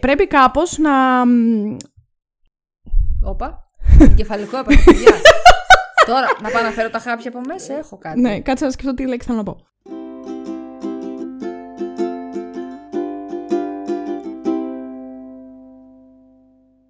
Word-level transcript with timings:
Πρέπει 0.00 0.26
κάπως 0.26 0.78
να. 0.78 0.92
Όπα. 3.22 3.68
Κεφαλικό 4.14 4.58
επαγγελματία. 4.58 5.20
Τώρα, 6.06 6.26
να 6.42 6.50
πάω 6.50 6.62
να 6.62 6.70
φέρω 6.70 6.90
τα 6.90 6.98
χάπια 6.98 7.30
από 7.30 7.40
μέσα, 7.46 7.78
έχω 7.78 7.98
κάτι. 7.98 8.20
Ναι, 8.20 8.40
κάτσε 8.40 8.64
να 8.64 8.70
σκεφτώ 8.70 8.94
τι 8.94 9.06
λέξη 9.06 9.26
θέλω 9.26 9.38
να 9.38 9.44
πω. 9.44 9.56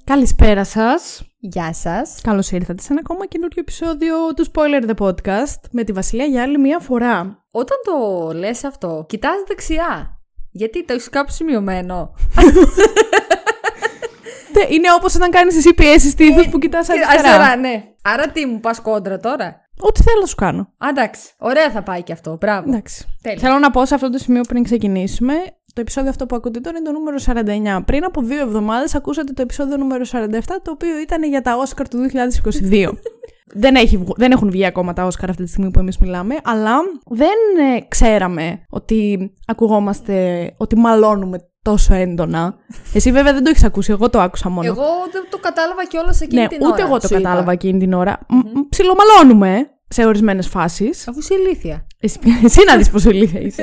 Καλησπέρα 0.04 0.64
σας. 0.64 1.22
Γεια 1.38 1.72
σας. 1.72 2.20
Καλώς 2.22 2.50
ήρθατε 2.50 2.82
σε 2.82 2.88
ένα 2.92 3.00
ακόμα 3.04 3.27
καινούριο 3.27 3.61
επεισόδιο 3.61 4.14
του 4.36 4.46
Spoiler 4.52 4.90
The 4.90 5.06
Podcast 5.06 5.61
με 5.70 5.84
τη 5.84 5.92
Βασιλεία 5.92 6.24
για 6.24 6.42
άλλη 6.42 6.58
μία 6.58 6.79
φορά. 6.79 7.45
Όταν 7.50 7.79
το 7.84 8.30
λες 8.32 8.64
αυτό, 8.64 9.04
κοιτάς 9.08 9.42
δεξιά. 9.46 10.20
Γιατί 10.50 10.84
το 10.84 10.92
έχεις 10.92 11.08
κάπου 11.08 11.32
σημειωμένο; 11.32 12.14
Ναι, 14.52 14.74
Είναι 14.74 14.92
όπως 14.96 15.14
όταν 15.14 15.30
κάνεις 15.30 15.56
εσύ 15.56 15.74
πιέσεις 15.74 16.12
στήθους 16.12 16.48
που 16.48 16.58
κοιτάς 16.58 16.88
αριστερά. 16.88 17.12
Αριστερά, 17.12 17.56
ναι. 17.56 17.84
Άρα 18.02 18.28
τι, 18.28 18.46
μου 18.46 18.60
πας 18.60 18.80
κόντρα 18.80 19.18
τώρα; 19.18 19.70
Ό,τι 19.80 20.02
θέλω 20.02 20.20
να 20.20 20.27
σου 20.27 20.34
κάνω. 20.34 20.60
Α, 20.60 20.88
εντάξει. 20.88 21.22
Ωραία 21.38 21.70
θα 21.70 21.82
πάει 21.82 22.02
και 22.02 22.12
αυτό. 22.12 22.36
Μπράβο. 22.41 22.68
Εντάξει. 22.68 23.06
Τέλεια. 23.22 23.38
Θέλω 23.38 23.58
να 23.58 23.70
πω 23.70 23.86
σε 23.86 23.94
αυτό 23.94 24.10
το 24.10 24.18
σημείο 24.18 24.42
πριν 24.48 24.62
ξεκινήσουμε. 24.62 25.34
Το 25.74 25.80
επεισόδιο 25.80 26.10
αυτό 26.10 26.27
που 26.27 26.36
ακούτε 26.36 26.60
τώρα 26.60 26.78
είναι 26.78 26.86
το 26.86 26.92
νούμερο 26.92 27.16
49. 27.78 27.82
Πριν 27.84 28.05
από 28.05 28.22
δύο 28.22 28.41
εβδομάδες 28.41 28.94
ακούσατε 28.94 29.32
το 29.32 29.42
επεισόδιο 29.42 29.77
νούμερο 29.77 30.05
47, 30.12 30.28
το 30.62 30.70
οποίο 30.70 30.98
ήταν 30.98 31.22
για 31.22 31.42
τα 31.42 31.56
Όσκαρ 31.56 31.88
του 31.88 32.10
2022. 32.70 32.88
δεν, 33.54 33.74
έχει, 33.74 33.96
βγ- 33.96 34.16
δεν 34.16 34.30
έχουν 34.32 34.50
βγει 34.50 34.66
ακόμα 34.66 34.92
τα 34.92 35.04
Όσκαρ 35.06 35.30
αυτή 35.30 35.42
τη 35.42 35.48
στιγμή 35.48 35.70
που 35.70 35.78
εμείς 35.78 35.98
μιλάμε, 35.98 36.34
αλλά 36.45 36.77
δεν 37.10 37.74
ε, 37.77 37.80
ξέραμε 37.88 38.60
ότι 38.68 39.30
ακουγόμαστε, 39.46 40.50
ότι 40.56 40.77
μαλώνουμε 40.77 41.38
τόσο 41.62 41.94
έντονα. 41.94 42.55
Εσύ 42.94 43.12
βέβαια 43.12 43.32
δεν 43.32 43.44
το 43.44 43.50
έχεις 43.50 43.64
ακούσει, 43.64 43.92
εγώ 43.92 44.10
το 44.10 44.20
άκουσα 44.20 44.48
μόνο. 44.48 44.66
Εγώ 44.66 44.84
δεν 45.12 45.22
το 45.30 45.38
κατάλαβα 45.38 45.86
κιόλας 45.86 46.20
εκείνη 46.20 46.42
ναι, 46.42 46.48
την 46.48 46.62
ώρα. 46.62 46.72
ούτε 46.72 46.82
εγώ 46.82 46.98
το 46.98 47.06
σου 47.06 47.14
είπα. 47.14 47.22
κατάλαβα 47.22 47.52
εκείνη 47.52 47.78
την 47.78 47.92
ώρα. 47.92 48.19
Μ, 48.28 48.36
μ, 48.36 48.69
Ψιλομαλώνουμε 48.69 49.70
σε 49.92 50.05
ορισμένες 50.06 50.46
φάσεις. 50.48 51.08
Αφού 51.08 51.19
είσαι 51.19 51.34
ηλίθια. 51.34 51.86
Εσύ, 52.00 52.19
εσύ 52.44 52.64
να 52.66 52.77
δεις 52.77 52.91
πόσο 52.91 53.10
ηλίθια 53.10 53.41
είσαι. 53.41 53.62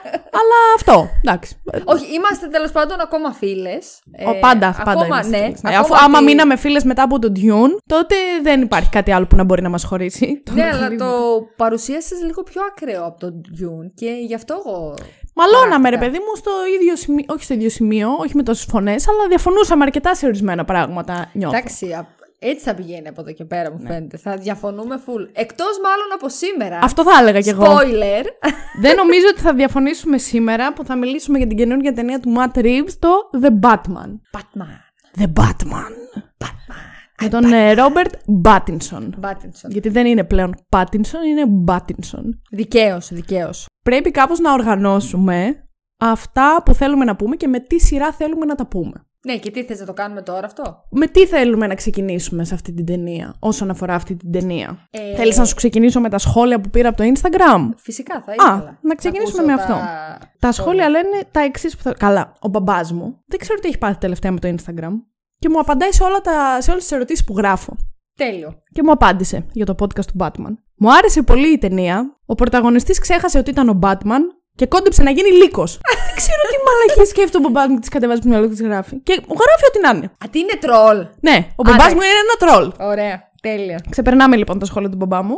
Αλλά 0.40 0.58
αυτό, 0.76 1.08
εντάξει. 1.24 1.60
Όχι, 1.84 2.14
είμαστε 2.14 2.46
τέλος 2.48 2.72
πάντων 2.72 3.00
ακόμα 3.00 3.32
φίλες. 3.32 4.00
Ο, 4.26 4.38
πάντα, 4.40 4.74
πάντα 4.84 4.90
ακόμα, 4.90 5.06
είμαστε 5.06 5.36
ναι. 5.38 5.44
φίλες. 5.44 5.62
Ναι, 5.62 5.70
ακόμα 5.76 5.94
Αφού 5.96 6.04
άμα 6.04 6.16
ότι- 6.18 6.26
μείναμε 6.26 6.56
φίλες 6.56 6.84
μετά 6.84 7.02
από 7.02 7.18
τον 7.18 7.32
Dune, 7.36 7.70
τότε 7.86 8.14
δεν 8.42 8.62
υπάρχει 8.62 8.88
κάτι 8.88 9.12
άλλο 9.12 9.26
που 9.26 9.36
να 9.36 9.44
μπορεί 9.44 9.62
να 9.62 9.68
μας 9.68 9.84
χωρίσει. 9.84 10.42
Το 10.44 10.52
Ναι, 10.52 10.62
αλλά 10.62 10.70
αναγνωρίζουμε. 10.70 11.10
το 11.10 11.46
παρουσίασες 11.56 12.22
λίγο 12.22 12.42
πιο 12.42 12.60
ακραίο 12.70 13.04
από 13.04 13.18
τον 13.18 13.40
Dune 13.46 13.90
και 13.94 14.10
γι' 14.26 14.34
αυτό 14.34 14.62
εγώ. 14.66 14.94
Μαλώναμε, 15.34 15.88
ρε 15.90 15.96
Πρακτικά. 15.96 15.98
παιδί 15.98 16.18
μου, 16.18 16.36
στο 16.36 16.50
ίδιο 16.80 16.96
σημείο, 16.96 17.24
όχι 17.28 17.44
στο 17.44 17.54
ίδιο 17.54 17.70
σημείο, 17.70 18.08
όχι 18.18 18.36
με 18.36 18.42
τόσες 18.42 18.66
φωνές, 18.70 19.08
αλλά 19.08 19.28
διαφωνούσαμε 19.28 19.84
αρκετά 19.84 20.14
σε 20.14 20.26
ορισμένα 20.26 20.64
πράγματα, 20.64 21.30
νιώθω. 21.32 21.56
Εντάξει, 21.56 21.92
α- 21.92 22.06
έτσι 22.38 22.64
θα 22.64 22.74
πηγαίνει 22.74 23.08
από 23.08 23.20
εδώ 23.20 23.32
και 23.32 23.44
πέρα, 23.44 23.72
μου 23.72 23.80
φαίνεται. 23.80 24.16
Θα 24.16 24.36
διαφωνούμε 24.36 25.02
full. 25.06 25.28
Εκτός 25.32 25.78
μάλλον 25.82 26.06
από 26.14 26.28
σήμερα. 26.28 26.78
Αυτό 26.82 27.02
θα 27.02 27.20
έλεγα 27.20 27.40
κι 27.40 27.48
εγώ. 27.48 27.64
Spoiler. 27.64 28.24
δεν 28.82 28.96
νομίζω 28.96 29.26
ότι 29.30 29.40
θα 29.40 29.54
διαφωνήσουμε 29.54 30.18
σήμερα 30.18 30.72
που 30.72 30.84
θα 30.84 30.96
μιλήσουμε 30.96 31.38
για 31.38 31.46
την 31.46 31.56
καινούργια 31.56 31.92
ταινία 31.92 32.20
του 32.20 32.34
Matt 32.36 32.58
Reeves, 32.58 32.92
το 32.98 33.08
The 33.42 33.66
Batman. 33.66 34.10
Batman. 34.36 34.78
The 35.18 35.26
Batman. 35.40 35.92
Batman. 36.38 36.88
Με 37.22 37.28
τον 37.28 37.52
ε, 37.52 37.74
Robert 37.76 38.12
Pattinson. 38.44 39.10
Pattinson. 39.22 39.68
Γιατί 39.68 39.88
δεν 39.88 40.06
είναι 40.06 40.24
πλέον 40.24 40.54
Pattinson, 40.68 41.26
είναι 41.26 41.64
Pattinson. 41.66 42.24
Δικαίως, 42.50 43.08
δικαίως. 43.12 43.66
Πρέπει 43.84 44.10
κάπως 44.10 44.38
να 44.38 44.52
οργανώσουμε 44.52 45.68
αυτά 45.98 46.62
που 46.64 46.74
θέλουμε 46.74 47.04
να 47.04 47.16
πούμε 47.16 47.36
και 47.36 47.48
με 47.48 47.60
τι 47.60 47.80
σειρά 47.80 48.12
θέλουμε 48.12 48.44
να 48.44 48.54
τα 48.54 48.66
πούμε. 48.66 49.07
Ναι, 49.28 49.36
και 49.36 49.50
τι 49.50 49.64
θες 49.64 49.80
να 49.80 49.86
το 49.86 49.92
κάνουμε 49.92 50.22
τώρα 50.22 50.46
αυτό; 50.46 50.84
Με 50.90 51.06
τι 51.06 51.26
θέλουμε 51.26 51.66
να 51.66 51.74
ξεκινήσουμε 51.74 52.44
σε 52.44 52.54
αυτή 52.54 52.72
την 52.72 52.86
ταινία, 52.86 53.36
όσον 53.38 53.70
αφορά 53.70 53.94
αυτή 53.94 54.16
την 54.16 54.32
ταινία; 54.32 54.88
Ε, 54.90 55.14
Θέλεις 55.16 55.36
να 55.36 55.44
σου 55.44 55.54
ξεκινήσω 55.54 56.00
με 56.00 56.08
τα 56.08 56.18
σχόλια 56.18 56.60
που 56.60 56.70
πήρα 56.70 56.88
από 56.88 56.96
το 56.96 57.04
Instagram; 57.14 57.68
Φυσικά 57.76 58.22
θα 58.26 58.34
ήθελα. 58.34 58.78
να 58.82 58.94
ξεκινήσουμε 58.94 59.52
ακούσω 59.52 59.66
με 59.68 59.72
αυτό. 59.72 59.72
Τα, 59.72 60.18
Τα 60.38 60.52
σχόλια 60.52 60.88
λένε 60.88 61.20
τα 61.30 61.40
εξής 61.40 61.76
που 61.76 61.82
θα... 61.82 61.92
Καλά, 61.92 62.32
ο 62.40 62.48
μπαμπάς 62.48 62.92
μου 62.92 63.22
δεν 63.26 63.38
ξέρω 63.38 63.58
τι 63.58 63.68
έχει 63.68 63.78
πάθει 63.78 63.98
τελευταία 63.98 64.32
με 64.32 64.38
το 64.38 64.48
Instagram 64.48 64.92
και 65.38 65.48
μου 65.48 65.58
απαντάει 65.58 65.92
σε, 65.92 66.04
όλα 66.04 66.20
τα... 66.20 66.60
σε 66.60 66.70
όλες 66.70 66.82
τις 66.82 66.92
ερωτήσεις 66.92 67.24
που 67.24 67.34
γράφω. 67.36 67.76
Τέλειο. 68.16 68.62
Και 68.72 68.82
μου 68.82 68.90
απάντησε 68.90 69.46
για 69.52 69.66
το 69.66 69.74
podcast 69.78 70.04
του 70.04 70.16
Batman. 70.18 70.54
Μου 70.76 70.92
άρεσε 70.92 71.22
πολύ 71.22 71.52
η 71.52 71.58
ταινία. 71.58 72.16
Ο 72.26 72.34
πρωταγωνιστής 72.34 72.98
ξέχασε 72.98 73.38
ότι 73.38 73.50
ήταν 73.50 73.68
ο 73.68 73.78
Batman 73.82 74.20
και 74.58 74.66
κόντεψε 74.66 75.02
να 75.02 75.10
γίνει 75.10 75.30
λύκος. 75.30 75.70
Δεν 76.06 76.14
ξέρω 76.16 76.42
τι 76.50 76.56
μαλακή 76.66 77.10
σκέφτεται 77.12 77.38
ο 77.38 77.40
μπαμπάς 77.40 77.68
μου 77.68 77.74
και 77.74 77.80
τη 77.80 77.88
κατεβάζει 77.88 78.20
που 78.20 78.28
μυαλό 78.28 78.48
και 78.48 78.54
τη 78.54 78.62
γράφει. 78.62 78.96
Και 78.96 79.14
μου 79.28 79.36
γράφει 79.42 79.64
ό,τι 79.68 79.80
να 79.84 79.90
είναι. 79.96 80.06
Α, 80.06 80.24
τι 80.30 80.38
είναι 80.38 80.56
τρόλ. 80.60 80.98
Ναι, 81.20 81.36
ο 81.56 81.62
μπαμπάς 81.62 81.86
εντάξει. 81.86 81.94
μου 81.94 82.00
είναι 82.06 82.20
ένα 82.26 82.36
τρόλ. 82.44 82.88
Ωραία. 82.90 83.26
Τέλεια. 83.42 83.80
Ξεπερνάμε 83.90 84.36
λοιπόν 84.36 84.58
τα 84.58 84.66
σχόλια 84.66 84.88
του 84.88 84.96
μπαμπά 84.96 85.22
μου. 85.22 85.36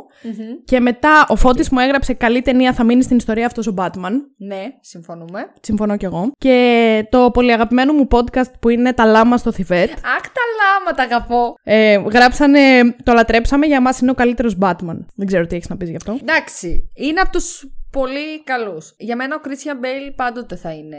Και 0.65 0.81
μετά 0.81 1.27
ο 1.29 1.37
Φώτης 1.37 1.71
μου 1.71 1.79
έγραψε 1.79 2.13
καλή 2.13 2.43
ταινία 2.43 2.73
θα 2.73 2.85
μείνει 2.85 3.03
στην 3.03 3.17
ιστορία 3.17 3.47
αυτός 3.47 3.67
ο 3.67 3.75
Batman. 3.77 4.13
Ναι, 4.37 4.63
συμφωνούμε. 4.81 5.53
Συμφωνώ 5.61 5.97
κι 5.97 6.05
εγώ. 6.05 6.31
Και 6.39 7.07
το 7.11 7.31
πολύ 7.31 7.53
αγαπημένο 7.53 7.93
μου 7.93 8.09
podcast 8.11 8.53
που 8.61 8.69
είναι 8.69 8.93
Τα 8.93 9.05
Λάμα 9.05 9.37
στο 9.37 9.53
Θιβέτ. 9.53 9.91
Αχ, 9.91 10.23
τα 10.23 10.43
λάμα, 10.61 10.97
τα 10.97 11.03
αγαπώ. 11.03 11.55
Ε, 11.63 12.03
γράψανε 12.13 12.61
Το 13.03 13.13
λατρέψαμε 13.13 13.67
για 13.67 13.81
μας 13.81 14.01
είναι 14.01 14.11
ο 14.11 14.15
καλύτερος 14.15 14.57
Batman. 14.61 14.99
Δεν 15.15 15.27
ξέρω 15.27 15.47
τι 15.47 15.57
έχεις 15.57 15.69
να 15.69 15.77
πεις 15.77 15.91
γι' 15.91 15.97
αυτό. 15.97 16.19
Εντάξει, 16.21 16.91
είναι 16.95 17.21
από 17.21 17.31
τους 17.31 17.65
πολύ 17.93 18.43
καλούς. 18.45 18.95
Για 18.99 19.17
μένα 19.17 19.37
ο 19.37 19.41
Christian 19.45 19.79
Μπέιλ 19.81 20.11
πάντοτε 20.13 20.57
θα 20.57 20.73
είναι. 20.73 20.99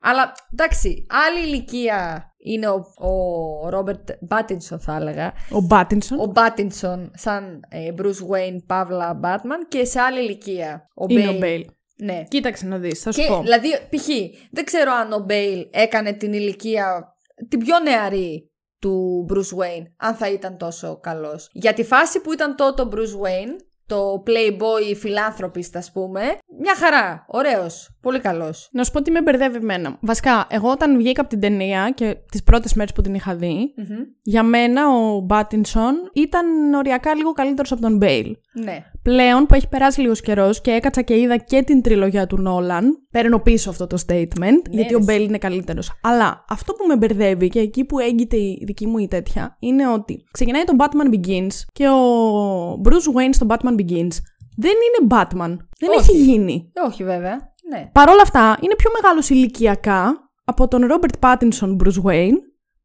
Αλλά 0.00 0.32
εντάξει, 0.52 1.06
άλλη 1.26 1.46
ηλικία 1.46 2.32
είναι 2.38 2.68
ο, 2.68 2.84
ο 2.98 3.68
Ρόμπερτ 3.68 4.10
Μπάτινσον, 4.20 4.80
θα 4.80 4.96
έλεγα. 4.96 5.32
Ο 5.50 5.60
Μπάτινσον. 5.60 6.20
Ο 6.20 6.26
Μπάτινσον, 6.26 7.10
σαν 7.14 7.60
ε, 7.68 7.88
Bruce 7.98 8.02
Wayne, 8.30 8.56
Παύλα 8.66 9.20
Batman, 9.22 9.66
και 9.68 9.84
σε 9.84 10.00
άλλη 10.00 10.20
ηλικία. 10.20 10.88
Ο 10.94 11.06
είναι 11.08 11.30
Bale. 11.30 11.34
ο 11.34 11.38
Μπέιλ. 11.38 11.64
Ναι. 11.96 12.24
Κοίταξε 12.28 12.66
να 12.66 12.78
δεις, 12.78 13.00
θα 13.02 13.12
σου 13.12 13.20
Και, 13.20 13.26
πω. 13.26 13.40
δηλαδή, 13.42 13.68
π.χ. 13.90 14.06
δεν 14.50 14.64
ξέρω 14.64 14.92
αν 14.92 15.12
ο 15.12 15.18
Μπέιλ 15.18 15.66
έκανε 15.70 16.12
την 16.12 16.32
ηλικία 16.32 17.14
την 17.48 17.58
πιο 17.58 17.78
νεαρή 17.78 18.52
του 18.78 19.26
Bruce 19.30 19.58
Wayne, 19.62 19.84
αν 19.96 20.14
θα 20.14 20.30
ήταν 20.30 20.56
τόσο 20.58 21.00
καλός. 21.00 21.50
Για 21.52 21.72
τη 21.72 21.84
φάση 21.84 22.20
που 22.20 22.32
ήταν 22.32 22.56
τότε 22.56 22.82
ο 22.82 22.88
Bruce 22.92 23.26
Wayne, 23.26 23.56
το 23.86 24.22
playboy 24.26 24.96
philanthropist 24.96 25.76
ας 25.76 25.92
πούμε, 25.92 26.20
μια 26.60 26.74
χαρά, 26.76 27.24
ωραίος, 27.28 27.96
πολύ 28.00 28.20
καλός. 28.20 28.68
Να 28.72 28.84
σου 28.84 28.92
πω 28.92 29.02
τι 29.02 29.10
με 29.10 29.22
μπερδεύει 29.22 29.56
εμένα. 29.56 29.98
Βασικά, 30.00 30.46
εγώ 30.50 30.70
όταν 30.70 30.96
βγήκα 30.96 31.20
από 31.20 31.30
την 31.30 31.40
ταινία 31.40 31.92
και 31.94 32.16
τις 32.30 32.42
πρώτες 32.42 32.74
μέρες 32.74 32.92
που 32.92 33.02
την 33.02 33.14
είχα 33.14 33.34
δει, 33.34 33.74
Μμμ. 33.76 33.96
για 34.22 34.42
μένα 34.42 34.82
ο 34.88 35.20
Μπάτινσον 35.20 35.94
ήταν 36.12 36.74
οριακά 36.74 37.14
λίγο 37.14 37.32
καλύτερος 37.32 37.72
από 37.72 37.80
τον 37.80 37.96
Μπέιλ. 37.96 38.36
Ναι. 38.52 38.84
Πλέον 39.02 39.46
που 39.46 39.54
έχει 39.54 39.68
περάσει 39.68 40.00
λίγος 40.00 40.20
καιρός 40.20 40.60
και 40.60 40.70
έκατσα 40.70 41.02
και 41.02 41.18
είδα 41.18 41.36
και 41.36 41.62
την 41.62 41.82
τριλογία 41.82 42.26
του 42.26 42.40
Νόλαν, 42.40 43.06
παίρνω 43.10 43.38
πίσω 43.38 43.70
αυτό 43.70 43.86
το 43.86 44.02
statement, 44.06 44.62
γιατί 44.70 44.94
ο 44.94 44.98
ρε, 44.98 45.04
Μπέιλ 45.04 45.22
είναι 45.24 45.38
καλύτερος. 45.38 45.92
Αλλά 46.02 46.44
αυτό 46.48 46.72
που 46.72 46.86
με 46.86 46.96
μπερδεύει 46.96 47.48
και 47.48 47.58
εκεί 47.58 47.84
που 47.84 47.98
έγκειται 47.98 48.36
η 48.36 48.62
δική 48.66 48.86
μου 48.86 48.98
η 48.98 49.08
τέτοια 49.08 49.56
είναι 49.58 49.88
ότι 49.88 50.24
ξεκινάει 50.30 50.64
το 50.64 50.76
Batman 50.78 51.14
Begins 51.14 51.52
και 51.72 51.88
ο 51.88 52.80
Bruce 52.84 53.18
Wayne 53.18 53.30
στο 53.30 53.46
Batman 53.48 53.73
Begins 53.78 54.16
δεν 54.56 54.72
είναι 54.72 55.08
Batman. 55.10 55.56
Δεν 55.78 55.90
Όχι. 55.90 55.98
έχει 56.10 56.16
γίνει. 56.22 56.70
Ε, 56.72 56.80
όχι 56.80 57.04
βέβαια, 57.04 57.52
ναι. 57.70 57.88
Παρ' 57.92 58.08
όλα 58.08 58.22
αυτά 58.22 58.58
είναι 58.60 58.74
πιο 58.76 58.90
μεγάλος 59.00 59.28
ηλικιακά 59.30 60.30
από 60.44 60.68
τον 60.68 60.82
Robert 60.92 61.28
Pattinson 61.28 61.76
Bruce 61.76 62.02
Wayne, 62.04 62.38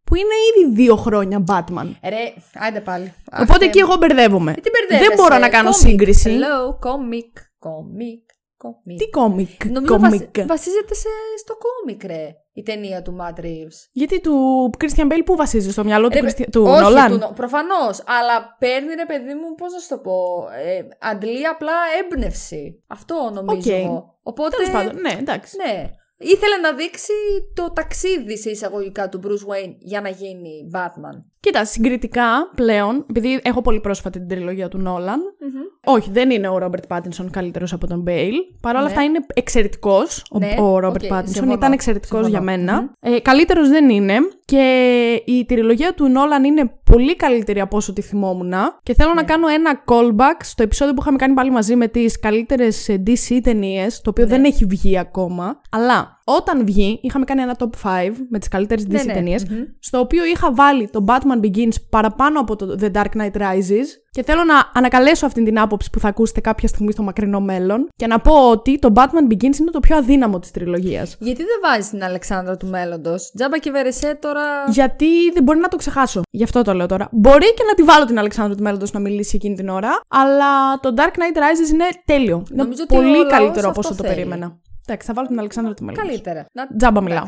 που 0.04 0.16
είναι 0.16 0.36
ήδη 0.66 0.74
δύο 0.74 0.96
χρόνια 0.96 1.44
Batman. 1.48 1.92
Ρε, 2.04 2.34
άιντε 2.54 2.80
πάλι. 2.82 3.14
Οπότε 3.40 3.54
Αχ, 3.54 3.62
εκεί 3.62 3.78
ε, 3.78 3.82
εγώ 3.82 3.96
μπερδεύομαι. 3.96 4.54
Τι 4.54 4.70
μπερδεύεσαι, 4.70 5.08
Δεν 5.08 5.18
μπορώ 5.18 5.38
να 5.38 5.50
κάνω 5.50 5.70
comic. 5.70 5.74
σύγκριση. 5.76 6.38
Hello, 6.40 6.88
comic, 6.90 7.32
comic, 7.70 8.29
comic. 8.64 8.96
Τι 8.98 9.10
κόμικ, 9.10 9.66
Νομίζω 9.66 9.94
κόμικ. 9.94 10.10
βασι- 10.12 10.46
βασίζεται 10.48 10.94
σε, 10.94 11.08
στο 11.40 11.54
κόμικ, 11.58 12.04
ρε, 12.04 12.28
η 12.54 12.64
ταινία 12.64 13.02
του 13.02 13.18
Matt 13.22 13.40
Reeves. 13.40 13.78
Γιατί 13.92 14.22
του 14.22 14.70
Christian 14.80 15.12
Bale 15.12 15.22
που 15.26 15.36
βασίζει 15.36 15.72
στο 15.72 15.84
μυαλό 15.84 16.08
του, 16.10 16.20
Ρε, 16.22 16.30
Christian... 16.30 16.46
του 16.52 16.64
όχι, 16.68 16.82
Νολάν. 16.82 17.12
του 17.12 17.18
Νο- 17.18 17.34
προφανώς, 17.36 18.04
αλλά 18.06 18.56
παίρνει 18.60 18.94
ρε 18.94 19.06
παιδί 19.06 19.34
μου, 19.34 19.56
πώς 19.58 19.74
να 19.74 19.80
σου 19.80 19.88
το 19.90 19.98
πω, 19.98 20.48
ε, 20.66 20.88
αντλεί 21.10 21.48
απλά 21.48 21.74
έμπνευση. 22.04 22.84
Αυτό 22.88 23.32
νομίζω 23.34 23.72
Οκ. 23.74 23.80
εγώ. 23.80 24.20
Οπότε, 24.24 24.56
Τέλος 24.56 24.72
πάντων, 24.72 25.02
ναι, 25.02 25.16
εντάξει. 25.20 25.58
ναι. 25.58 25.90
Ήθελε 26.22 26.58
να 26.58 26.74
δείξει 26.74 27.14
το 27.54 27.72
ταξίδι 27.72 28.38
σε 28.38 28.50
εισαγωγικά 28.50 29.10
του 29.10 29.20
Bruce 29.24 29.54
Wayne 29.54 29.76
για 29.80 30.02
να 30.02 30.10
γίνει 30.10 30.70
Batman. 30.76 31.24
Κοίτα, 31.40 31.66
συγκριτικά 31.66 32.52
πλέον, 32.56 33.06
επειδή 33.10 33.40
έχω 33.44 33.62
πολύ 33.62 33.80
πρόσφατα 33.80 34.20
την 34.20 34.28
τριλογία 34.28 34.68
του 34.68 34.78
Νόλαν, 34.78 35.20
όχι, 35.86 36.10
δεν 36.12 36.30
είναι 36.30 36.48
ο 36.48 36.58
Ρόμπερτ 36.58 36.86
Πάτινσον 36.88 37.30
καλύτερος 37.30 37.74
από 37.74 37.88
τον 37.88 38.00
Μπέιλ. 38.02 38.34
Παρ' 38.62 38.76
όλα 38.76 38.84
Ναι. 38.84 38.90
αυτά 38.90 39.04
είναι 39.04 39.20
εξαιρετικός 39.34 40.26
ο, 40.32 40.40
Ναι, 40.40 40.56
ο 40.60 40.80
Ρόμπερτ 40.80 41.04
οκ, 41.04 41.10
Πάτινσον. 41.10 41.34
συμφωνώ, 41.36 41.54
Ήταν 41.54 41.72
εξαιρετικός 41.72 42.26
συμφωνώ. 42.26 42.44
για 42.44 42.58
μένα. 42.58 42.92
Ε, 43.00 43.20
καλύτερος 43.20 43.70
δεν 43.70 43.90
είναι. 43.90 44.14
Και 44.46 45.22
η 45.26 45.46
τριλογία 45.46 45.94
του 45.94 46.08
Νόλαν 46.08 46.44
είναι 46.44 46.72
πολύ 46.84 47.16
καλύτερη 47.16 47.60
από 47.60 47.78
όσο 47.78 47.94
τη 47.94 48.02
θυμόμουν. 48.02 48.54
Και 48.84 48.94
θέλω 48.94 49.10
Ναι. 49.10 49.16
να 49.16 49.24
κάνω 49.24 49.48
ένα 49.48 49.84
callback 49.88 50.40
στο 50.42 50.64
επεισόδιο 50.64 50.94
που 50.94 51.02
είχαμε 51.02 51.18
κάνει 51.18 51.34
πάλι 51.34 51.52
μαζί 51.52 51.76
με 51.76 51.88
τις 51.88 52.20
καλύτερες 52.20 52.88
DC 53.08 53.40
ταινίες, 53.44 54.02
το 54.02 54.10
οποίο 54.10 54.24
Ναι. 54.24 54.30
δεν 54.30 54.44
έχει 54.44 54.66
βγει 54.66 54.98
ακόμα. 54.98 55.62
Αλλά 55.72 56.19
όταν 56.38 56.66
βγει, 56.66 57.00
είχαμε 57.04 57.26
κάνει 57.26 57.42
ένα 57.42 57.56
top 57.60 57.70
5 57.84 58.12
με 58.30 58.40
τις 58.40 58.48
καλύτερες 58.48 58.84
DC 58.84 58.90
Ναι, 58.92 59.04
ναι. 59.04 59.14
ταινίες, 59.14 59.44
Μμμ. 59.50 59.58
στο 59.80 60.00
οποίο 60.00 60.26
είχα 60.26 60.54
βάλει 60.54 60.90
το 60.90 61.06
Batman 61.08 61.46
Begins 61.46 61.74
παραπάνω 61.90 62.40
από 62.40 62.56
το 62.56 62.78
The 62.82 62.92
Dark 62.92 63.18
Knight 63.22 63.38
Rises 63.42 63.86
και 64.12 64.24
θέλω 64.24 64.44
να 64.44 64.54
ανακαλέσω 64.74 65.26
αυτή 65.26 65.44
την 65.44 65.60
άποψη 65.60 65.90
που 65.90 66.00
θα 66.00 66.08
ακούσετε 66.08 66.40
κάποια 66.40 66.68
στιγμή 66.68 66.92
στο 66.92 67.04
μακρινό 67.04 67.40
μέλλον 67.40 67.88
και 67.96 68.08
να 68.08 68.20
πω 68.20 68.50
ότι 68.50 68.80
το 68.80 68.92
Batman 68.96 69.32
Begins 69.34 69.58
είναι 69.60 69.72
το 69.72 69.80
πιο 69.80 69.98
αδύναμο 69.98 70.40
της 70.40 70.52
τριλογίας. 70.52 71.16
Γιατί 71.20 71.42
δεν 71.44 71.60
βάζεις 71.64 71.90
την 71.90 72.04
Αλεξάνδρα 72.04 72.58
του 72.58 72.68
μέλλοντος; 72.68 73.32
Τζάμπα 73.36 73.58
και 73.58 73.72
Βερεσέ 73.72 74.18
τώρα. 74.22 74.42
Γιατί 74.70 75.32
δεν 75.34 75.44
μπορεί 75.44 75.60
να 75.60 75.68
το 75.68 75.78
ξεχάσω. 75.78 76.22
Γι' 76.32 76.44
αυτό 76.44 76.62
το 76.62 76.74
λέω 76.74 76.86
τώρα. 76.86 77.08
Μπορεί 77.12 77.54
και 77.54 77.64
να 77.68 77.74
τη 77.74 77.84
βάλω 77.84 78.06
την 78.06 78.20
Αλεξάνδρου 78.20 78.56
του 78.56 78.64
μέλλοντος 78.64 78.92
να 78.92 79.00
μιλήσει 79.00 79.36
εκείνη 79.36 79.56
την 79.56 79.70
ώρα, 79.70 79.90
αλλά 80.08 80.80
το 80.80 80.94
Dark 80.98 81.02
Knight 81.18 81.38
Rises 81.38 81.74
είναι 81.74 81.86
τέλειο. 82.06 82.44
Είναι 82.52 82.64
Νομίζω 82.64 82.84
ότι 82.84 82.96
ο 82.96 83.00
πολύ 83.00 83.12
λαός 83.18 83.32
καλύτερο 83.32 83.70
από 83.70 83.80
αυτό 83.80 83.94
όσο 83.94 84.02
το 84.02 84.08
θέλει. 84.08 84.16
περίμενα. 84.16 84.58
Εντάξει, 84.90 85.08
θα 85.08 85.14
βάλω 85.14 85.28
την 85.28 85.40
Αλεξάνδρου 85.40 85.74
του 85.74 85.84
μέλλοντο. 85.84 86.08
Καλύτερα. 86.08 86.46
Να... 86.52 86.68
Τζάμπα 86.78 87.02
μιλάω. 87.02 87.28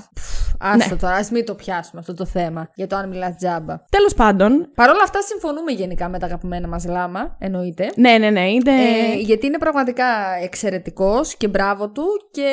Άστο 0.60 0.96
τώρα, 0.96 1.16
ας 1.16 1.30
μην 1.32 1.46
το 1.46 1.56
πιάσουμε 1.56 2.00
αυτό 2.02 2.14
το 2.14 2.26
θέμα 2.26 2.70
για 2.76 2.88
το 2.88 2.96
αν 2.96 3.10
μιλάς 3.10 3.36
τζάμπα. 3.36 3.84
Τέλος 3.90 4.14
πάντων, 4.14 4.72
Παρ' 4.76 4.90
όλα 4.90 5.02
αυτά, 5.04 5.22
συμφωνούμε 5.22 5.72
γενικά 5.72 6.10
με 6.10 6.20
τα 6.20 6.26
αγαπημένα 6.26 6.68
μας 6.68 6.86
λάμα, 6.86 7.36
εννοείται. 7.40 7.92
ναι, 7.96 8.18
ναι, 8.18 8.30
ναι, 8.30 8.50
είναι. 8.50 8.72
Ε, 8.72 9.16
γιατί 9.20 9.46
είναι 9.46 9.58
πραγματικά 9.58 10.06
εξαιρετικός 10.42 11.36
και 11.36 11.48
μπράβο 11.48 11.90
του 11.90 12.04
και 12.32 12.50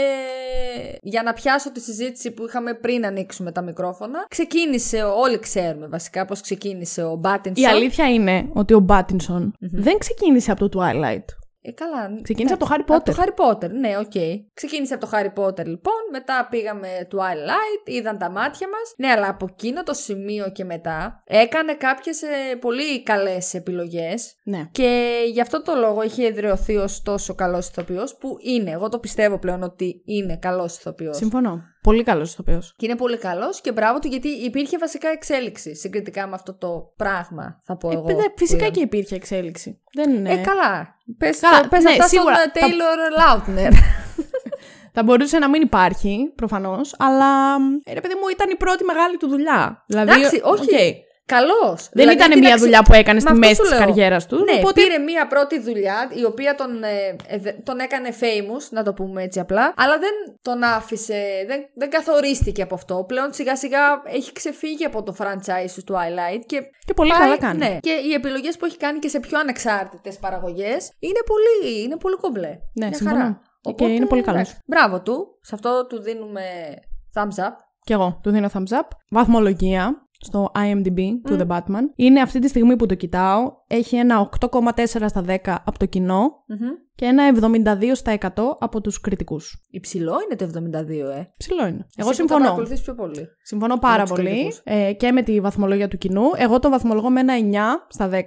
για 1.03 1.23
να 1.23 1.33
πιάσω 1.33 1.73
τη 1.73 1.81
συζήτηση 1.81 2.31
που 2.31 2.45
είχαμε 2.47 2.75
πριν 2.75 3.07
ανοίξουμε 3.07 3.53
τα 3.53 3.63
μικρόφωνα 3.63 4.27
ξεκίνησε, 4.29 5.03
όλοι 5.03 5.39
ξέρουμε 5.39 5.87
βασικά 5.87 6.25
πως 6.25 6.41
ξεκίνησε 6.41 7.03
ο 7.05 7.15
Μπάτινσον 7.15 7.65
Η 7.65 7.67
αλήθεια 7.67 8.11
είναι 8.11 8.49
ότι 8.53 8.75
ο 8.75 8.81
Μπάτινσον 8.81 9.53
δεν 9.59 9.99
ξεκίνησε 9.99 10.51
από 10.51 10.69
το 10.69 10.81
Twilight. 10.81 11.25
Ε, 11.69 11.73
καλά. 11.73 12.21
Ξεκίνησε 12.23 12.55
από 12.55 12.65
το 12.65 12.75
Harry 12.75 12.81
Από 12.81 12.95
Potter. 12.95 13.03
το 13.03 13.15
Harry 13.19 13.45
Potter, 13.45 13.71
ναι, 13.71 13.97
οκ. 13.99 14.13
Ξεκίνησε 14.55 14.95
από 14.95 15.07
το 15.07 15.11
Harry 15.15 15.43
Potter 15.43 15.65
λοιπόν, 15.67 16.03
μετά 16.13 16.47
πήγαμε 16.51 16.89
Twilight, 17.13 17.89
είδαν 17.89 18.19
τα 18.19 18.31
μάτια 18.31 18.69
μας. 18.69 18.95
Ναι, 18.97 19.09
αλλά 19.09 19.29
από 19.29 19.47
εκείνο 19.51 19.83
το 19.83 19.95
σημείο 19.95 20.51
και 20.51 20.65
μετά 20.65 21.23
έκανε 21.25 21.75
κάποιες 21.75 22.23
ε, 22.23 22.57
πολύ 22.61 23.03
καλές 23.03 23.55
επιλογές 23.55 24.37
Ναι. 24.45 24.69
Και 24.73 25.19
γι' 25.33 25.41
αυτό 25.41 25.63
το 25.63 25.75
λόγο 25.75 26.03
είχε 26.03 26.27
εδραιωθεί 26.27 26.77
ως 26.77 27.03
τόσο 27.03 27.35
καλός 27.35 27.69
ηθοποιός, 27.69 28.17
που 28.17 28.37
είναι. 28.41 28.71
Εγώ 28.71 28.89
το 28.89 28.99
πιστεύω 28.99 29.39
πλέον 29.39 29.63
ότι 29.63 30.03
είναι 30.05 30.37
καλός 30.37 30.77
ηθοποιός. 30.77 31.17
Συμφωνώ. 31.17 31.63
Πολύ 31.83 32.03
καλός 32.03 32.33
ηθοποιός. 32.33 32.75
Και 32.77 32.87
είναι 32.87 32.97
πολύ 32.97 33.19
καλός 33.19 33.61
και 33.61 33.73
μπράβο 33.73 33.99
του 33.99 34.09
γιατί 34.09 34.29
υπήρχε 34.29 34.79
βασικά 34.79 35.09
εξέλιξη 35.09 35.75
συγκριτικά 35.75 36.27
με 36.27 36.35
αυτό 36.35 36.55
το 36.55 36.93
πράγμα, 36.97 37.61
θα 37.65 37.77
πω 37.77 37.91
εγώ. 37.91 38.03
που 38.03 38.11
Ε, 38.11 38.15
φυσικά 38.37 38.65
είδα. 38.65 38.75
και 38.75 38.81
υπήρχε 38.81 39.15
εξέλιξη. 39.15 39.81
Δεν 39.93 40.11
είναι. 40.11 40.33
Ε, 40.33 40.37
καλά. 40.37 40.97
Πες, 41.19 41.41
Καλά, 41.41 41.61
το- 41.61 41.69
πες 41.69 41.83
ναι, 41.83 41.91
αυτά 41.91 42.07
σίγουρα. 42.09 42.35
στον 42.37 42.51
Τα- 42.53 42.61
Taylor 42.61 43.21
Lautner. 43.21 43.73
Θα 44.93 45.03
μπορούσε 45.03 45.39
να 45.39 45.49
μην 45.49 45.63
υπάρχει, 45.63 46.33
προφανώς, 46.35 46.95
αλλά. 46.99 47.55
Ε, 47.85 47.93
ρε 47.93 48.01
παιδί 48.01 48.15
μου, 48.15 48.29
ήταν 48.33 48.51
η 48.51 48.57
πρώτη 48.57 48.85
μεγάλη 48.85 49.17
του 49.17 49.29
δουλειά. 49.29 49.85
Δηλαδή, 49.87 50.11
Εντάξει, 50.13 50.41
όχι. 50.45 50.63
οκ. 50.75 50.79
Καλός. 51.35 51.89
Δεν 51.93 52.11
ήταν 52.11 52.39
μια 52.39 52.57
δουλειά 52.57 52.83
που 52.83 52.93
έκανες 52.93 53.23
στη 53.23 53.33
μέση 53.33 53.61
της 53.61 53.71
καριέρας 53.71 54.27
του. 54.27 54.37
Ναι, 54.37 54.53
οπότε 54.59 54.81
πήρε 54.83 54.99
μια 54.99 55.27
πρώτη 55.27 55.61
δουλειά 55.61 56.11
η 56.15 56.25
οποία 56.25 56.55
τον, 56.55 56.83
ε, 56.83 57.17
ε, 57.27 57.39
δε- 57.39 57.53
τον 57.53 57.79
έκανε 57.79 58.09
famous, 58.21 58.63
να 58.71 58.83
το 58.83 58.93
πούμε 58.93 59.23
έτσι 59.23 59.41
απλά, 59.41 59.75
αλλά 59.77 59.99
δεν 59.99 60.11
τον 60.43 60.63
άφησε, 60.63 61.45
δεν, 61.47 61.61
δεν 61.75 61.91
καθορίστηκε 61.91 62.63
από 62.63 62.75
αυτό. 62.75 63.05
Πλέον 63.09 63.33
σιγά 63.33 63.57
σιγά 63.57 63.79
έχει 64.05 64.33
ξεφύγει 64.33 64.85
από 64.85 65.03
το 65.03 65.15
franchise 65.19 65.71
του 65.85 65.95
Twilight 65.95 66.43
και, 66.47 66.61
Και 66.87 66.95
πολύ 66.95 67.11
πάει- 67.11 67.21
καλά 67.21 67.39
κάνει. 67.39 67.59
Ναι, 67.59 67.79
και 67.81 67.91
οι 67.91 68.13
επιλογές 68.13 68.57
που 68.57 68.65
έχει 68.65 68.77
κάνει 68.77 68.99
και 68.99 69.09
σε 69.09 69.21
πιο 69.21 69.39
ανεξάρτητες 69.39 70.19
παραγωγές 70.19 70.91
είναι 70.99 71.21
πολύ, 71.27 71.83
είναι 71.83 71.97
πολύ 71.97 72.17
κομπλέ. 72.17 72.49
Ναι, 72.75 72.87
Μια 72.87 72.95
συμφωνώ. 72.95 73.19
χαρά. 73.21 73.41
Και 73.77 73.85
είναι 73.85 74.07
πολύ 74.07 74.23
καλός. 74.23 74.41
εντάξει, 74.41 74.61
Μπράβο 74.67 75.03
του. 75.03 75.39
Σε 75.41 75.55
αυτό 75.55 75.87
του 75.87 76.01
δίνουμε 76.01 76.43
thumbs 77.15 77.45
up. 77.45 77.53
Κι 77.85 77.93
εγώ 77.93 78.21
του 78.23 78.31
δίνω 78.31 78.49
thumbs 78.55 78.77
up. 78.79 78.87
Βαθμολογία 79.11 80.08
στο 80.21 80.51
IMDb 80.57 81.01
του 81.25 81.37
The 81.41 81.47
Batman. 81.47 81.83
Είναι 81.97 82.21
αυτή 82.21 82.39
τη 82.39 82.49
στιγμή 82.49 82.77
που 82.77 82.87
το 82.87 82.95
κοιτάω. 82.95 83.53
Έχει 83.67 83.97
ένα 83.97 84.31
8,4 84.41 84.85
στα 84.87 85.25
10 85.27 85.37
από 85.65 85.79
το 85.79 85.87
κοινό 85.87 86.21
Μμμ. 86.47 86.69
και 86.95 87.05
ένα 87.05 87.23
72 87.79 87.91
στα 87.93 88.19
100 88.21 88.29
από 88.59 88.81
τους 88.81 89.01
κριτικούς. 89.01 89.67
Υψηλό 89.71 90.15
είναι 90.25 90.37
το 90.37 90.45
72, 90.45 91.11
ε. 91.19 91.33
Ψηλό 91.37 91.67
είναι. 91.67 91.79
Εσύ 91.87 91.95
Εγώ 91.97 92.09
που 92.09 92.15
συμφωνώ. 92.15 92.39
Το 92.41 92.45
παρακολουθείς 92.45 92.81
πιο 92.83 92.95
πολύ. 92.95 93.29
Συμφωνώ 93.43 93.77
πάρα 93.79 94.03
τους 94.03 94.11
πολύ 94.13 94.25
κριτικούς. 94.29 94.61
ε, 94.65 94.93
και 94.93 95.13
με 95.13 95.23
τη 95.23 95.41
βαθμολογία 95.41 95.89
του 95.89 95.99
κοινού. 95.99 96.23
Εγώ 96.37 96.59
το 96.59 96.71
βαθμολογώ 96.71 97.11
με 97.11 97.21
ένα 97.21 97.35
9 97.35 97.85
στα 97.89 98.09
10. 98.09 98.23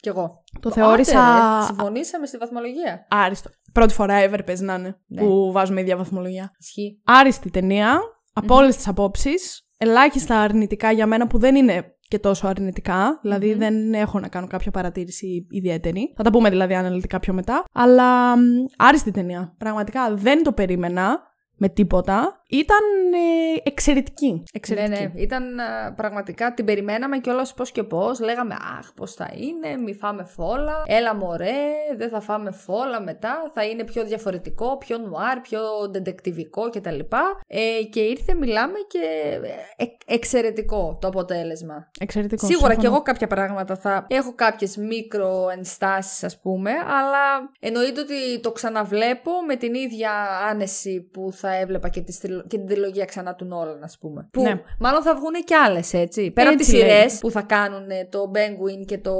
Κι 0.00 0.08
εγώ. 0.08 0.42
Το 0.60 0.70
θεώρησα 0.70 1.20
Άντε, 1.24 1.58
ρε, 1.58 1.64
συμφωνήσαμε 1.66 2.26
στη 2.26 2.36
βαθμολογία. 2.36 3.06
άριστο. 3.08 3.50
Πρώτη 3.72 3.92
φορά 3.94 4.14
ever 4.30 4.40
παίζει 4.46 4.64
να 4.64 4.74
είναι 4.74 5.00
Ναι. 5.06 5.20
που 5.22 5.52
βάζουμε 5.52 5.80
ίδια 5.80 5.96
βαθμολογία. 5.96 6.50
Ισχύει. 6.58 7.00
Άριστη 7.04 7.50
ταινία, 7.50 8.00
από 8.32 8.54
όλες 8.54 8.76
τις 8.76 8.88
απόψεις. 8.88 9.61
Ελάχιστα 9.84 10.40
αρνητικά 10.40 10.90
για 10.92 11.06
μένα 11.06 11.26
που 11.26 11.38
δεν 11.38 11.54
είναι 11.54 11.94
και 12.08 12.18
τόσο 12.18 12.46
αρνητικά. 12.46 13.18
Δηλαδή 13.22 13.54
δεν 13.54 13.94
έχω 13.94 14.18
να 14.18 14.28
κάνω 14.28 14.46
κάποια 14.46 14.70
παρατήρηση 14.70 15.46
ιδιαίτερη. 15.50 16.12
Θα 16.16 16.22
τα 16.22 16.30
πούμε 16.30 16.50
δηλαδή 16.50 16.74
αναλυτικά 16.74 17.20
πιο 17.20 17.32
μετά. 17.32 17.64
Αλλά 17.72 18.36
μ, 18.36 18.40
άριστη 18.76 19.10
ταινία. 19.10 19.54
Πραγματικά 19.58 20.14
δεν 20.14 20.42
το 20.42 20.52
περίμενα 20.52 21.31
με 21.62 21.68
τίποτα. 21.68 22.42
Ήταν 22.48 22.84
ε, 23.14 23.60
εξαιρετική. 23.62 24.42
εξαιρετική. 24.52 25.00
Ναι, 25.00 25.10
ναι. 25.14 25.20
Ήταν 25.22 25.60
α, 25.60 25.92
πραγματικά, 25.96 26.54
την 26.54 26.64
περιμέναμε 26.64 27.18
κιόλας 27.18 27.54
πώς 27.54 27.72
και 27.72 27.82
πώς. 27.82 28.20
Λέγαμε, 28.20 28.54
Αχ, 28.78 28.92
πώς 28.94 29.14
θα 29.14 29.30
είναι, 29.34 29.82
μη 29.82 29.94
φάμε 29.94 30.24
φόλα. 30.24 30.82
Έλα 30.86 31.14
μωρέ, 31.14 31.70
δεν 31.96 32.08
θα 32.08 32.20
φάμε 32.20 32.50
φόλα 32.50 33.00
μετά. 33.02 33.50
Θα 33.54 33.64
είναι 33.64 33.84
πιο 33.84 34.04
διαφορετικό, 34.04 34.78
πιο 34.78 34.98
νουάρ, 34.98 35.40
πιο 35.40 35.60
ντεντεκτιβικό 35.90 36.70
κτλ. 36.70 36.98
Ε, 37.46 37.82
και 37.90 38.00
ήρθε, 38.00 38.34
μιλάμε 38.34 38.78
και 38.88 38.98
ε, 39.76 39.84
ε, 39.84 39.86
εξαιρετικό 40.06 40.98
το 41.00 41.08
αποτέλεσμα. 41.08 41.90
Εξαιρετικό. 42.00 42.46
Σίγουρα 42.46 42.72
συμφωνώ. 42.72 42.80
και 42.80 42.86
εγώ 42.86 43.02
κάποια 43.02 43.26
πράγματα 43.26 43.76
θα 43.76 44.06
έχω 44.08 44.34
κάποιες 44.34 44.76
μικροενστάσεις 44.76 46.24
ας 46.24 46.40
πούμε, 46.40 46.70
αλλά 46.70 47.50
εννοείται 47.60 48.00
ότι 48.00 48.40
το 48.40 48.52
ξαναβλέπω 48.52 49.30
με 49.46 49.56
την 49.56 49.74
ίδια 49.74 50.10
άνεση 50.50 51.00
που 51.12 51.32
θα 51.32 51.51
έβλεπα 51.54 51.88
και, 51.88 52.00
τη, 52.00 52.12
στριλο- 52.12 52.46
και 52.46 52.56
την 52.58 52.66
τριλογία 52.66 53.04
ξανά 53.04 53.34
του 53.34 53.44
Νόλαν 53.44 53.82
ας 53.82 53.98
πούμε. 53.98 54.28
Που 54.32 54.42
Ναι. 54.42 54.60
μάλλον 54.78 55.02
θα 55.02 55.14
βγουν 55.14 55.32
και 55.44 55.54
άλλες 55.54 55.92
έτσι. 55.92 56.30
Πέρα 56.30 56.48
από 56.48 56.58
τις 56.58 56.68
Έτσι 56.68 56.80
λέει. 56.80 56.90
σειρές 56.90 57.18
που 57.18 57.30
θα 57.30 57.42
κάνουν 57.42 57.90
ε, 57.90 58.08
το 58.10 58.30
Penguin 58.34 58.84
και 58.86 58.98
το 58.98 59.14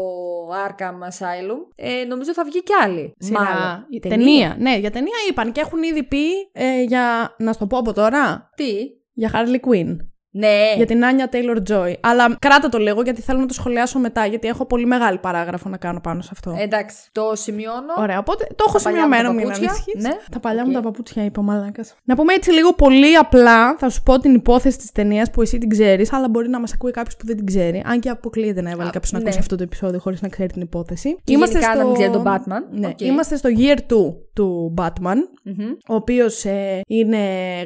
Arkham 0.69 1.09
Asylum, 1.09 1.59
ε, 1.75 2.05
νομίζω 2.05 2.33
θα 2.33 2.45
βγει 2.45 2.63
κι 2.63 2.73
άλλη. 2.83 3.15
Σειρά. 3.19 3.41
Μάλλον. 3.41 3.87
Η 3.91 3.99
ταινία. 4.01 4.57
Ναι, 4.59 4.77
για 4.79 4.91
ταινία 4.91 5.15
είπαν 5.31 5.53
και 5.53 5.61
έχουν 5.61 5.83
ήδη 5.83 6.03
πει 6.03 6.27
ε, 6.53 6.83
για. 6.83 7.35
Να 7.39 7.53
σου 7.53 7.59
το 7.59 7.67
πω 7.67 7.79
από 7.79 7.93
τώρα. 7.93 8.51
Τι; 8.57 8.73
Για 9.13 9.31
Harley 9.35 9.69
Quinn. 9.69 9.97
Ναι. 10.35 10.73
Για 10.77 10.87
την 10.87 11.05
Anya 11.05 11.29
Taylor 11.33 11.73
Joy. 11.73 11.93
Αλλά 12.01 12.37
κράτα 12.39 12.69
το 12.69 12.79
λίγο 12.79 13.03
γιατί 13.03 13.21
θέλω 13.23 13.39
να 13.41 13.47
το 13.47 13.55
σχολιάσω 13.55 13.99
μετά, 13.99 14.27
γιατί 14.27 14.49
έχω 14.49 14.65
πολύ 14.67 14.87
μεγάλη 14.87 15.19
παράγραφο 15.19 15.69
να 15.69 15.77
κάνω 15.77 16.01
πάνω 16.01 16.23
σε 16.23 16.29
αυτό. 16.33 16.55
Ε, 16.59 16.63
Εντάξει, 16.63 16.97
το 17.13 17.31
σημειώνω. 17.35 17.93
Ωραία, 17.99 18.19
οπότε 18.19 18.47
το 18.57 18.65
έχω 18.69 18.77
Τα 18.79 18.83
παλιά 18.83 19.07
μου 19.09 19.13
σημειωμένο, 19.15 19.29
τα 19.29 19.35
μην 19.35 19.43
παπούτσια. 19.45 19.69
ανησυχείς. 19.71 20.03
Ναι. 20.03 20.17
Τα 20.31 20.41
παλιά 20.41 20.61
Οκ. 20.63 20.67
μου 20.67 20.73
τα 20.73 20.81
παπούτσια, 20.81 21.25
είπα 21.25 21.41
ο 21.41 21.45
μαλάκας. 21.45 21.95
Να 22.05 22.15
πούμε 22.15 22.33
έτσι 22.33 22.51
λίγο 22.53 22.73
πολύ 22.73 23.17
απλά, 23.17 23.77
θα 23.79 23.89
σου 23.89 24.03
πω 24.03 24.19
την 24.19 24.35
υπόθεση 24.35 24.79
της 24.79 24.93
ταινίας 24.93 25.31
που 25.31 25.43
εσύ 25.43 25.59
την 25.59 25.69
ξέρεις, 25.69 26.13
αλλά 26.13 26.29
μπορεί 26.29 26.49
να 26.49 26.61
μας 26.61 26.73
ακούει 26.73 26.91
κάποιος 26.91 27.17
που 27.17 27.27
δεν 27.27 27.37
την 27.37 27.47
ξέρει. 27.47 27.83
Αν 27.87 28.01
και 28.01 28.09
αποκλείεται 28.09 28.63
να 28.63 28.71
έβαλε 28.71 28.89
Α, 28.89 28.93
κάποιος 28.93 29.13
να 29.13 29.19
ναι. 29.19 29.25
ακούσει 29.25 29.39
αυτό 29.41 29.57
το 29.57 29.63
επεισόδιο 29.63 29.99
χωρίς 29.99 30.21
να 30.23 30.29
ξέρει 30.29 30.53
την 30.53 30.63
υπόθεση. 30.63 31.17
Και 31.25 31.33
γενικά 31.35 31.77
να 31.77 31.85
μην 31.85 31.95
ξέρει 31.95 32.11
τον 32.11 32.23
Batman. 32.27 32.63
Ναι, 32.71 32.87
Οκ. 32.87 33.01
Είμαστε 33.01 33.37
στο 33.37 33.49
year 33.57 33.77
2 33.77 34.15
του 34.35 34.75
Batman, 34.79 35.17
Μμμ. 35.45 35.71
ο 35.89 35.95
οποίος 35.95 36.45
είναι, 36.87 37.19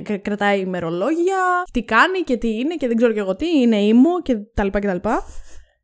κ- 0.03 0.19
κρατάει 0.23 0.61
ημερολόγια, 0.61 1.37
τι 1.73 1.83
κάνει 1.85 2.21
και 2.21 2.37
τι 2.37 2.49
είναι 2.59 2.75
και 2.75 2.87
δεν 2.87 2.97
ξέρω 2.97 3.13
και 3.13 3.19
εγώ 3.21 3.37
τι, 3.37 3.47
είναι 3.61 3.77
emo 3.77 4.23
και 4.23 4.37
τα 4.55 4.65
λοιπά 4.65 4.81
και 4.81 4.87
τα 4.87 4.95
λοιπά. 4.95 5.23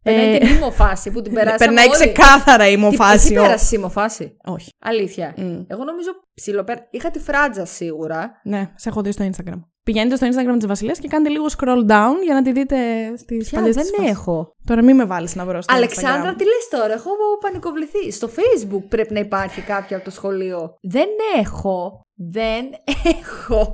Περνάει 0.02 0.34
Ε, 0.34 0.38
την 0.38 0.48
emo 0.48 0.72
φάση 0.72 1.10
που 1.10 1.22
την 1.22 1.32
περάσαμε 1.34 1.58
Περνάει 1.58 1.84
όλοι. 1.86 1.94
ξεκάθαρα 1.94 2.68
η 2.68 2.74
Τι- 2.74 2.80
emo 2.80 2.92
φάση. 2.92 3.14
Εσύ 3.14 3.34
πέρασες 3.34 3.72
emo 3.72 3.94
φάση; 3.94 4.36
Όχι. 4.44 4.70
Αλήθεια. 4.80 5.34
Μμ. 5.36 5.60
Εγώ 5.66 5.84
νομίζω 5.84 6.10
ψιλοπέρασα. 6.34 6.86
Είχα 6.90 7.10
τη 7.10 7.18
φράτζα 7.18 7.64
σίγουρα. 7.64 8.30
Ναι, 8.44 8.70
σε 8.74 8.88
έχω 8.88 9.02
δει 9.02 9.12
στο 9.12 9.24
Instagram. 9.30 9.60
Πηγαίνετε 9.84 10.16
στο 10.16 10.26
Instagram 10.26 10.56
της 10.58 10.66
Βασιλείας 10.66 10.94
και 11.00 11.08
κάντε 11.08 11.28
λίγο 11.28 11.46
scroll 11.58 11.90
down 11.90 12.14
για 12.24 12.34
να 12.34 12.42
τη 12.42 12.52
δείτε 12.52 12.76
στις 13.16 13.48
Πια 13.48 13.58
παλιές 13.58 13.74
δεν 13.76 14.06
έχω. 14.06 14.54
Τώρα 14.64 14.82
μην 14.82 14.96
με 14.96 15.04
βάλεις 15.04 15.34
να 15.34 15.44
βρω 15.44 15.60
στο 15.62 15.74
Αλεξάνδρα, 15.74 16.32
Instagram. 16.32 16.36
τι 16.38 16.44
λες 16.44 16.68
τώρα, 16.70 16.92
έχω 16.92 17.10
πανικοβληθεί. 17.40 18.10
Στο 18.10 18.28
facebook 18.28 18.82
πρέπει 18.88 19.12
να 19.12 19.20
υπάρχει 19.20 19.60
κάποια 19.60 19.96
από 19.96 20.04
το 20.04 20.10
σχολείο. 20.10 20.74
Δεν 20.82 21.08
έχω. 21.38 22.00
Δεν 22.14 22.64
έχω. 23.20 23.72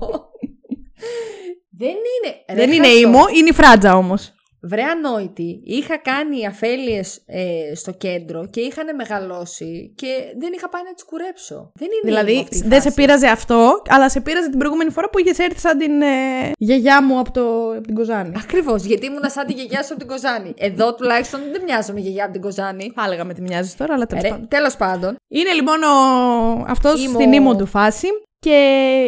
δεν 1.70 1.88
είναι. 1.88 2.34
Ρε 2.48 2.54
Δεν 2.54 2.72
είναι 2.72 2.86
Χριστό. 2.86 3.08
ήμο, 3.08 3.20
είναι 3.34 3.48
η 3.48 3.52
φράτζα 3.52 3.96
όμως. 3.96 4.32
Βρε 4.68 4.82
ανόητη, 4.82 5.60
είχα 5.64 5.96
κάνει 5.98 6.46
αφέλειες 6.46 7.20
ε, 7.26 7.74
στο 7.74 7.92
κέντρο 7.92 8.46
και 8.50 8.60
είχαν 8.60 8.94
μεγαλώσει 8.96 9.92
και 9.94 10.06
δεν 10.38 10.52
είχα 10.56 10.68
πάει 10.68 10.82
να 10.82 10.94
τις 10.94 11.04
κουρέψω. 11.04 11.70
Δεν 11.74 11.88
είναι 11.88 12.10
ήμο 12.12 12.20
Δηλαδή 12.22 12.40
αυτή 12.42 12.56
η 12.56 12.60
δεν 12.68 12.80
σε 12.80 12.88
φάση. 12.88 12.94
πείραζε 12.94 13.26
αυτό, 13.26 13.82
αλλά 13.88 14.08
σε 14.10 14.20
πείραζε 14.20 14.48
την 14.50 14.58
προηγούμενη 14.58 14.90
φορά 14.90 15.08
που 15.10 15.18
είχες 15.18 15.38
έρθει 15.38 15.58
σαν 15.60 15.78
την 15.78 16.02
ε, 16.02 16.06
γιαγιά 16.58 17.02
μου 17.02 17.18
από, 17.18 17.30
το, 17.32 17.70
από 17.72 17.80
την 17.86 17.94
Κοζάνη. 17.94 18.32
Ακριβώς, 18.42 18.84
γιατί 18.84 19.06
ήμουν 19.06 19.22
σαν 19.26 19.46
τη 19.46 19.52
γιαγιά 19.52 19.82
σου 19.82 19.88
από 19.92 19.98
την 19.98 20.08
Κοζάνη. 20.08 20.54
Εδώ 20.58 20.94
τουλάχιστον 20.94 21.40
δεν 21.52 21.62
μοιάζομαι 21.66 22.00
γιαγιά 22.00 22.24
από 22.24 22.32
την 22.32 22.42
Κοζάνη. 22.42 22.92
Θα 22.94 23.02
έλεγα 23.06 23.24
με 23.24 23.34
τη 23.34 23.40
μοιάζεις 23.42 23.76
τώρα, 23.76 23.94
αλλά 23.94 24.06
τέλος 24.06 24.22
πάντων. 24.30 24.48
Τέλος 24.48 24.76
πάντων, 24.76 25.16
Είναι 25.28 25.52
λοιπόν 25.52 25.82
ο... 25.82 25.94
αυτός 26.68 27.04
Ήμο- 27.04 27.20
στην 27.20 27.32
ήμο 27.32 27.56
του 27.56 27.66
φάση. 27.66 28.06
Και 28.40 28.56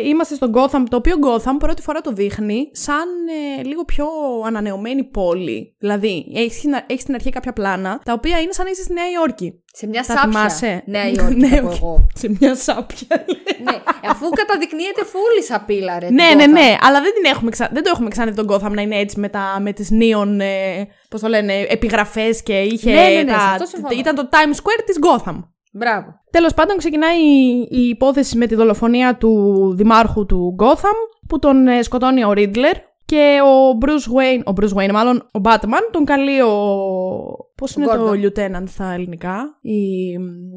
είμαστε 0.05 0.35
στο 0.35 0.51
Gotham, 0.55 0.83
το 0.89 0.97
οποίο 0.97 1.17
Gotham 1.27 1.57
πρώτη 1.59 1.83
φορά 1.83 2.01
το 2.01 2.13
δείχνει 2.13 2.71
σαν 2.73 3.09
ε, 3.59 3.63
λίγο 3.63 3.85
πιο 3.85 4.07
ανανεωμένη 4.47 5.05
πόλη. 5.05 5.75
Δηλαδή, 5.79 6.27
έχει 6.35 6.69
έχεις 6.87 7.03
στην 7.03 7.15
αρχή 7.15 7.31
κάποια 7.31 7.53
πλάνα, 7.53 8.01
τα 8.05 8.13
οποία 8.13 8.41
είναι 8.41 8.53
σαν 8.53 8.65
να 8.65 8.71
είσαι 8.71 8.83
στη 8.83 8.93
Νέα 8.93 9.11
Υόρκη. 9.11 9.63
Σε 9.73 9.87
μια 9.87 10.01
Τα 10.03 10.13
σάπια. 10.15 10.23
θυμάσαι; 10.31 10.83
Νέα 10.87 11.09
Υόρκη, 11.09 11.35
Ναι, 11.35 11.49
θα 11.49 11.61
πω 11.63 11.69
όχι. 11.69 11.79
εγώ. 11.83 12.07
Σε 12.21 12.37
μια 12.41 12.55
σάπια. 12.55 13.25
ναι, 13.65 13.81
αφού 14.11 14.29
καταδεικνύεται 14.29 15.05
φούλη 15.05 15.43
σαπίλα, 15.43 15.99
ρε. 15.99 16.11
ναι, 16.11 16.29
την 16.29 16.37
ναι, 16.37 16.45
Gotham. 16.45 16.49
ναι, 16.53 16.77
αλλά 16.81 17.01
δεν, 17.01 17.13
την 17.15 17.25
έχουμε 17.25 17.51
ξα... 17.51 17.69
δεν 17.73 17.83
το 17.83 17.91
έχουμε 17.95 18.09
ξαναδεί 18.09 18.45
τον 18.45 18.47
Gotham 18.51 18.71
να 18.75 18.83
είναι 18.83 18.97
έτσι 18.99 19.21
με, 19.21 19.29
τα... 19.29 19.59
με 19.61 19.73
τις 19.73 19.91
νίον, 19.91 20.41
ε, 20.41 20.87
πώς 21.09 21.21
το 21.21 21.29
λένε, 21.29 21.53
επιγραφές 21.69 22.43
και 22.43 22.61
είχε 22.61 22.93
Ναι, 22.93 23.01
ναι, 23.03 23.09
ναι, 23.23 23.31
σε 23.31 23.37
τα... 23.37 23.43
αυτό 23.43 23.65
συμφωνώ. 23.67 23.99
ήταν 24.01 24.15
το 24.15 24.29
Times 24.33 24.57
Square 24.57 24.83
της 24.87 24.97
Gotham. 25.07 25.37
Μπράβο. 25.71 26.21
Τέλος 26.31 26.55
πάντων 26.55 26.77
ξεκινάει 26.77 27.19
η, 27.21 27.69
η 27.71 27.89
υπόθεση 27.89 28.37
με 28.39 28.47
τη 28.47 28.55
δολοφονία 28.55 29.17
του 29.17 29.73
δημάρχου 29.77 30.27
του 30.27 30.57
Gotham 30.59 30.97
που 31.29 31.39
τον 31.39 31.67
ε, 31.67 31.83
σκοτώνει 31.83 32.25
ο 32.25 32.33
Riddler 32.37 32.75
και 33.05 33.39
ο 33.45 33.79
Bruce 33.85 34.13
Wayne, 34.17 34.43
ο 34.45 34.53
Bruce 34.61 34.77
Wayne 34.83 34.93
μάλλον, 34.93 35.17
ο 35.17 35.41
Batman, 35.43 35.89
τον 35.91 36.05
καλεί 36.05 36.41
ο... 36.41 36.53
Πώς 37.55 37.75
είναι 37.75 37.87
το 37.87 38.11
Gordon. 38.11 38.15
lieutenant 38.15 38.65
στα 38.67 38.93
ελληνικά, 38.93 39.59
η... 39.61 39.73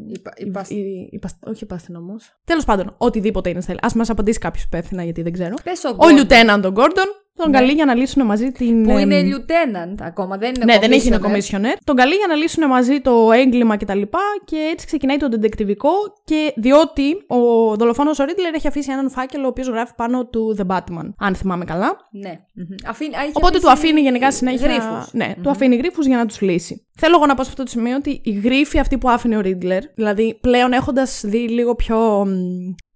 Η 0.08 0.20
πα- 0.24 0.34
η 0.38 0.52
πασ- 0.52 0.72
η- 0.72 1.10
η 1.12 1.20
πασ- 1.20 1.48
όχι 1.48 1.64
υπάστηνομος. 1.64 2.40
Τέλος 2.46 2.66
πάντων, 2.66 2.96
οτιδήποτε 2.98 3.50
είναι 3.50 3.62
στα 3.62 3.72
ελληνικά. 3.72 3.88
Ας 3.88 3.94
μας 3.94 4.10
απαντήσει 4.10 4.40
κάποιος 4.40 4.64
υπεύθυνα 4.64 5.04
γιατί 5.04 5.22
δεν 5.22 5.32
ξέρω. 5.34 5.54
Πες 5.64 5.84
ο 5.84 5.90
Ο 5.90 5.96
Gordon, 5.98 6.20
lieutenant 6.20 6.62
τον 6.62 6.74
Gordon 6.78 7.08
τον 7.36 7.50
Ναι. 7.50 7.58
καλεί 7.58 7.72
για 7.72 7.86
να 7.86 7.96
λύσουν 7.96 8.26
μαζί 8.26 8.52
την... 8.52 8.84
Που 8.84 8.98
εμ, 8.98 9.12
είναι 9.12 9.22
lieutenant 9.36 9.96
ακόμα, 10.02 10.38
δεν 10.38 10.52
είναι 10.56 10.66
ναι, 10.66 10.80
δεν 10.80 10.92
έχει 10.92 11.08
είναι 11.08 11.20
commissioner. 11.22 11.56
commissioner. 11.56 11.76
Τον 11.84 11.96
καλεί 11.96 12.16
για 12.16 12.28
να 12.28 12.36
λύσουν 12.36 12.68
μαζί 12.68 13.00
το 13.02 13.32
έγκλημα 13.32 13.78
κτλ. 13.78 14.00
Και, 14.02 14.08
και 14.46 14.70
έτσι 14.72 14.86
ξεκινάει 14.86 15.18
το 15.18 15.28
detectivικό. 15.42 15.90
Και 16.24 16.54
διότι 16.56 17.12
ο 17.28 17.38
δολοφόνος 17.76 18.20
ο 18.20 18.24
Ρίτλερ 18.24 18.54
έχει 18.54 18.68
αφήσει 18.68 18.92
έναν 18.92 19.10
φάκελο 19.10 19.46
ο 19.46 19.48
οποίος 19.48 19.68
γράφει 19.68 19.94
πάνω 19.96 20.26
του 20.26 20.58
The 20.60 20.66
Batman, 20.76 21.14
αν 21.18 21.36
θυμάμαι 21.36 21.66
καλά. 21.66 21.98
Ναι. 22.12 22.40
Μμμ. 22.54 22.66
Αφήνει, 22.88 23.12
έχει 23.24 23.32
Οπότε 23.34 23.60
του 23.60 23.70
αφήσει 23.70 23.88
αφήνει 23.88 24.02
γενικά 24.02 24.32
συνέχεια. 24.32 24.68
γρίφους. 24.68 25.14
Ναι, 25.14 25.34
του 25.44 25.50
αφήνει 25.50 25.76
γρήφου 25.76 26.02
για 26.02 26.18
να 26.18 26.26
τους 26.26 26.42
λύσει. 26.42 26.88
Θέλω 26.98 27.16
εγώ 27.16 27.26
να 27.26 27.34
πω 27.36 27.44
σε 27.44 27.50
αυτό 27.50 27.64
το 27.64 27.70
σημείο 27.70 27.96
ότι 27.96 28.22
η 28.24 28.32
γρίφη 28.32 28.80
αυτή 28.80 28.98
που 28.98 29.10
άφηνε 29.10 29.38
ο 29.38 29.42
Ρίτλερ, 29.42 29.84
δηλαδή 29.96 30.38
πλέον 30.42 30.74
έχοντας 30.74 31.22
δει 31.26 31.38
λίγο 31.50 31.76
πιο. 31.76 32.28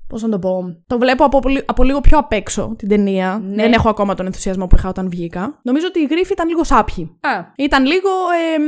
Πώς 0.09 0.21
να 0.21 0.29
το 0.29 0.39
πω. 0.39 0.63
Το 0.87 0.97
βλέπω 0.97 1.23
από, 1.23 1.39
πολύ- 1.39 1.63
από 1.65 1.83
λίγο 1.83 2.01
πιο 2.01 2.17
απ' 2.17 2.31
έξω 2.31 2.73
την 2.77 2.87
ταινία. 2.89 3.41
Ναι. 3.43 3.55
Δεν 3.63 3.73
έχω 3.73 3.89
ακόμα 3.89 4.15
τον 4.15 4.25
ενθουσιασμό 4.25 4.67
που 4.67 4.75
είχα 4.77 4.89
όταν 4.89 5.09
βγήκα. 5.09 5.59
Νομίζω 5.63 5.85
ότι 5.87 5.99
η 5.99 6.07
γρίφη 6.09 6.31
ήταν 6.31 6.47
λίγο 6.47 6.63
σάπιοι. 6.63 7.17
Α, 7.21 7.29
Ήταν 7.55 7.85
λίγο 7.85 8.09
εμ, 8.55 8.63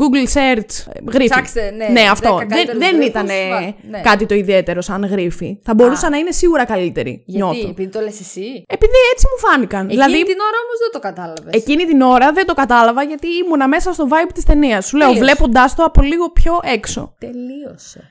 Google 0.00 0.26
search 0.38 0.92
ε, 0.92 1.10
γρίφη. 1.12 1.30
Ψάξτε, 1.30 1.70
ναι, 1.70 1.86
ναι 1.86 2.00
αυτό. 2.10 2.28
δέκα 2.28 2.38
Δεν, 2.38 2.48
καλύτερους 2.48 2.78
δεν 2.82 2.90
γρίφους, 2.94 3.08
ήταν 3.08 3.26
βα- 3.50 3.74
ναι. 3.90 4.00
κάτι 4.00 4.26
το 4.26 4.34
ιδιαίτερο 4.34 4.80
σαν 4.80 5.04
γρίφη. 5.04 5.58
Θα 5.62 5.74
μπορούσα 5.74 6.10
να 6.10 6.16
είναι 6.16 6.30
σίγουρα 6.30 6.64
καλύτερη. 6.64 7.22
γιατί, 7.26 7.44
Νιώθω. 7.54 7.68
επειδή 7.68 7.88
το 7.90 8.00
λες 8.00 8.20
εσύ; 8.20 8.64
Επειδή 8.66 8.92
έτσι 9.12 9.26
μου 9.30 9.48
φάνηκαν. 9.48 9.80
Εκείνη 9.88 10.02
δηλαδή, 10.02 10.24
την 10.24 10.38
ώρα 10.48 10.58
όμως 10.64 10.78
δεν 10.82 10.90
το 10.92 10.98
κατάλαβες. 10.98 11.54
εκείνη 11.62 11.84
την 11.84 12.00
ώρα 12.00 12.32
δεν 12.32 12.46
το 12.46 12.54
κατάλαβα 12.54 13.02
γιατί 13.02 13.26
ήμουνα 13.44 13.68
μέσα 13.68 13.92
στο 13.92 14.06
vibe 14.10 14.30
της 14.34 14.44
ταινίας. 14.44 14.86
Σου 14.86 14.96
λέω, 14.96 15.08
Τελείωσε. 15.08 15.24
βλέποντάς 15.32 15.74
το 15.74 15.82
από 15.84 16.02
λίγο 16.02 16.30
πιο 16.30 16.52
έξω. 16.62 17.14
Τελείωσε. 17.18 18.10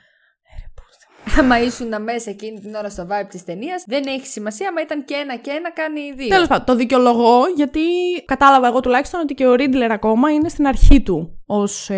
Άμα 1.38 1.60
ήσουν 1.60 2.02
μέσα 2.02 2.30
εκείνη 2.30 2.60
την 2.60 2.74
ώρα 2.74 2.90
στο 2.90 3.06
vibe 3.10 3.26
της 3.28 3.44
ταινίας, 3.44 3.84
δεν 3.86 4.02
έχει 4.06 4.26
σημασία, 4.26 4.68
άμα 4.68 4.80
ήταν 4.80 5.04
και 5.04 5.14
ένα 5.14 5.36
και 5.36 5.50
ένα 5.50 5.70
κάνει 5.70 6.12
δύο. 6.16 6.28
Τέλος 6.28 6.46
πάντων, 6.46 6.64
το 6.64 6.74
δικαιολογώ 6.74 7.40
γιατί 7.56 7.80
κατάλαβα 8.24 8.66
εγώ 8.66 8.80
τουλάχιστον 8.80 9.20
ότι 9.20 9.34
και 9.34 9.46
ο 9.46 9.54
Ρίτλερ 9.54 9.92
ακόμα 9.92 10.30
είναι 10.30 10.48
στην 10.48 10.66
αρχή 10.66 11.02
του 11.02 11.42
ως 11.46 11.90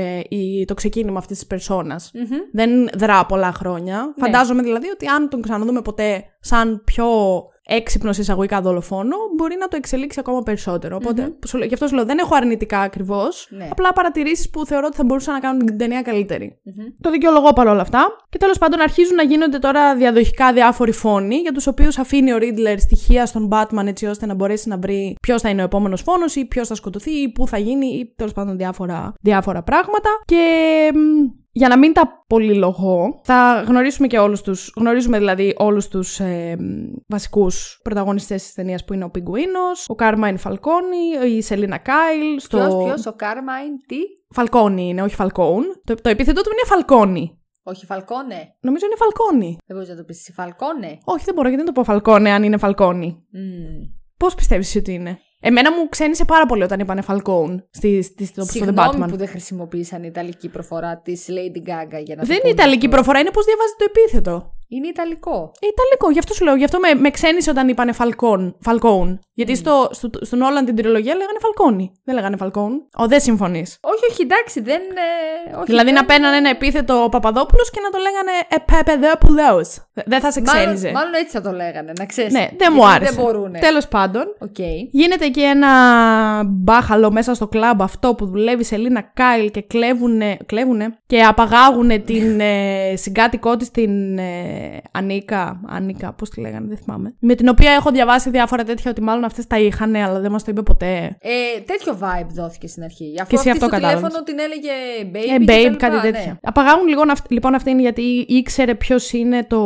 το 0.66 0.74
ξεκίνημα 0.74 1.18
αυτής 1.18 1.38
της 1.38 1.46
περσόνας. 1.46 2.10
Μμμ. 2.14 2.38
Δεν 2.52 2.88
δρά 2.94 3.26
πολλά 3.26 3.52
χρόνια. 3.52 3.96
Ναι. 3.96 4.26
Φαντάζομαι 4.26 4.62
δηλαδή 4.62 4.88
ότι 4.88 5.06
αν 5.06 5.28
τον 5.28 5.42
ξαναδούμε 5.42 5.82
ποτέ 5.82 6.24
σαν 6.40 6.82
πιο 6.84 7.06
έξυπνος 7.74 8.18
εισαγωγικά 8.18 8.60
δολοφόνο, 8.60 9.16
μπορεί 9.36 9.56
να 9.60 9.68
το 9.68 9.76
εξελίξει 9.76 10.20
ακόμα 10.20 10.42
περισσότερο. 10.42 10.96
Οπότε, 10.96 11.34
σου 11.46 11.58
λέω- 11.58 11.66
γι' 11.66 11.74
αυτό 11.74 11.86
σου 11.86 11.94
λέω, 11.94 12.04
δεν 12.04 12.18
έχω 12.18 12.34
αρνητικά 12.34 12.80
ακριβώς. 12.80 13.46
Ναι. 13.50 13.68
Απλά 13.70 13.92
παρατηρήσεις 13.92 14.50
που 14.50 14.66
θεωρώ 14.66 14.86
ότι 14.86 14.96
θα 14.96 15.04
μπορούσαν 15.04 15.34
να 15.34 15.40
κάνουν 15.40 15.66
την 15.66 15.78
ταινία 15.78 16.02
καλύτερη. 16.02 16.60
Μμμ. 16.62 16.84
Το 17.00 17.10
δικαιολογώ 17.10 17.52
παρόλα 17.52 17.80
αυτά. 17.80 18.16
Και 18.28 18.38
τέλος 18.38 18.58
πάντων 18.58 18.80
αρχίζουν 18.80 19.14
να 19.14 19.22
γίνονται 19.22 19.58
τώρα 19.58 19.94
διαδοχικά 19.96 20.52
διάφοροι 20.52 20.92
φόνοι 20.92 21.36
για 21.36 21.52
τους 21.52 21.66
οποίους 21.66 21.98
αφήνει 21.98 22.32
ο 22.32 22.36
Ρίτλερ 22.38 22.78
στοιχεία 22.80 23.26
στον 23.26 23.48
Batman 23.52 23.86
έτσι 23.86 24.06
ώστε 24.06 24.26
να 24.26 24.34
μπορέσει 24.34 24.68
να 24.68 24.78
βρει 24.78 25.16
ποιος 25.22 25.42
θα 25.42 25.48
είναι 25.48 25.60
ο 25.60 25.64
επόμενος 25.64 26.02
φόνος 26.02 26.34
ή 26.36 26.44
ποιος 26.44 26.68
θα 26.68 26.74
σκοτωθεί 26.74 27.10
ή 27.10 27.28
πού 27.32 27.46
θα 27.46 27.58
γίνει 27.58 27.86
ή 27.86 28.12
τέλος 28.16 28.32
πάντων 28.32 28.56
διάφορα, 28.56 29.12
διάφορα 29.20 29.62
πράγματα. 29.62 30.08
Και 30.24 30.44
μ, 30.94 30.98
για 31.52 31.68
να 31.68 31.78
μην 31.78 31.92
τα 31.92 32.24
πολυλογώ, 32.26 33.20
θα 33.24 33.64
γνωρίσουμε 33.66 34.06
και 34.06 34.18
όλους 34.18 34.40
τους, 34.40 34.72
γνωρίζουμε 34.76 35.18
δηλαδή 35.18 35.54
όλους 35.58 35.88
τους 35.88 36.20
ε, 36.20 36.56
μ, 36.58 36.92
βασικούς 37.08 37.80
πρωταγωνιστές 37.82 38.42
της 38.42 38.54
ταινίας 38.54 38.84
που 38.84 38.92
είναι 38.92 39.04
ο 39.04 39.10
Πιγκουίνος, 39.10 39.84
ο 39.88 39.94
Κάρμαϊν 39.94 40.38
Φαλκόνι, 40.38 41.34
η 41.36 41.42
Σελίνα 41.42 41.78
Κάιλ, 41.78 42.40
στο... 42.40 42.56
Ποιος, 42.56 42.84
ποιος, 42.84 43.06
ο 43.06 43.12
Κάρμαϊν, 43.12 43.76
τι; 43.86 43.96
Φαλκόνι 44.34 44.88
είναι, 44.88 45.02
όχι 45.02 45.14
Φαλκόουν. 45.14 45.64
Το, 45.84 45.94
το 45.94 46.08
επίθετό 46.08 46.40
του 46.40 46.50
είναι 46.52 46.62
Φαλκόνι. 46.64 47.36
Όχι, 47.62 47.86
Φαλκόνε. 47.86 48.56
Νομίζω 48.60 48.86
είναι 48.86 48.96
Φαλκόνι. 48.96 49.56
Δεν 49.66 49.76
μπορείς 49.76 49.88
να 49.88 49.96
το 49.96 50.04
πεις 50.04 50.18
εσύ, 50.18 50.32
Φαλκόνε. 50.32 50.98
Όχι, 51.04 51.24
δεν 51.24 51.34
μπορώ 51.34 51.48
γιατί 51.48 51.64
δεν 51.64 51.74
το 51.74 51.80
πω 51.80 51.84
Φαλκόνε 51.84 52.30
αν 52.30 52.42
είναι 52.42 52.56
Φαλκόνι. 52.56 53.26
Μμμ. 53.30 53.90
Πώς 54.16 54.34
πιστεύεις 54.34 54.76
ότι 54.76 54.92
είναι; 54.92 55.18
Εμένα 55.44 55.72
μου 55.72 55.88
ξένησε 55.88 56.24
πάρα 56.24 56.46
πολύ 56.46 56.62
όταν 56.62 56.80
είπανε 56.80 57.02
Falcone 57.06 57.56
στη, 57.70 58.02
στη, 58.02 58.24
στο, 58.24 58.42
στο 58.42 58.42
The 58.42 58.50
Συγγνώμη 58.50 58.88
Batman. 58.98 59.08
που 59.10 59.16
δεν 59.16 59.28
χρησιμοποίησαν 59.28 60.02
η 60.02 60.06
ιταλική 60.10 60.48
προφορά 60.48 60.96
της 60.98 61.26
Lady 61.28 61.58
Gaga 61.58 62.00
για 62.04 62.14
να 62.16 62.20
το 62.20 62.26
Δεν 62.26 62.36
είναι 62.36 62.40
πούνε 62.40 62.50
ιταλική 62.52 62.86
αυτό. 62.86 62.88
προφορά, 62.88 63.18
είναι 63.18 63.30
πώς 63.30 63.44
διαβάζει 63.44 63.72
το 63.78 63.84
επίθετο. 63.88 64.54
Είναι 64.76 64.88
ιταλικό. 64.88 65.52
Ε, 65.60 65.66
Ιταλικό, 65.74 66.10
γι' 66.10 66.18
αυτό 66.18 66.34
σου 66.34 66.44
λέω. 66.44 66.54
Γι' 66.54 66.64
αυτό 66.64 66.78
με, 66.78 66.94
με 67.00 67.10
ξένησε 67.10 67.50
όταν 67.50 67.68
είπανε 67.68 67.92
Falcone. 67.98 68.46
Falcone. 68.66 69.18
Γιατί 69.34 69.56
στο, 69.56 69.88
στο, 69.92 70.10
στον 70.20 70.40
Όλαν 70.42 70.64
την 70.64 70.76
τριλογία 70.76 71.14
λέγανε 71.14 71.38
Falcone. 71.46 71.90
Δεν 72.04 72.14
λέγανε 72.14 72.36
Falcone. 72.40 72.76
Ο, 73.02 73.06
δεν 73.06 73.20
συμφωνείς. 73.20 73.78
Όχι, 73.80 74.04
όχι, 74.10 74.22
εντάξει, 74.22 74.60
δεν. 74.60 74.80
ε, 74.80 75.56
όχι, 75.56 75.64
Δηλαδή 75.64 75.84
δεν- 75.86 75.94
να 75.94 76.04
παίρνανε 76.04 76.36
ένα 76.36 76.48
επίθετο 76.48 77.02
ο 77.02 77.08
Παπαδόπουλος 77.08 77.70
και 77.70 77.80
να 77.82 77.90
το 77.90 77.98
λέγανε 77.98 78.30
Επεπεδόπουλο. 78.48 79.66
Δεν 80.06 80.20
θα 80.20 80.30
σε 80.30 80.40
ξένιζε. 80.40 80.86
Μάλλον, 80.86 80.92
μάλλον 81.00 81.14
έτσι 81.14 81.30
θα 81.36 81.40
το 81.40 81.50
λέγανε, 81.52 81.92
να 81.98 82.06
ξέρεις. 82.06 82.32
Ναι, 82.32 82.48
δεν 82.56 82.72
μου 82.76 82.86
άρεσε. 82.86 83.12
Δεν 83.12 83.24
μπορούνε. 83.24 83.58
Τέλος 83.58 83.88
πάντων, 83.88 84.24
Οκ. 84.40 84.58
Γίνεται 84.90 85.28
και 85.28 85.40
ένα 85.40 85.70
μπάχαλο 86.46 87.10
μέσα 87.10 87.34
στο 87.34 87.46
κλαμπ 87.48 87.82
αυτό 87.82 88.14
που 88.14 88.26
δουλεύει 88.26 88.60
η 88.60 88.64
Σελίνα 88.64 89.00
Κάιλ 89.14 89.50
και 89.50 89.62
κλέβουνε, 89.62 90.36
κλέβουνε 90.46 90.98
και 91.06 91.22
απαγάγουνε 91.22 91.98
την 91.98 92.40
ε, 92.40 92.92
συγκάτοικό 92.96 93.56
της 93.56 93.70
την 93.70 94.18
ε, 94.18 94.61
Ανίκα, 94.92 95.60
Ανίκα, 95.66 96.12
πώς 96.12 96.30
τη 96.30 96.40
λέγανε, 96.40 96.66
δεν 96.68 96.76
θυμάμαι. 96.76 97.14
Με 97.18 97.34
την 97.34 97.48
οποία 97.48 97.72
έχω 97.72 97.90
διαβάσει 97.90 98.30
διάφορα 98.30 98.64
τέτοια 98.64 98.90
ότι 98.90 99.00
μάλλον 99.02 99.24
αυτές 99.24 99.46
τα 99.46 99.58
είχαν, 99.58 99.94
αλλά 99.94 100.20
δεν 100.20 100.30
μας 100.30 100.44
το 100.44 100.50
είπε 100.50 100.62
ποτέ. 100.62 101.16
Ε, 101.20 101.60
τέτοιο 101.66 101.98
vibe 102.00 102.26
δόθηκε 102.34 102.66
στην 102.66 102.82
αρχή. 102.82 103.14
Αφού 103.20 103.28
Και 103.30 103.36
εσύ 103.36 103.50
αυτή 103.50 103.64
αυτό 103.64 103.64
στο 103.64 103.68
κατάλαβες. 103.68 103.98
τηλέφωνο 103.98 104.24
την 104.24 104.38
έλεγε 104.38 104.70
baby. 105.12 105.34
Ε, 105.34 105.38
και 105.38 105.44
τα 105.44 105.54
babe, 105.54 105.70
λοιπά, 105.70 105.76
κάτι 105.88 106.06
ναι. 106.06 106.12
τέτοια. 106.12 106.38
Απαγάγουν 106.42 106.86
λοιπόν, 106.86 107.10
αυ- 107.10 107.30
λοιπόν 107.30 107.54
αυτήν 107.54 107.78
γιατί 107.78 108.02
ήξερε 108.28 108.74
ποιος 108.74 109.12
είναι 109.12 109.44
το, 109.44 109.58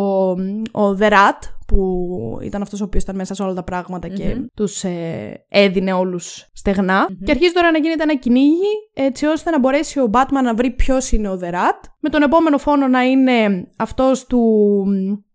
ο 0.72 0.96
The 1.00 1.08
Rat, 1.10 1.38
που 1.66 2.38
ήταν 2.42 2.62
αυτός 2.62 2.80
ο 2.80 2.84
οποίος 2.84 3.02
ήταν 3.02 3.16
μέσα 3.16 3.34
σε 3.34 3.42
όλα 3.42 3.54
τα 3.54 3.62
πράγματα 3.62 4.08
και 4.08 4.36
τους 4.54 4.84
ε, 4.84 5.44
έδινε 5.48 5.92
όλους 5.92 6.46
στεγνα 6.52 7.08
Και 7.24 7.30
αρχίζει 7.30 7.52
τώρα 7.52 7.70
να 7.70 7.78
γίνεται 7.78 8.02
ένα 8.02 8.16
κυνήγι 8.16 8.90
έτσι 8.94 9.26
ώστε 9.26 9.50
να 9.50 9.58
μπορέσει 9.58 10.00
ο 10.00 10.10
Batman 10.12 10.42
να 10.42 10.54
βρει 10.54 10.70
ποιος 10.70 11.12
είναι 11.12 11.28
ο 11.28 11.38
The 11.42 11.50
Rat. 11.52 11.80
Με 12.00 12.08
τον 12.08 12.22
επόμενο 12.22 12.58
φόνο 12.58 12.88
να 12.88 13.02
είναι 13.02 13.68
αυτός 13.76 14.26
του... 14.26 14.84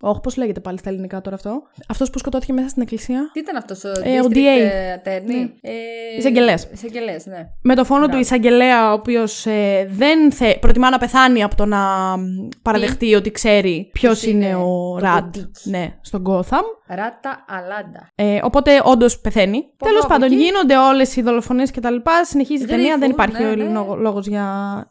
Όχι, 0.03 0.19
πώς 0.23 0.37
λέγεται 0.37 0.59
πάλι 0.59 0.77
στα 0.77 0.89
ελληνικά 0.89 1.21
τώρα 1.21 1.35
αυτό; 1.35 1.61
Αυτός 1.87 2.09
που 2.09 2.17
σκοτώθηκε 2.19 2.53
μέσα 2.53 2.67
στην 2.69 2.81
εκκλησία; 2.81 3.29
Τι 3.33 3.39
ήταν 3.39 3.55
αυτός 3.55 3.83
ο 3.83 3.89
Ε, 4.03 4.19
ο 4.19 4.25
district 4.29 4.33
DA. 4.35 5.07
attorney. 5.07 5.25
Ναι. 5.25 5.49
Ε, 5.61 5.71
Εισαγγελέας. 6.17 6.67
εισαγγελέας, 6.73 7.25
ναι. 7.25 7.47
Με 7.61 7.75
το 7.75 7.83
φόνο 7.83 8.07
του 8.07 8.17
εισαγγελέα, 8.17 8.89
ο 8.89 8.93
οποίος 8.93 9.43
δεν 9.87 10.31
θε, 10.31 10.55
προτιμά 10.59 10.89
να 10.89 10.97
πεθάνει 10.97 11.43
από 11.43 11.55
το 11.55 11.65
να 11.65 11.77
μ, 12.17 12.47
παραδεχτεί 12.61 13.15
ότι 13.15 13.31
ξέρει 13.31 13.89
ποιος 13.93 14.19
Ποιος 14.19 14.33
είναι, 14.33 14.45
είναι 14.45 14.55
ο 14.55 14.59
το 14.93 14.97
Ραντ 14.99 15.23
κοντίκι. 15.35 15.69
ναι, 15.69 15.97
στον 16.01 16.23
Gotham. 16.27 16.63
Ράτα 16.87 17.45
αλάντα. 17.49 18.07
Ε, 18.15 18.39
οπότε 18.43 18.81
όντως 18.83 19.19
πεθαίνει. 19.19 19.57
Από 19.57 19.85
Τέλος 19.85 19.97
εδώ, 20.03 20.05
από 20.05 20.13
πάντων, 20.13 20.31
εκεί. 20.31 20.43
γίνονται 20.43 20.77
όλες 20.77 21.15
οι 21.15 21.21
δολοφονίες 21.21 21.71
κτλ. 21.71 21.95
Συνεχίζει 22.23 22.63
η 22.63 22.65
ταινία, 22.65 22.97
δεν 22.97 23.11
Γρήφους, 23.11 23.13
υπάρχει 23.13 23.43
ναι, 23.43 23.63
ναι. 23.63 23.79
λόγος 24.01 24.27
για 24.27 24.43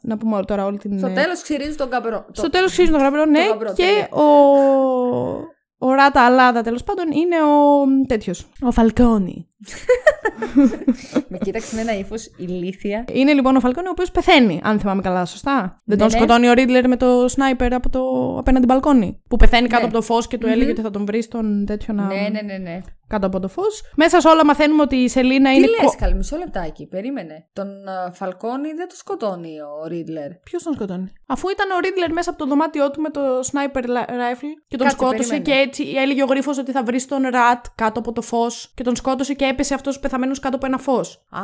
να 0.02 0.16
πούμε 0.16 0.36
όλη- 0.36 0.44
τώρα 0.46 0.64
όλη 0.64 0.78
την. 0.78 0.98
Στο 0.98 1.06
ε, 1.06 1.12
τέλος 1.12 1.42
ξυρίζει 1.42 1.76
τον 1.76 1.90
καμπρό. 1.90 2.26
στο 2.32 2.50
τέλος 2.50 2.70
ξύζει 2.70 2.90
τον 2.90 3.00
γραμπρό, 3.00 3.24
ναι, 3.24 3.46
γαμπρό, 3.46 3.72
και 3.72 3.82
τέλεια. 3.84 4.08
ο. 4.10 4.99
Ο 5.82 5.92
Ράτα 5.92 6.24
Αλάδα 6.24 6.62
τέλος 6.62 6.84
πάντων 6.84 7.10
είναι 7.12 7.36
ο 7.42 8.06
τέτοιος. 8.06 8.46
Ο 8.60 8.70
Φαλκόνι. 8.70 9.48
Με 11.28 11.38
κοίταξε 11.38 11.74
με 11.74 11.80
ένα 11.80 11.98
ύφος 11.98 12.30
ηλίθια. 12.36 13.04
Είναι 13.12 13.32
λοιπόν 13.32 13.56
ο 13.56 13.60
Φαλκόνι 13.60 13.86
ο 13.86 13.90
οποίος 13.90 14.10
πεθαίνει, 14.10 14.60
αν 14.64 14.78
θυμάμαι 14.78 15.02
καλά, 15.02 15.24
σωστά. 15.24 15.76
Δεν 15.84 15.98
τον 15.98 16.06
ναι. 16.06 16.12
σκοτώνει 16.12 16.48
ο 16.48 16.52
Riddler 16.52 16.88
με 16.88 16.96
το 16.96 17.28
sniper 17.28 17.74
από 17.74 17.88
το 17.88 18.00
απέναντι 18.38 18.66
μπαλκόνι. 18.66 19.22
Που 19.28 19.36
πεθαίνει 19.36 19.68
κάτω 19.68 19.82
Ναι. 19.82 19.88
από 19.88 19.94
το 19.96 20.02
φως 20.02 20.26
και 20.26 20.38
του 20.38 20.46
έλεγε 20.46 20.70
ότι 20.70 20.80
θα 20.80 20.90
τον 20.90 21.04
βρει 21.04 21.22
στον 21.22 21.64
τέτοιο 21.66 21.94
να. 21.94 22.06
Ναι, 22.06 22.28
ναι, 22.32 22.40
ναι, 22.42 22.58
ναι. 22.58 22.80
Κάτω 23.10 23.26
από 23.26 23.40
το 23.40 23.48
φως. 23.48 23.82
Μέσα 23.96 24.20
σε 24.20 24.28
όλα 24.28 24.44
μαθαίνουμε 24.44 24.82
ότι 24.82 24.96
η 24.96 25.08
Σελίνα 25.08 25.50
Τι 25.50 25.56
είναι. 25.56 25.66
λες, 25.66 25.96
καλή, 25.96 26.14
μισό 26.14 26.36
λεπτάκι, 26.36 26.86
περίμενε. 26.86 27.48
Τον 27.52 27.88
α, 27.88 28.12
Φαλκόνι 28.12 28.72
δεν 28.72 28.88
το 28.88 28.94
σκοτώνει 28.96 29.54
ο 29.60 29.86
Riddler. 29.86 30.30
Ποιος 30.34 30.62
τον 30.62 30.74
σκοτώνει; 30.74 31.12
Αφού 31.26 31.48
ήταν 31.48 31.70
ο 31.70 31.78
Riddler 31.78 32.12
μέσα 32.12 32.30
από 32.30 32.38
το 32.38 32.46
δωμάτιό 32.46 32.90
του 32.90 33.00
με 33.00 33.10
το 33.10 33.20
sniper 33.38 33.82
li- 33.84 34.08
rifle 34.22 34.52
και 34.68 34.76
τον 34.76 34.86
Κάτσε, 34.86 34.96
σκότωσε 34.96 35.28
περίμενε. 35.28 35.42
και 35.42 35.68
έτσι 35.68 35.84
έλεγε 35.96 36.22
ο 36.22 36.26
γρίφος 36.26 36.58
ότι 36.58 36.72
θα 36.72 36.82
βρεις 36.82 37.06
τον 37.06 37.22
rat 37.22 37.64
κάτω 37.74 37.98
από 37.98 38.12
το 38.12 38.22
φως 38.22 38.72
και 38.76 38.82
τον 38.82 38.96
σκότωσε 38.96 39.34
και 39.34 39.44
έπεσε 39.44 39.74
αυτός 39.74 39.98
πεθαμένος 40.00 40.38
κάτω 40.40 40.56
από 40.56 40.66
ένα 40.66 40.78
φως. 40.78 41.24
Α, 41.30 41.40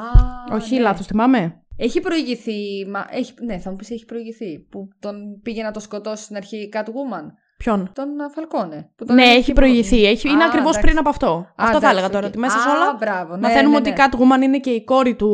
Όχι, 0.54 0.74
ναι. 0.74 0.80
λάθος, 0.80 1.06
θυμάμαι. 1.06 1.60
Έχει 1.78 2.00
προηγηθεί, 2.00 2.86
μα, 2.90 3.06
έχει, 3.10 3.32
ναι, 3.44 3.58
θα 3.58 3.70
μου 3.70 3.76
πεις 3.76 3.90
έχει 3.90 4.04
προηγηθεί, 4.04 4.58
που 4.70 4.88
τον 5.00 5.40
πήγε 5.42 5.62
να 5.62 5.70
το 5.70 5.80
σκοτώσει 5.80 6.22
στην 6.24 6.36
αρχή 6.36 6.56
η 6.56 6.68
Catwoman. 6.72 7.26
Ποιον; 7.56 7.90
Τον 7.94 8.20
α, 8.20 8.30
Φαλκόνε. 8.30 8.90
Που 8.96 9.04
τον 9.04 9.14
Ναι, 9.14 9.22
έλεγε 9.22 9.36
έχει 9.38 9.52
πρώτη. 9.52 9.60
προηγηθεί. 9.60 10.04
Έχει, 10.04 10.28
είναι 10.28 10.42
Α, 10.42 10.46
ακριβώς 10.46 10.68
εντάξει. 10.70 10.86
πριν 10.86 10.98
από 10.98 11.08
αυτό. 11.08 11.26
Α, 11.26 11.52
αυτό 11.56 11.70
θα 11.70 11.76
εντάξει, 11.76 11.90
έλεγα 11.96 12.08
τώρα. 12.08 12.24
οκ. 12.26 12.30
Ότι 12.30 12.38
μέσα 12.38 12.58
σε 12.58 12.68
Α, 12.68 12.72
όλα 12.72 12.96
μπράβο, 13.00 13.34
ναι, 13.34 13.40
μαθαίνουμε 13.40 13.78
ναι, 13.78 13.80
ναι. 13.88 13.90
ότι 13.90 14.02
η 14.02 14.04
Catwoman 14.04 14.42
είναι 14.42 14.58
και 14.58 14.70
η 14.70 14.84
κόρη 14.84 15.14
του 15.14 15.30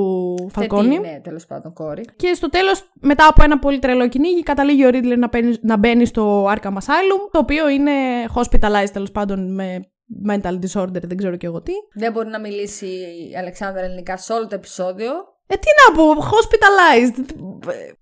Φαλκόνη. 0.53 0.97
Θετή, 0.97 1.09
Ναι, 1.09 1.21
τέλος 1.23 1.47
πάντων, 1.47 1.73
κόρη. 1.73 2.05
Και 2.17 2.35
στο 2.35 2.49
τέλος, 2.49 2.91
μετά 3.01 3.27
από 3.27 3.43
ένα 3.43 3.59
πολύ 3.59 3.79
τρελό 3.79 4.09
κυνήγι, 4.09 4.43
καταλήγει 4.43 4.87
ο 4.87 4.89
Riddler 4.89 5.19
να, 5.19 5.29
μπαίνει- 5.29 5.59
να 5.63 5.77
μπαίνει 5.77 6.05
στο 6.05 6.45
Arkham 6.47 6.73
Asylum, 6.73 7.21
το 7.31 7.39
οποίο 7.39 7.69
είναι 7.69 7.93
hospitalized 8.35 8.91
τέλος 8.93 9.11
πάντων 9.11 9.55
με 9.55 9.87
mental 10.29 10.59
disorder, 10.65 11.03
δεν 11.03 11.17
ξέρω 11.17 11.37
και 11.37 11.47
εγώ 11.47 11.63
τι. 11.63 11.73
Δεν 11.95 12.13
μπορεί 12.13 12.29
να 12.29 12.41
μιλήσει 12.41 12.87
η 13.31 13.37
Αλεξάνδρα 13.39 13.83
ελληνικά 13.85 14.17
σε 14.17 14.33
όλο 14.33 14.47
το 14.47 14.55
επεισόδιο. 14.55 15.13
Ε, 15.53 15.57
τι 15.57 15.71
να 15.81 15.97
πω, 15.97 16.05
hospitalized. 16.33 17.25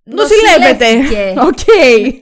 Νοσηλεύεται. 0.05 0.93
Νοσηλεύτηκε. 0.95 1.35
Οκ. 1.41 1.65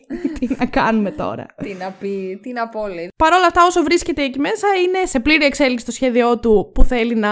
τι 0.38 0.48
να 0.58 0.66
κάνουμε 0.66 1.10
τώρα. 1.10 1.46
τι 1.62 1.74
να 1.80 1.94
πει, 2.00 2.38
τι 2.42 2.52
να 2.52 2.68
πω, 2.68 2.86
λέει. 2.86 3.08
Παρ' 3.16 3.32
όλα 3.32 3.46
αυτά, 3.46 3.64
όσο 3.66 3.82
βρίσκεται 3.82 4.22
εκεί 4.22 4.38
μέσα, 4.38 4.66
είναι 4.84 5.06
σε 5.06 5.20
πλήρη 5.20 5.44
εξέλιξη 5.44 5.84
το 5.84 5.92
σχέδιό 5.92 6.38
του 6.38 6.70
που 6.74 6.84
θέλει 6.84 7.14
να 7.14 7.28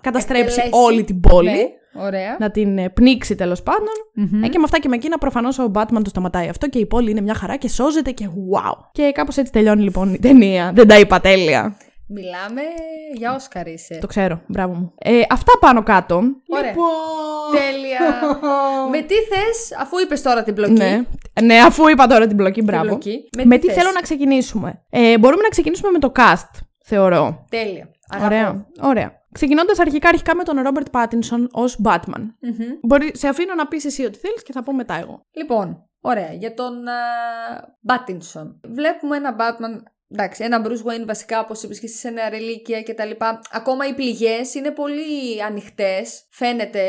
καταστρέψει 0.00 0.60
Εκτελέσει. 0.60 0.82
όλη 0.84 1.04
την 1.04 1.20
πόλη. 1.20 1.50
Ναι, 1.50 2.02
ωραία. 2.06 2.36
Να 2.38 2.50
την 2.50 2.78
ε, 2.78 2.88
πνίξει 2.88 3.34
τέλος 3.34 3.62
πάντων. 3.62 3.94
Μμμ. 4.14 4.44
Ε, 4.44 4.48
και 4.48 4.58
με 4.58 4.64
αυτά 4.64 4.78
και 4.78 4.88
με 4.88 4.96
εκείνα, 4.96 5.18
προφανώς 5.18 5.58
ο 5.58 5.70
Batman 5.74 6.00
το 6.02 6.08
σταματάει 6.08 6.48
αυτό 6.48 6.68
και 6.68 6.78
η 6.78 6.86
πόλη 6.86 7.10
είναι 7.10 7.20
μια 7.20 7.34
χαρά 7.34 7.56
και 7.56 7.68
σώζεται 7.68 8.10
και 8.10 8.28
wow. 8.28 8.72
Και 8.92 9.10
κάπως 9.14 9.36
έτσι 9.36 9.52
τελειώνει 9.52 9.82
λοιπόν 9.82 10.14
η 10.14 10.18
ταινία. 10.18 10.72
Δεν 10.74 10.88
τα 10.88 10.98
είπα 10.98 11.20
τέλεια. 11.20 11.76
Μιλάμε 12.12 12.62
για 13.14 13.34
Όσκαρ 13.34 13.66
είσαι. 13.66 13.98
Το 14.00 14.06
ξέρω, 14.06 14.40
μπράβο 14.46 14.74
μου. 14.74 14.94
Ε, 14.98 15.20
αυτά 15.30 15.52
πάνω 15.60 15.82
κάτω. 15.82 16.22
Ωραία. 16.48 16.70
Λοιπόν... 16.70 16.86
Τέλεια. 17.52 17.98
Με 18.92 19.00
τι 19.00 19.14
θες, 19.14 19.78
αφού 19.78 19.98
είπες 19.98 20.22
τώρα 20.22 20.42
την 20.42 20.54
πλοκή. 20.54 20.72
Ναι. 20.72 21.02
ναι, 21.42 21.58
αφού 21.58 21.88
είπα 21.88 22.06
τώρα 22.06 22.26
την 22.26 22.36
μπλοκή, 22.36 22.62
μπράβο. 22.62 22.86
πλοκή. 22.86 23.28
Με, 23.36 23.44
Με 23.44 23.54
τι 23.54 23.60
τι 23.60 23.72
θες; 23.72 23.82
θέλω 23.82 23.92
να 23.94 24.00
ξεκινήσουμε; 24.00 24.84
Ε, 24.90 25.18
μπορούμε 25.18 25.42
να 25.42 25.48
ξεκινήσουμε 25.48 25.90
με 25.90 25.98
το 25.98 26.12
cast, 26.16 26.58
θεωρώ. 26.84 27.44
Τέλεια. 27.50 27.90
Αγαπώ. 28.08 28.26
Ωραία. 28.34 28.66
Ωραία. 28.82 29.12
Ξεκινώντας 29.32 29.78
αρχικά, 29.78 30.08
αρχικά 30.08 30.36
με 30.36 30.42
τον 30.42 30.60
Ρόμπερτ 30.60 30.88
Πάτινσον 30.90 31.48
ως 31.52 31.80
Batman. 31.84 32.20
Μμμ. 32.40 32.66
Μπορεί, 32.82 33.10
σε 33.14 33.28
αφήνω 33.28 33.54
να 33.54 33.66
πεις 33.66 33.84
εσύ 33.84 34.04
ό,τι 34.04 34.18
θέλεις 34.18 34.42
και 34.42 34.52
θα 34.52 34.62
πω 34.62 34.72
μετά 34.74 34.94
εγώ. 34.94 35.26
Λοιπόν, 35.30 35.88
ωραία. 36.00 36.32
Για 36.32 36.54
τον 36.54 36.72
Πάτινσον. 37.80 38.60
Βλέπουμε 38.64 39.16
ένα 39.16 39.36
Batman. 39.38 39.82
Εντάξει, 40.12 40.44
ένα 40.44 40.62
Bruce 40.66 40.92
Wayne 40.92 41.04
βασικά, 41.06 41.40
όπως 41.40 41.62
είπες 41.62 41.80
και 41.80 41.86
εσύ, 41.86 41.96
σε 41.96 42.10
νεαρή 42.10 42.36
ηλικία 42.36 42.82
κτλ. 42.82 43.10
Ακόμα 43.50 43.86
οι 43.86 43.94
πληγές 43.94 44.54
είναι 44.54 44.70
πολύ 44.70 45.42
ανοιχτές. 45.42 46.22
Φαίνεται 46.42 46.82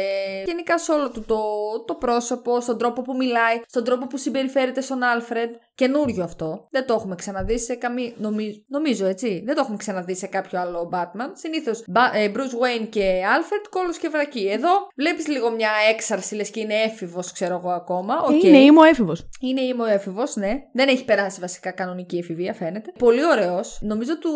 γενικά 0.45 0.77
σε 0.77 0.91
όλο 0.91 1.11
του 1.11 1.23
το, 1.27 1.39
το 1.87 1.95
πρόσωπο, 1.95 2.61
στον 2.61 2.77
τρόπο 2.77 3.01
που 3.01 3.15
μιλάει, 3.15 3.61
στον 3.67 3.83
τρόπο 3.83 4.07
που 4.07 4.17
συμπεριφέρεται 4.17 4.81
στον 4.81 5.03
Άλφρεντ. 5.03 5.49
Καινούριο 5.75 6.23
αυτό. 6.23 6.67
Δεν 6.71 6.85
το 6.85 6.93
έχουμε 6.93 7.15
ξαναδεί 7.15 7.59
σε 7.59 7.75
καμία. 7.75 8.11
Νομίζω, 8.17 8.57
νομίζω 8.67 9.05
έτσι. 9.05 9.43
Δεν 9.45 9.55
το 9.55 9.61
έχουμε 9.61 9.77
ξαναδεί 9.77 10.15
σε 10.15 10.27
κάποιο 10.27 10.59
άλλο 10.59 10.89
Batman. 10.93 11.29
Συνήθως 11.33 11.83
Bruce 12.33 12.55
Wayne 12.61 12.87
και 12.89 13.21
Alfred 13.37 13.65
κώλος 13.69 13.97
και 13.97 14.09
βρακί. 14.09 14.47
Εδώ 14.51 14.69
βλέπεις 14.95 15.27
λίγο 15.27 15.51
μια 15.51 15.69
έξαρση, 15.89 16.35
λες 16.35 16.49
και 16.49 16.59
είναι 16.59 16.73
έφηβος, 16.73 17.31
ξέρω 17.31 17.55
εγώ 17.55 17.71
ακόμα. 17.71 18.21
Οκ. 18.21 18.43
Είναι 18.43 18.57
emo 18.57 18.81
έφηβος. 18.89 19.29
Είναι 19.41 19.61
emo 19.61 19.83
έφηβος, 19.87 20.35
ναι. 20.35 20.53
Δεν 20.73 20.87
έχει 20.87 21.05
περάσει 21.05 21.39
βασικά 21.39 21.71
κανονική 21.71 22.17
εφηβεία, 22.17 22.53
φαίνεται. 22.53 22.91
Πολύ 22.99 23.25
ωραίος. 23.25 23.79
Νομίζω 23.81 24.17
του 24.17 24.31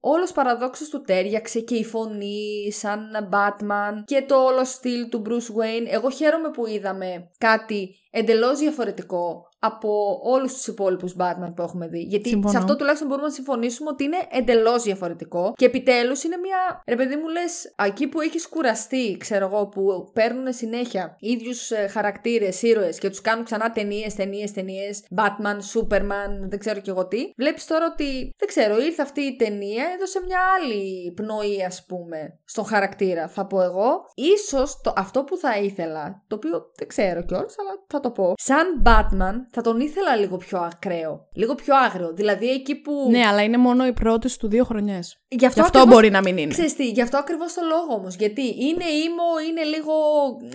όλος 0.00 0.32
παραδόξως 0.32 0.88
του 0.88 1.02
τέριαξε 1.02 1.60
και 1.60 1.74
η 1.74 1.84
φωνή 1.84 2.72
σαν 2.72 3.28
Batman 3.32 4.02
και 4.04 4.24
το 4.28 4.53
όλο 4.54 4.64
στυλ 4.64 5.08
του 5.08 5.22
Bruce 5.26 5.60
Wayne. 5.60 5.86
Εγώ 5.86 6.10
χαίρομαι 6.10 6.50
που 6.50 6.66
είδαμε 6.66 7.30
κάτι 7.38 7.94
εντελώς 8.10 8.58
διαφορετικό 8.58 9.48
από 9.64 10.20
όλους 10.22 10.52
τους 10.52 10.66
υπόλοιπους 10.66 11.14
Batman 11.18 11.52
που 11.56 11.62
έχουμε 11.62 11.88
δει. 11.88 12.00
Γιατί 12.00 12.28
Συμφωνώ. 12.28 12.52
σε 12.52 12.58
αυτό 12.58 12.76
τουλάχιστον 12.76 13.08
μπορούμε 13.08 13.26
να 13.26 13.32
συμφωνήσουμε 13.32 13.90
ότι 13.90 14.04
είναι 14.04 14.16
εντελώς 14.30 14.82
διαφορετικό. 14.82 15.52
Και 15.56 15.64
επιτέλους 15.64 16.22
είναι 16.22 16.36
μια. 16.36 16.82
Ρε 16.86 16.96
παιδί 16.96 17.16
μου, 17.16 17.28
λες, 17.28 17.74
εκεί 17.84 18.06
που 18.06 18.20
έχεις 18.20 18.48
κουραστεί, 18.48 19.16
ξέρω 19.16 19.46
εγώ, 19.46 19.66
που 19.66 20.10
παίρνουν 20.12 20.52
συνέχεια 20.52 21.16
ίδιους 21.18 21.70
χαρακτήρες, 21.90 22.62
ήρωες 22.62 22.98
και 22.98 23.08
τους 23.08 23.20
κάνουν 23.20 23.44
ξανά 23.44 23.70
ταινίες, 23.72 24.14
ταινίες, 24.14 24.52
ταινίες. 24.52 25.04
Batman, 25.16 25.58
Superman, 25.74 26.30
δεν 26.48 26.58
ξέρω 26.58 26.80
κι 26.80 26.90
εγώ 26.90 27.06
τι. 27.06 27.30
Βλέπεις 27.36 27.66
τώρα 27.66 27.86
ότι, 27.92 28.30
δεν 28.38 28.48
ξέρω, 28.48 28.78
ήρθε 28.78 29.02
αυτή 29.02 29.20
η 29.20 29.36
ταινία, 29.36 29.84
έδωσε 29.94 30.20
μια 30.26 30.38
άλλη 30.60 31.12
πνοή, 31.16 31.64
ας 31.64 31.84
πούμε, 31.88 32.38
στον 32.44 32.64
χαρακτήρα, 32.64 33.28
θα 33.28 33.46
πω 33.46 33.62
εγώ. 33.62 34.04
Ίσως 34.14 34.80
το, 34.80 34.92
αυτό 34.96 35.24
που 35.24 35.36
θα 35.36 35.58
ήθελα, 35.58 36.24
το 36.26 36.36
οποίο 36.36 36.70
δεν 36.78 36.88
ξέρω 36.88 37.22
κιόλας, 37.24 37.54
αλλά 37.58 37.70
θα 37.86 38.00
το 38.00 38.10
πω. 38.10 38.32
Σαν 38.36 38.82
Batman, 38.86 39.34
θα 39.54 39.62
τον 39.62 39.80
ήθελα 39.80 40.16
λίγο 40.16 40.36
πιο 40.36 40.58
ακραίο. 40.58 41.28
Λίγο 41.34 41.54
πιο 41.54 41.76
άγριο. 41.76 42.12
Δηλαδή 42.14 42.50
εκεί 42.50 42.74
που. 42.80 42.92
Ναι, 43.10 43.26
αλλά 43.26 43.42
είναι 43.42 43.56
μόνο 43.56 43.86
οι 43.86 43.92
πρώτες 43.92 44.36
του 44.36 44.48
δύο 44.48 44.64
χρονιές. 44.64 45.18
Γι' 45.28 45.46
αυτό, 45.46 45.60
Γι' 45.60 45.66
αυτό 45.66 45.78
ακριβώς- 45.78 45.94
μπορεί 46.00 46.10
να 46.10 46.20
μην 46.22 46.36
είναι. 46.36 46.52
Ξέρεις 46.52 46.74
τι, 46.76 46.88
γι' 46.90 47.00
αυτό 47.02 47.16
ακριβώς 47.18 47.52
το 47.54 47.60
λόγο 47.68 48.00
όμως. 48.00 48.14
Γιατί 48.16 48.42
είναι 48.42 48.84
ήμο, 49.06 49.26
είναι 49.48 49.62
λίγο 49.62 49.92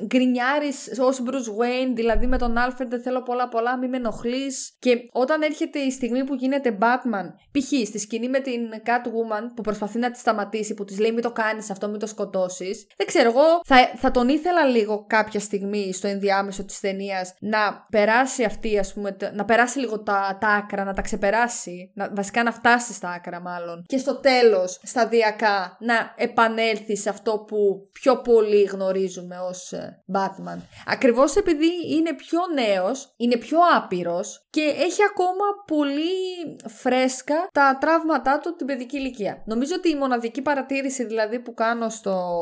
γκρινιάρης 0.06 1.00
ως 1.02 1.22
Bruce 1.26 1.62
Wayne, 1.62 1.92
δηλαδή 1.96 2.28
με 2.28 2.38
τον 2.38 2.56
Alfred 2.58 2.86
δεν 2.88 3.02
θέλω 3.02 3.22
πολλά 3.24 3.48
πολλά, 3.50 3.78
μην 3.78 3.90
με 3.90 3.98
ενοχλείς. 3.98 4.76
Και 4.80 4.98
όταν 5.12 5.42
έρχεται 5.42 5.80
η 5.80 5.92
στιγμή 5.92 6.24
που 6.24 6.34
γίνεται 6.34 6.78
Batman, 6.82 7.26
π.χ. 7.52 7.88
στη 7.88 8.00
σκηνή 8.00 8.30
με 8.30 8.40
την 8.40 8.62
Catwoman 8.86 9.44
που 9.56 9.62
προσπαθεί 9.62 10.00
να 10.00 10.12
τη 10.12 10.20
σταματήσει, 10.20 10.74
που 10.74 10.86
της 10.86 11.00
λέει 11.00 11.12
μην 11.12 11.22
το 11.22 11.32
κάνεις 11.32 11.70
αυτό, 11.70 11.88
μην 11.90 12.00
το 12.00 12.08
σκοτώσεις. 12.08 12.88
Δεν 12.98 13.08
ξέρω, 13.08 13.30
εγώ 13.30 13.60
θα, 13.66 13.78
θα 13.96 14.12
τον 14.12 14.30
ήθελα 14.30 14.64
λίγο 14.66 15.06
κάποια 15.08 15.40
στιγμή 15.40 15.94
στο 15.94 16.08
ενδιάμεσο 16.08 16.64
της 16.66 16.80
ταινίας 16.80 17.34
να 17.40 17.86
περάσει 17.92 18.44
αυτή, 18.44 18.80
ας 18.80 18.89
πούμε, 18.94 19.12
τε- 19.12 19.34
να 19.34 19.46
περάσει 19.46 19.80
λίγο 19.80 20.04
τα, 20.04 20.38
τα 20.40 20.48
άκρα, 20.48 20.84
να 20.84 20.94
τα 20.94 21.02
ξεπεράσει. 21.02 21.92
Να, 21.96 22.10
βασικά 22.16 22.44
να 22.44 22.52
φτάσει 22.52 22.94
στα 22.94 23.10
άκρα, 23.10 23.40
μάλλον. 23.40 23.84
Και 23.88 23.98
στο 23.98 24.20
τέλος, 24.20 24.80
σταδιακά, 24.84 25.78
να 25.80 26.14
επανέλθει 26.16 26.98
σε 26.98 27.10
αυτό 27.10 27.40
που 27.48 27.90
πιο 27.92 28.22
πολύ 28.22 28.62
γνωρίζουμε 28.62 29.38
ως 29.40 29.74
Batman. 30.14 30.58
Ακριβώς 30.86 31.36
επειδή 31.36 31.70
είναι 31.96 32.14
πιο 32.16 32.40
νέος, 32.54 33.14
είναι 33.18 33.38
πιο 33.38 33.58
άπειρος 33.76 34.48
και 34.50 34.62
έχει 34.62 35.02
ακόμα 35.12 35.46
πολύ 35.68 36.10
φρέσκα 36.68 37.48
τα 37.54 37.78
τραύματά 37.80 38.40
του 38.40 38.56
την 38.56 38.66
παιδική 38.66 38.98
ηλικία. 38.98 39.44
Νομίζω 39.46 39.74
ότι 39.78 39.90
η 39.90 39.96
μοναδική 39.96 40.42
παρατήρηση 40.42 41.06
δηλαδή 41.06 41.40
που 41.40 41.54
κάνω 41.54 41.90
στο, 41.90 42.40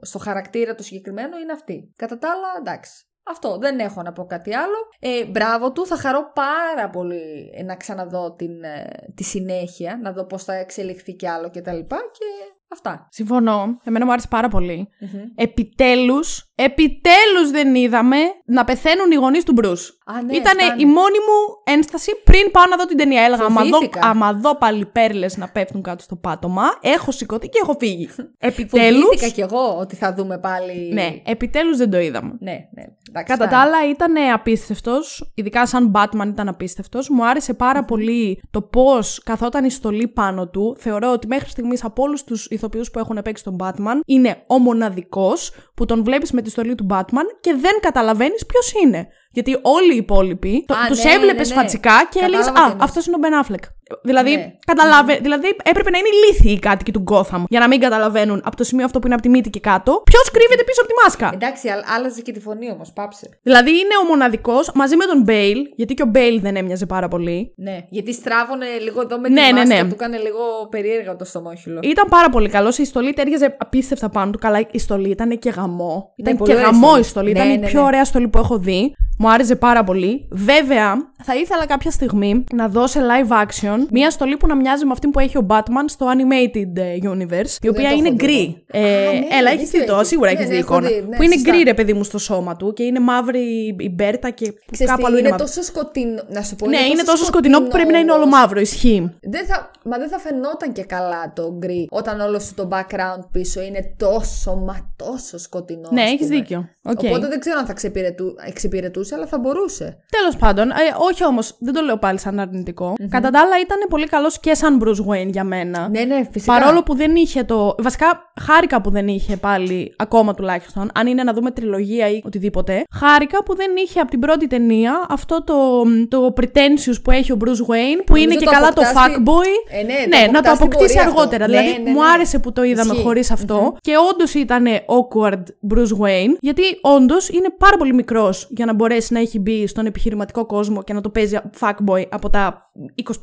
στο 0.00 0.18
χαρακτήρα 0.18 0.74
του 0.74 0.82
συγκεκριμένου 0.82 1.38
είναι 1.38 1.52
αυτή. 1.52 1.92
Κατά 1.96 2.18
τα 2.18 2.30
άλλα, 2.30 2.48
εντάξει. 2.58 3.04
Αυτό, 3.30 3.58
δεν 3.58 3.78
έχω 3.78 4.02
να 4.02 4.12
πω 4.12 4.24
κάτι 4.26 4.54
άλλο. 4.54 4.76
Ε, 4.98 5.24
μπράβο 5.24 5.72
του, 5.72 5.86
θα 5.86 5.96
χαρώ 5.96 6.32
πάρα 6.34 6.90
πολύ 6.90 7.50
ε, 7.54 7.62
να 7.62 7.76
ξαναδώ 7.76 8.34
την, 8.34 8.62
ε, 8.64 8.90
τη 9.14 9.24
συνέχεια, 9.24 9.98
να 10.02 10.12
δω 10.12 10.24
πώς 10.24 10.44
θα 10.44 10.54
εξελιχθεί 10.54 11.12
κι 11.12 11.28
άλλο 11.28 11.50
κτλ. 11.50 11.78
Και, 11.78 11.96
και 12.12 12.26
αυτά. 12.72 13.06
Συμφωνώ. 13.10 13.78
Εμένα 13.84 14.04
μου 14.04 14.12
άρεσε 14.12 14.26
πάρα 14.30 14.48
πολύ. 14.48 14.88
Επιτέλους, 15.34 16.52
επιτέλους 16.54 17.50
δεν 17.50 17.74
είδαμε 17.74 18.16
να 18.44 18.64
πεθαίνουν 18.64 19.10
οι 19.10 19.14
γονείς 19.14 19.44
του 19.44 19.52
Μπρου. 19.52 19.70
Α, 19.70 20.22
ναι, 20.24 20.36
Ήταν 20.36 20.58
φτάνει. 20.58 20.82
η 20.82 20.84
μόνη 20.84 21.18
μου 21.26 21.62
ένσταση 21.74 22.10
πριν 22.24 22.50
πάω 22.50 22.66
να 22.66 22.76
δω 22.76 22.84
την 22.86 22.96
ταινία. 22.96 23.22
Έλεγα, 23.22 23.44
άμα 23.44 23.62
δω, 23.62 23.68
Φοβήθηκα. 23.68 24.00
άμα 24.02 24.32
δω 24.32 24.56
πάλι 24.56 24.86
πέρλες 24.86 25.36
να 25.36 25.48
πέφτουν 25.48 25.82
κάτω 25.82 26.02
στο 26.02 26.16
πάτωμα, 26.16 26.62
έχω 26.80 27.10
σηκωθεί 27.10 27.48
και 27.48 27.58
έχω 27.62 27.76
φύγει. 27.78 28.08
Επιτέλου. 28.38 29.02
Φοβήθηκα 29.06 29.28
κι 29.28 29.40
εγώ 29.40 29.76
ότι 29.78 29.96
θα 29.96 30.14
δούμε 30.14 30.38
πάλι. 30.38 30.92
Ναι, 30.92 31.14
επιτέλους 31.24 31.76
δεν 31.76 31.90
το 31.90 31.98
είδαμε. 31.98 32.36
ναι, 32.38 32.52
ναι. 32.70 32.84
Εντάξει, 33.12 33.32
Κατά 33.32 33.48
τα 33.48 33.56
φτάνει. 33.56 33.76
άλλα 33.76 33.90
ήταν 33.90 34.32
απίστευτος, 34.32 35.30
ειδικά 35.34 35.66
σαν 35.66 35.92
Batman 35.94 36.26
ήταν 36.26 36.48
απίστευτος. 36.48 37.08
Μου 37.08 37.26
άρεσε 37.26 37.54
πάρα 37.54 37.84
πολύ 37.84 38.42
το 38.50 38.62
πώς 38.62 39.20
καθόταν 39.24 39.64
η 39.64 39.70
στολή 39.70 40.08
πάνω 40.08 40.48
του. 40.48 40.76
Θεωρώ 40.78 41.12
ότι 41.12 41.26
μέχρι 41.26 41.48
στιγμής 41.50 41.84
από 41.84 42.02
όλους 42.02 42.24
τους 42.24 42.46
ηθοποιούς 42.46 42.90
που 42.90 42.98
έχουν 42.98 43.18
παίξει 43.24 43.44
τον 43.44 43.56
Batman 43.60 44.00
είναι 44.06 44.44
ο 44.46 44.58
μοναδικός 44.58 45.52
που 45.74 45.84
τον 45.84 46.04
βλέπεις 46.04 46.32
με 46.32 46.42
τη 46.42 46.50
στολή 46.50 46.74
του 46.74 46.86
Batman 46.90 47.24
και 47.40 47.54
δεν 47.60 47.72
καταλαβαίνεις 47.80 48.46
ποιος 48.46 48.72
είναι. 48.84 49.08
Γιατί 49.32 49.58
όλοι 49.62 49.92
οι 49.94 49.96
υπόλοιποι 49.96 50.64
Α, 50.68 50.74
τους 50.88 51.04
ναι, 51.04 51.10
έβλεπες 51.10 51.48
ναι, 51.48 51.54
ναι. 51.54 51.60
φατσικά 51.60 51.92
και 52.10 52.18
Κατάλαβα 52.20 52.26
έλεγες 52.26 52.46
τι 52.46 52.60
Α, 52.60 52.62
εννοείς. 52.64 52.82
αυτός 52.84 53.06
είναι 53.06 53.16
ο 53.16 53.18
Ben 53.22 53.32
Affleck. 53.42 53.64
Δηλαδή, 54.02 54.36
Ναι. 54.36 54.52
καταλάβε, 54.66 55.18
δηλαδή 55.22 55.46
έπρεπε 55.64 55.90
να 55.90 55.98
είναι 55.98 56.08
ηλίθιοι 56.14 56.52
οι 56.56 56.58
κάτοικοι 56.58 56.92
του 56.92 57.04
Gotham 57.10 57.42
για 57.48 57.60
να 57.60 57.68
μην 57.68 57.80
καταλαβαίνουν 57.80 58.40
από 58.44 58.56
το 58.56 58.64
σημείο 58.64 58.84
αυτό 58.84 58.98
που 58.98 59.06
είναι 59.06 59.14
από 59.14 59.22
τη 59.22 59.28
μύτη 59.28 59.50
και 59.50 59.60
κάτω 59.60 60.02
ποιος 60.04 60.30
κρύβεται 60.30 60.64
πίσω 60.64 60.80
από 60.82 60.90
τη 60.92 60.96
μάσκα. 61.04 61.30
Εντάξει, 61.34 61.68
α- 61.68 61.84
άλλαζε 61.96 62.20
και 62.20 62.32
τη 62.32 62.40
φωνή 62.40 62.70
όμως, 62.70 62.92
πάψε. 62.92 63.28
Δηλαδή 63.42 63.70
είναι 63.70 63.94
ο 64.02 64.06
μοναδικός 64.06 64.70
μαζί 64.74 64.96
με 64.96 65.04
τον 65.04 65.22
Μπέιλ, 65.22 65.58
γιατί 65.76 65.94
και 65.94 66.02
ο 66.02 66.06
Μπέιλ 66.06 66.40
δεν 66.40 66.56
έμοιαζε 66.56 66.86
πάρα 66.86 67.08
πολύ. 67.08 67.52
Ναι, 67.56 67.76
γιατί 67.88 68.12
στράβωνε 68.14 68.66
λίγο 68.82 69.00
εδώ 69.00 69.18
με 69.20 69.28
Ναι, 69.28 69.40
τη 69.46 69.52
ναι, 69.52 69.58
μάσκα, 69.60 69.74
ναι. 69.82 69.88
του 69.88 69.94
έκανε 69.94 70.16
λίγο 70.18 70.42
περίεργα 70.70 71.16
το 71.16 71.24
στοματόχειλο. 71.24 71.80
Ήταν 71.82 72.06
πάρα 72.08 72.28
πολύ 72.30 72.48
καλός. 72.48 72.78
Η 72.78 72.84
στολή 72.84 73.12
ταίριαζε 73.12 73.56
απίστευτα 73.58 74.08
πάνω 74.08 74.30
του. 74.30 74.38
Καλά, 74.38 74.66
η 74.70 74.78
στολή 74.78 75.10
ήταν 75.10 75.38
και 75.38 75.50
γαμώ. 75.50 76.12
Ήταν 76.16 76.36
πολύ 76.36 76.50
και 76.50 76.56
ωραία 76.56 76.70
γαμώ 76.70 76.86
στολή. 76.88 77.00
η 77.00 77.04
στολή. 77.04 77.32
Ναι, 77.32 77.38
ήταν 77.38 77.50
η 77.50 77.58
ναι, 77.58 77.66
πιο 77.66 77.80
ναι. 77.80 77.86
ωραία 77.86 78.04
στολή 78.04 78.28
που 78.28 78.38
έχω 78.38 78.58
δει. 78.58 78.94
Μου 79.22 79.30
άρεσε 79.30 79.56
πάρα 79.56 79.84
πολύ. 79.84 80.28
Βέβαια, 80.30 80.94
θα 81.22 81.34
ήθελα 81.36 81.66
κάποια 81.66 81.90
στιγμή 81.90 82.44
να 82.54 82.68
δω 82.68 82.86
σε 82.86 83.00
live 83.00 83.32
action 83.44 83.78
μία 83.90 84.10
στολή 84.10 84.36
που 84.36 84.46
να 84.46 84.54
μοιάζει 84.56 84.84
με 84.84 84.92
αυτή 84.92 85.08
που 85.08 85.18
έχει 85.18 85.38
ο 85.38 85.46
Batman 85.50 85.84
στο 85.86 86.06
Animated 86.06 86.76
ε, 86.76 86.96
Universe, 87.02 87.62
η 87.62 87.68
οποία 87.68 87.88
το 87.88 87.96
είναι 87.96 88.08
έχω 88.08 88.16
δει 88.16 88.24
γκρι. 88.24 88.64
εγώ. 88.66 88.86
Ε, 88.86 89.06
Α, 89.08 89.12
ναι, 89.12 89.18
έλα, 89.38 89.50
δίκιο 89.50 89.62
έχει 89.62 89.78
δεις 89.78 89.84
το, 89.86 89.94
έχεις. 89.94 90.08
σίγουρα 90.08 90.30
Ναι, 90.32 90.38
έχει 90.38 90.48
ναι, 90.48 90.54
δει 90.54 90.60
έχω 90.60 90.74
εικόνα. 90.74 90.88
δει, 90.88 91.04
ναι, 91.08 91.16
που 91.16 91.22
είναι 91.22 91.34
σωστά. 91.34 91.50
γκρι, 91.50 91.62
ρε 91.62 91.74
παιδί 91.74 91.92
μου, 91.92 92.04
στο 92.04 92.18
σώμα 92.18 92.56
του 92.56 92.72
και 92.72 92.82
είναι 92.82 93.00
μαύρη 93.00 93.76
η 93.78 93.90
μπέρτα 93.94 94.30
και 94.30 94.52
Ξέρεις 94.72 94.92
κάπου 94.92 95.00
τι, 95.02 95.06
αλλού 95.06 95.16
είναι 95.18 95.28
είναι 95.28 95.36
μαύρη. 95.36 95.46
τόσο 95.46 95.62
σκοτεινό. 95.62 96.22
Να 96.28 96.42
σου 96.42 96.54
πω, 96.56 96.66
Ναι, 96.68 96.78
είναι 96.92 97.02
τόσο 97.02 97.24
σκοτεινό 97.24 97.60
που 97.62 97.68
πρέπει 97.68 97.92
να 97.92 97.98
είναι 97.98 98.12
όλο 98.12 98.22
όμως. 98.22 98.38
μαύρο, 98.40 98.60
ισχύει. 98.60 99.10
Δεν 99.22 99.46
θα, 99.46 99.70
μα 99.84 99.98
δεν 99.98 100.08
θα 100.08 100.18
φαινόταν 100.18 100.72
και 100.72 100.82
καλά 100.84 101.32
το 101.34 101.54
γκρι 101.58 101.86
όταν 101.90 102.20
όλο 102.20 102.38
σου 102.38 102.54
το 102.54 102.68
background 102.72 103.22
πίσω 103.32 103.62
είναι 103.62 103.94
τόσο 103.96 104.56
μα 104.56 104.92
τόσο 104.96 105.38
σκοτεινό. 105.38 105.88
Ναι, 105.92 106.02
ας 106.02 106.10
έχεις 106.10 106.26
πούμε. 106.26 106.38
δίκιο. 106.38 106.68
Οκ. 106.84 106.98
Οπότε 107.04 107.26
δεν 107.28 107.40
ξέρω 107.40 107.58
αν 107.58 107.66
θα 107.66 107.72
ξεπηρετού, 107.72 108.34
εξυπηρετούσε, 108.46 109.14
αλλά 109.14 109.26
θα 109.26 109.38
μπορούσε. 109.38 109.98
Τέλος 110.10 110.36
πάντων, 110.36 110.70
ε, 110.70 110.74
όχι 111.10 111.24
όμως, 111.24 111.56
δεν 111.58 111.74
το 111.74 111.80
λέω 111.80 111.96
πάλι 111.98 112.18
σαν 112.18 112.38
αρνητικό 112.38 112.94
Κατά 113.10 113.30
τα 113.30 113.40
άλλα, 113.40 113.58
ήταν 113.60 113.78
πολύ 113.88 114.06
καλός 114.06 114.40
και 114.40 114.54
σαν 114.54 114.80
Bruce 114.84 115.06
Wayne 115.12 115.28
για 115.30 115.44
μένα. 115.44 115.88
Ναι, 115.88 116.00
ναι, 116.04 116.26
φυσικά. 116.30 116.58
Παρόλο 116.58 116.82
που 116.82 116.94
δεν 116.94 117.14
είχε 117.16 117.42
το. 117.44 117.74
Βασικά, 117.78 118.32
χάρηκα 118.40 118.80
που 118.80 118.90
δεν 118.90 119.08
είχε 119.08 119.36
πάλι, 119.36 119.94
ακόμα 119.98 120.34
τουλάχιστον, 120.34 120.90
αν 120.94 121.06
είναι 121.06 121.22
να 121.22 121.32
δούμε 121.32 121.50
τριλογία 121.50 122.08
ή 122.08 122.20
οτιδήποτε. 122.24 122.84
Χάρηκα 122.94 123.42
που 123.42 123.56
δεν 123.56 123.70
είχε 123.84 124.00
από 124.00 124.10
την 124.10 124.20
πρώτη 124.20 124.46
ταινία 124.46 125.06
αυτό 125.08 125.44
το, 125.44 125.82
το 126.08 126.32
pretentious 126.40 126.96
που 127.04 127.10
έχει 127.10 127.32
ο 127.32 127.36
Bruce 127.44 127.48
Wayne, 127.72 128.02
που 128.06 128.16
είναι 128.16 128.34
και 128.34 128.44
το 128.44 128.50
καλά 128.50 128.72
το 128.72 128.80
αποκτάς 128.82 129.02
στη- 129.12 129.22
fuckboy. 129.24 129.74
Ε, 129.78 129.82
ναι, 129.82 130.16
το 130.16 130.16
ναι, 130.16 130.26
να 130.32 130.42
το 130.42 130.50
αποκτάς 130.50 130.56
στην 130.56 130.66
αποκτήσει 130.66 130.94
πορεία 130.94 131.08
αυτό. 131.08 131.20
αργότερα. 131.20 131.48
Ναι, 131.48 131.58
δηλαδή, 131.58 131.82
ναι, 131.82 131.90
μου 131.90 132.00
ναι. 132.00 132.06
άρεσε 132.14 132.38
που 132.38 132.52
το 132.52 132.62
είδαμε 132.62 132.92
Ισχύει. 132.92 133.04
χωρίς 133.04 133.30
αυτό. 133.30 133.76
Και 133.80 133.92
όντως 134.12 134.34
ήταν 134.34 134.64
awkward 134.66 135.42
Bruce 135.74 135.96
Wayne, 136.04 136.34
γιατί 136.40 136.62
όντως 136.82 137.28
είναι 137.28 137.50
πάρα 137.58 137.76
πολύ 137.76 137.94
μικρός 137.94 138.48
για 138.50 138.66
να 138.66 138.74
μπορέσει 138.74 139.12
να 139.12 139.20
έχει 139.20 139.38
μπει 139.38 139.66
στον 139.66 139.86
επιχειρηματικό 139.86 140.46
κόσμο 140.46 140.82
και 140.82 140.92
να 140.92 141.00
το 141.00 141.10
παίζει 141.10 141.38
fuckboy 141.60 142.04
από 142.08 142.30
τα 142.30 142.70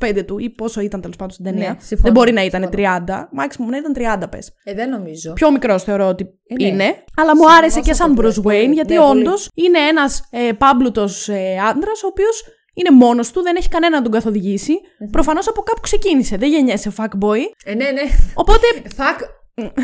25 0.04 0.22
του 0.26 0.38
ή 0.38 0.50
πόσο 0.50 0.80
ήταν 0.80 1.00
τέλος 1.00 1.16
πάντων 1.16 1.32
στην 1.32 1.44
ταινία. 1.44 1.68
Ναι, 1.68 1.76
συμφωνώ, 1.78 2.00
Δεν 2.02 2.12
μπορεί 2.12 2.32
να 2.32 2.44
ήταν 2.44 2.62
συμφωνώ. 2.62 3.04
30. 3.06 3.14
Maximum 3.16 3.70
να 3.70 3.76
ήταν 3.76 4.22
30 4.24 4.30
πες. 4.30 4.52
Ε, 4.64 4.74
δεν 4.74 4.88
νομίζω. 4.88 5.32
Πιο 5.32 5.50
μικρός 5.50 5.82
θεωρώ 5.82 6.08
ότι 6.08 6.24
Ε, 6.46 6.54
ναι. 6.62 6.66
είναι. 6.68 6.84
Αλλά 7.16 7.30
μου 7.34 7.40
Συμφωνώ 7.40 7.56
άρεσε 7.58 7.80
και 7.80 7.92
σε 7.92 7.94
σαν 7.94 8.10
αυτό, 8.10 8.22
Bruce 8.22 8.42
πολύ. 8.42 8.66
Wayne, 8.68 8.72
γιατί 8.72 8.94
Ναι, 8.94 9.00
πολύ. 9.00 9.20
όντως 9.20 9.48
είναι 9.54 9.78
ένας 9.78 10.28
ε, 10.30 10.52
πάμπλουτος 10.58 11.28
ε, 11.28 11.56
άντρας, 11.70 12.02
ο 12.02 12.06
οποίος 12.06 12.44
είναι 12.74 12.90
μόνος 12.90 13.30
του, 13.30 13.42
δεν 13.42 13.56
έχει 13.56 13.68
κανένα 13.68 13.96
να 13.96 14.02
τον 14.02 14.12
καθοδηγήσει. 14.12 14.72
Προφανώς 15.10 15.48
από 15.48 15.62
κάπου 15.62 15.80
ξεκίνησε. 15.80 16.36
Δεν 16.36 16.48
γεννιέσαι 16.50 16.92
fuckboy. 16.96 17.38
Ε, 17.64 17.74
ναι, 17.74 17.90
ναι. 17.90 18.02
Οπότε 18.34 18.66
Fuck. 18.96 19.20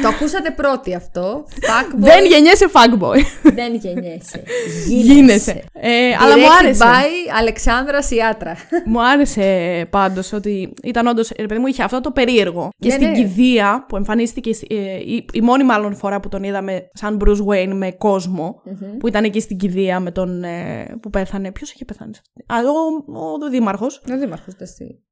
Το 0.03 0.09
ακούσατε 0.09 0.51
πρώτοι 0.51 0.95
αυτό. 0.95 1.45
Fuckboy. 1.49 1.97
δεν 1.99 2.25
γεννιέσαι 2.27 2.67
fuckboy. 2.73 3.19
δεν 3.43 3.75
γεννιέσαι. 3.75 4.43
Γίνεσαι. 5.03 5.65
Ε, 5.73 5.91
αλλά 6.21 6.39
μου 6.39 6.45
Directed 6.45 6.65
άρεσε. 6.65 6.85
by 6.85 7.35
Αλεξάνδρα 7.39 8.03
Σιάτρα. 8.03 8.57
Μου 8.85 9.07
άρεσε 9.07 9.87
πάντως 9.91 10.33
ότι 10.33 10.73
ήταν 10.83 11.07
όντως. 11.07 11.31
Ρε 11.39 11.47
παιδί 11.47 11.61
μου, 11.61 11.67
είχε 11.67 11.83
αυτό 11.83 12.01
το 12.01 12.11
περίεργο. 12.11 12.69
Και 12.79 12.89
Ναι, 12.89 12.95
στην 12.95 13.07
ναι. 13.09 13.15
κηδεία 13.15 13.85
που 13.89 13.97
εμφανίστηκε. 13.97 14.51
ε, 14.69 14.75
η, 14.97 15.25
η 15.33 15.41
μόνη 15.41 15.65
μάλλον 15.65 15.95
φορά 15.97 16.21
που 16.21 16.29
τον 16.29 16.43
είδαμε 16.43 16.91
σαν 16.93 17.19
Bruce 17.25 17.47
Wayne 17.53 17.73
με 17.75 17.91
κοσμο 17.93 18.63
που 18.99 19.09
ήταν 19.09 19.25
εκεί 19.25 19.41
στην 19.41 19.57
κηδεία 19.57 20.01
με 20.01 20.11
τον. 20.11 20.45
Ε, 20.45 20.87
που 21.03 21.11
πέθανε. 21.11 21.53
Ποιος 21.53 21.73
είχε 21.73 21.85
πεθάνει 21.85 22.15
σε 22.15 22.21
αυτή; 22.27 22.69
Α, 22.69 22.71
ο, 22.71 23.19
ο, 23.19 23.45
ο 23.45 23.49
Δήμαρχος. 23.51 24.03
Ο 24.13 24.19
Δήμαρχος 24.19 24.55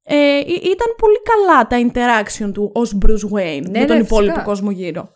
Ε, 0.05 0.17
ή- 0.39 0.61
ήταν 0.65 0.89
πολύ 0.97 1.21
καλά 1.31 1.67
τα 1.67 1.77
interaction 1.91 2.53
του 2.53 2.71
ως 2.75 2.99
Bruce 3.07 3.37
Wayne 3.39 3.63
με 3.73 3.79
ναι, 3.79 3.85
τον 3.85 3.99
υπόλοιπο 4.01 4.33
φυσικά. 4.35 4.51
Κόσμο 4.53 4.71
γύρω. 4.71 5.09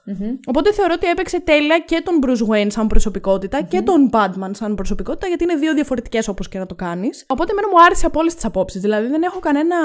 Οπότε 0.47 0.73
θεωρώ 0.73 0.93
ότι 0.97 1.07
έπαιξε 1.07 1.41
τέλεια 1.41 1.79
και 1.79 2.03
τον 2.05 2.15
Bruce 2.23 2.49
Wayne 2.55 2.67
σαν 2.71 2.87
προσωπικότητα 2.87 3.63
και 3.63 3.81
τον 3.83 4.11
Batman 4.13 4.51
σαν 4.51 4.75
προσωπικότητα, 4.75 5.27
γιατί 5.27 5.45
είναι 5.45 5.55
δύο 5.55 5.75
διαφορετικές 5.75 6.29
όπως 6.29 6.49
και 6.49 6.59
να 6.59 6.67
το 6.67 6.75
κάνεις. 6.75 7.25
Οπότε 7.29 7.53
εμένα 7.53 7.69
μου 7.69 7.83
άρεσε 7.85 8.07
από 8.07 8.19
όλες 8.21 8.35
τις 8.35 8.45
απόψεις. 8.45 8.81
Δηλαδή 8.81 9.07
δεν 9.09 9.23
έχω 9.23 9.39
κανένα 9.39 9.77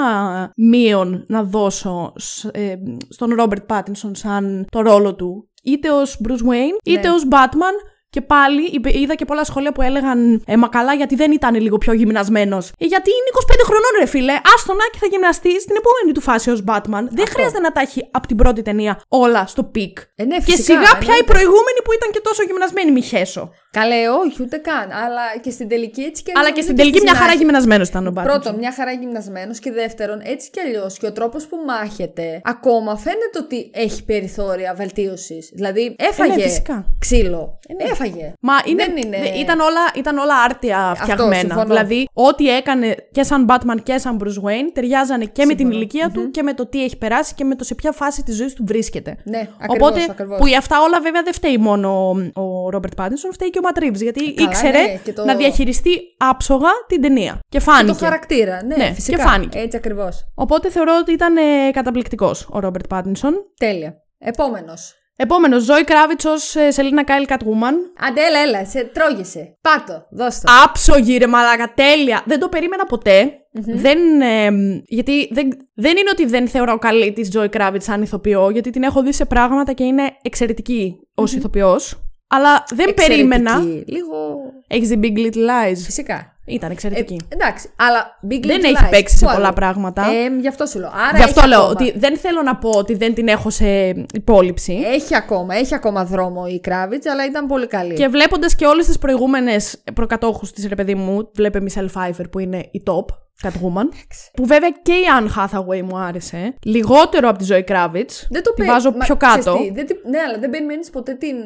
μείον 0.56 1.24
να 1.28 1.42
δώσω 1.42 2.12
σ- 2.16 2.56
ε, 2.56 2.74
στον 3.08 3.34
Robert 3.38 3.66
Pattinson 3.76 4.10
σαν 4.12 4.66
το 4.70 4.80
ρόλο 4.80 5.14
του. 5.14 5.46
Είτε 5.64 5.90
ως 5.90 6.20
Bruce 6.28 6.30
Wayne, 6.50 6.76
είτε 6.84 7.08
Ναι. 7.08 7.14
ως 7.14 7.26
Batman. 7.30 7.91
Και 8.14 8.20
πάλι 8.20 8.62
είπε- 8.74 8.94
είδα 9.00 9.14
και 9.14 9.24
πολλά 9.24 9.44
σχόλια 9.44 9.72
που 9.72 9.82
έλεγαν 9.82 10.42
ε, 10.46 10.56
Μα 10.56 10.68
καλά, 10.68 10.92
γιατί 10.94 11.14
δεν 11.14 11.30
ήταν 11.32 11.54
λίγο 11.60 11.78
πιο 11.78 11.92
γυμνασμένος. 11.92 12.64
Ε, 12.78 12.84
γιατί 12.86 13.10
είναι 13.10 13.28
25 13.46 13.54
χρονών, 13.68 13.92
ρε 14.00 14.06
φίλε. 14.06 14.34
Άστονα 14.54 14.84
και 14.92 14.98
θα 15.00 15.06
γυμναστείς 15.06 15.62
στην 15.62 15.76
επόμενη 15.82 16.12
του 16.16 16.20
φάση 16.20 16.50
ως 16.50 16.60
Batman. 16.70 17.04
Δεν 17.18 17.26
χρειάζεται 17.32 17.60
να 17.60 17.72
τα 17.72 17.80
έχει 17.80 18.08
από 18.10 18.26
την 18.26 18.36
πρώτη 18.36 18.62
ταινία 18.62 19.00
όλα 19.08 19.46
στο 19.46 19.62
peak. 19.64 19.98
Ε, 20.14 20.24
ναι, 20.24 20.36
και 20.36 20.42
φυσικά, 20.42 20.62
σιγά 20.64 20.80
πια 20.82 20.98
η 20.98 21.02
εννοείται. 21.04 21.32
προηγούμενη 21.32 21.78
που 21.84 21.92
ήταν 21.98 22.08
και 22.14 22.20
τόσο 22.22 22.42
γυμνασμένη, 22.42 22.90
μη 22.90 23.02
χέσω. 23.02 23.50
Καλέ, 23.70 24.08
όχι, 24.24 24.42
ούτε 24.42 24.56
καν. 24.56 24.86
Αλλά 25.04 25.24
και 25.42 25.50
στην 25.50 25.68
τελική 25.68 26.02
έτσι 26.02 26.22
και 26.22 26.32
Αλλά 26.34 26.40
αλλιώς 26.40 26.56
και 26.56 26.62
στην 26.62 26.74
δεν 26.76 26.84
τελική 26.84 26.98
στη 26.98 27.06
μια 27.06 27.14
χαρά 27.20 27.30
συνάχεια. 27.32 27.46
γυμνασμένος 27.46 27.88
ήταν 27.88 28.06
ο 28.06 28.12
Batman. 28.16 28.22
Πρώτον, 28.30 28.54
μια 28.62 28.72
χαρά 28.72 28.92
γυμνασμένος 28.92 29.58
και 29.58 29.72
δεύτερον, 29.72 30.18
έτσι 30.24 30.50
κι 30.50 30.60
αλλιώς 30.60 30.98
και 30.98 31.06
ο 31.06 31.12
τρόπος 31.12 31.46
που 31.46 31.56
μάχεται, 31.66 32.40
ακόμα 32.44 32.96
φαίνεται 32.96 33.38
ότι 33.44 33.70
έχει 33.74 34.04
περιθώρια 34.04 34.74
βελτίωσης. 34.74 35.50
Δηλαδή, 35.54 35.96
έφαγε 35.98 36.34
ναι, 36.36 36.42
φυσικά. 36.42 36.76
ξύλο. 36.98 37.58
Έφαγε. 38.04 38.32
Μα 38.40 38.52
είναι, 38.64 38.84
Δεν 38.84 38.96
είναι- 38.96 39.18
δε- 39.18 39.38
ήταν, 39.38 39.60
όλα, 39.60 39.80
ήταν 39.96 40.18
όλα 40.18 40.34
άρτια 40.44 40.92
φτιαγμένα. 40.96 41.34
συμφωνώ. 41.38 41.64
δηλαδή, 41.64 42.08
ό,τι 42.12 42.56
έκανε 42.56 42.94
και 43.12 43.22
σαν 43.22 43.46
Batman 43.48 43.76
και 43.82 43.98
σαν 43.98 44.18
Bruce 44.22 44.48
Wayne 44.48 44.70
ταιριάζανε 44.72 45.24
και 45.24 45.44
με 45.46 45.54
την 45.54 45.70
ηλικια 45.70 46.10
του 46.10 46.30
και 46.30 46.42
με 46.42 46.54
το 46.54 46.66
τι 46.66 46.84
έχει 46.84 46.96
περάσει 46.98 47.34
και 47.34 47.44
με 47.44 47.54
το 47.54 47.64
σε 47.64 47.74
ποια 47.74 47.92
φάση 47.92 48.22
της 48.22 48.36
ζωής 48.36 48.52
του 48.54 48.64
βρίσκεται. 48.66 49.16
Ναι, 49.24 49.48
ακριβώς, 49.60 49.88
Οπότε, 49.90 50.06
ακριβώς. 50.10 50.38
που 50.38 50.46
για 50.46 50.58
αυτά 50.58 50.80
όλα 50.82 51.00
βέβαια 51.00 51.22
δεν 51.22 51.32
φταίει 51.32 51.56
μόνο 51.58 52.08
ο, 52.34 52.40
ο 52.42 52.68
Robert 52.72 53.02
Pattinson, 53.02 53.30
φταίει 53.32 53.50
και 53.50 53.58
ο 53.58 53.62
Matt 53.68 53.82
Reeves, 53.82 53.94
γιατί 54.02 54.34
Καλά, 54.34 54.48
ήξερε 54.48 54.82
ναι, 54.82 54.98
και 55.04 55.12
το- 55.12 55.24
να 55.24 55.34
διαχειριστεί 55.36 55.90
άψογα 56.18 56.68
την 56.86 57.00
ταινία. 57.00 57.38
Και 57.48 57.58
φάνηκε. 57.60 57.92
Το 57.98 58.04
χαρακτήρα, 58.04 58.64
ναι, 58.64 58.76
Ναι, 58.76 58.92
φυσικά. 58.94 59.16
και 59.16 59.22
φάνηκε. 59.22 59.58
Έτσι 59.58 59.76
ακριβώς. 59.76 60.24
Οπότε 60.34 60.70
θεωρώ 60.70 60.92
ότι 61.00 61.12
ήταν 61.12 61.36
ε, 61.36 61.70
καταπληκτικός 61.72 62.42
ο 62.42 62.58
Robert 62.62 62.96
Pattinson. 62.96 63.32
Τέλεια. 63.58 63.94
Επόμενος. 64.18 64.94
Επόμενο, 65.22 65.56
Zoe 65.56 65.90
Kravitz 65.90 66.24
ως 66.26 66.54
ε, 66.54 66.68
Selina 66.76 67.04
Kyle 67.08 67.32
Catwoman. 67.32 67.74
Αντέ, 68.08 68.20
έλα, 68.20 68.38
έλα, 68.38 68.66
σε 68.66 68.90
τρώγεσαι. 68.94 69.58
Πάτο, 69.60 70.06
δώσ' 70.10 70.40
το. 70.40 70.52
Άψογη 70.64 71.16
ρε 71.16 71.26
μαλάκα, 71.26 71.72
τέλεια. 71.74 72.22
Δεν 72.26 72.38
το 72.38 72.48
περίμενα 72.48 72.84
ποτέ. 72.84 73.32
Δεν, 73.52 74.20
ε, 74.20 74.50
γιατί 74.86 75.28
δεν, 75.32 75.48
δεν 75.74 75.96
είναι 75.96 76.10
ότι 76.12 76.26
δεν 76.26 76.48
θεωρώ 76.48 76.78
καλή 76.78 77.12
τη 77.12 77.28
Joy 77.32 77.48
Kravitz 77.48 77.76
σαν 77.82 78.02
ηθοποιό, 78.02 78.50
γιατί 78.50 78.70
την 78.70 78.82
έχω 78.82 79.02
δει 79.02 79.12
σε 79.12 79.24
πράγματα 79.24 79.72
και 79.72 79.84
είναι 79.84 80.02
εξαιρετική 80.22 80.94
ως 81.14 81.32
ηθοποιός. 81.32 82.02
Αλλά 82.28 82.64
δεν 82.74 82.94
περίμενα. 82.94 83.52
Εξαιρετική. 83.52 83.92
Λίγο. 83.92 84.38
Έχεις 84.68 84.88
δει 84.88 84.98
Big 85.02 85.18
Little 85.18 85.48
Lies; 85.48 85.76
Φυσικά. 85.84 86.31
Ήταν 86.44 86.70
εξαιρετική. 86.70 87.16
Ε, 87.28 87.34
εντάξει, 87.34 87.70
αλλά 87.76 88.18
Big 88.30 88.40
δεν 88.46 88.60
Little 88.60 88.64
έχει 88.64 88.76
Lies, 88.86 88.90
παίξει 88.90 89.16
σε 89.16 89.24
πού 89.24 89.32
πολλά 89.32 89.46
άλλο; 89.46 89.54
πράγματα. 89.54 90.02
Ε, 90.02 90.40
γι' 90.40 90.48
αυτό 90.48 90.66
σου 90.66 90.78
λέω. 90.78 90.88
Άρα 91.08 91.16
Γι' 91.16 91.22
αυτό 91.22 91.40
έχει 91.40 91.48
λέω 91.48 91.58
ακόμα. 91.58 91.72
ότι 91.80 91.98
δεν 91.98 92.16
θέλω 92.18 92.42
να 92.42 92.56
πω 92.56 92.70
ότι 92.70 92.94
δεν 92.94 93.14
την 93.14 93.28
έχω 93.28 93.50
σε 93.50 93.88
υπόλοιψη. 94.14 94.72
Έχει 94.84 95.16
ακόμα, 95.16 95.56
έχει 95.56 95.74
ακόμα 95.74 96.04
δρόμο 96.04 96.44
η 96.48 96.60
Κράβιτς, 96.60 97.06
αλλά 97.06 97.26
ήταν 97.26 97.46
πολύ 97.46 97.66
καλή. 97.66 97.94
Και 97.94 98.08
βλέποντας 98.08 98.54
και 98.54 98.66
όλες 98.66 98.86
τις 98.86 98.98
προηγούμενες 98.98 99.82
προκατόχους 99.94 100.52
της, 100.52 100.66
ρε 100.68 100.74
παιδί 100.74 100.94
μου, 100.94 101.30
βλέπε 101.34 101.60
Μισελ 101.60 101.88
Φάιφερ 101.88 102.28
που 102.28 102.38
είναι 102.38 102.68
η 102.70 102.82
top, 102.86 103.04
Catwoman. 103.42 103.88
που 104.32 104.46
βέβαια 104.46 104.70
και 104.82 104.92
η 104.92 105.02
Anne 105.20 105.28
Hathaway 105.38 105.82
μου 105.82 105.96
άρεσε. 105.98 106.54
Λιγότερο 106.64 107.28
από 107.28 107.38
τη 107.38 107.46
Zoe 107.50 107.64
Kravitz. 107.70 108.26
Δεν 108.30 108.42
το 108.42 108.52
τη 108.54 108.62
πε- 108.62 108.66
βάζω 108.66 108.90
μα, 108.90 108.98
πιο 109.04 109.16
ξέρεις 109.16 109.44
κάτω. 109.44 109.56
τι, 109.58 109.70
δεν 109.70 109.86
τη- 109.86 110.08
ναι, 110.08 110.18
αλλά 110.28 110.38
δεν 110.38 110.50
περιμένεις 110.50 110.90
ποτέ 110.90 111.14
την. 111.14 111.36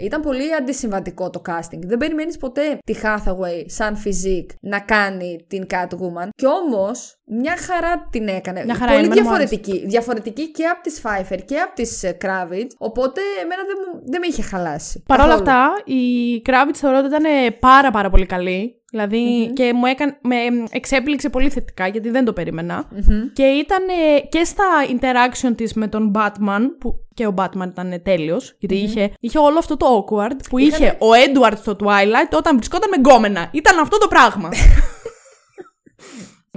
ε, 0.00 0.04
Ήταν 0.04 0.20
πολύ 0.20 0.54
αντισυμβατικό 0.54 1.30
το 1.30 1.42
casting. 1.48 1.78
Δεν 1.86 1.98
περιμένεις 1.98 2.36
ποτέ 2.36 2.78
τη 2.86 2.94
Hathaway 3.02 3.64
σαν 3.66 3.96
physique 4.04 4.54
να 4.60 4.80
κάνει 4.80 5.44
την 5.48 5.66
Catwoman. 5.70 6.28
Κι 6.36 6.46
όμως 6.46 7.17
μια 7.28 7.56
χαρά 7.56 8.08
την 8.10 8.28
έκανε. 8.28 8.64
Μια 8.64 8.74
χαρά 8.74 8.92
Πολύ 8.92 9.04
είναι, 9.04 9.14
εμένα 9.14 9.30
μου 9.30 9.36
διαφορετική. 9.36 9.86
Διαφορετική 9.86 10.50
και 10.50 10.64
από 10.66 10.82
της 10.82 11.00
Pfeiffer 11.04 11.38
και 11.44 11.56
από 11.58 11.74
της 11.74 12.04
Κράβιτ. 12.18 12.70
Οπότε 12.78 13.20
εμένα 13.42 13.62
δεν, 13.66 13.76
μου- 13.92 14.00
δεν 14.10 14.20
με 14.20 14.26
είχε 14.26 14.42
χαλάσει. 14.42 15.02
Παρ' 15.06 15.20
όλα 15.20 15.28
Καθόλου. 15.28 15.50
αυτά, 15.50 15.82
η 15.84 16.42
Kravitz 16.46 16.74
θεωρώ 16.74 16.98
ότι 16.98 17.06
ήταν 17.06 17.24
πάρα 17.58 17.90
πάρα 17.90 18.10
πολύ 18.10 18.26
καλή. 18.26 18.72
Δηλαδή, 18.90 19.50
και 19.54 19.72
μου 19.72 19.86
έκανε, 19.86 20.18
με 20.22 20.36
εξέπληξε 20.70 21.28
πολύ 21.28 21.50
θετικά 21.50 21.86
γιατί 21.86 22.10
δεν 22.10 22.24
το 22.24 22.32
περίμενα. 22.32 22.84
Μμμ. 22.90 23.32
Και 23.32 23.42
ήταν 23.42 23.82
ε, 23.88 24.20
και 24.20 24.44
στα 24.44 24.64
interaction 24.88 25.52
της 25.56 25.72
με 25.74 25.86
τον 25.88 26.12
Batman, 26.14 26.60
που 26.80 26.94
και 27.14 27.26
ο 27.26 27.34
Batman 27.38 27.66
ήταν 27.68 28.00
τέλειος, 28.02 28.56
γιατί 28.58 28.74
είχε, 28.76 29.12
είχε 29.20 29.38
όλο 29.38 29.58
αυτό 29.58 29.76
το 29.76 29.86
awkward 30.08 30.36
που 30.48 30.58
είχε 30.58 30.86
ο 30.88 31.06
Edward 31.26 31.56
στο 31.56 31.76
Twilight 31.80 32.32
όταν 32.36 32.56
βρισκόταν 32.56 32.88
με 32.90 32.96
γκόμενα. 32.96 33.48
Ήταν 33.52 33.78
αυτό 33.78 33.98
το 33.98 34.08
πράγμα. 34.08 34.48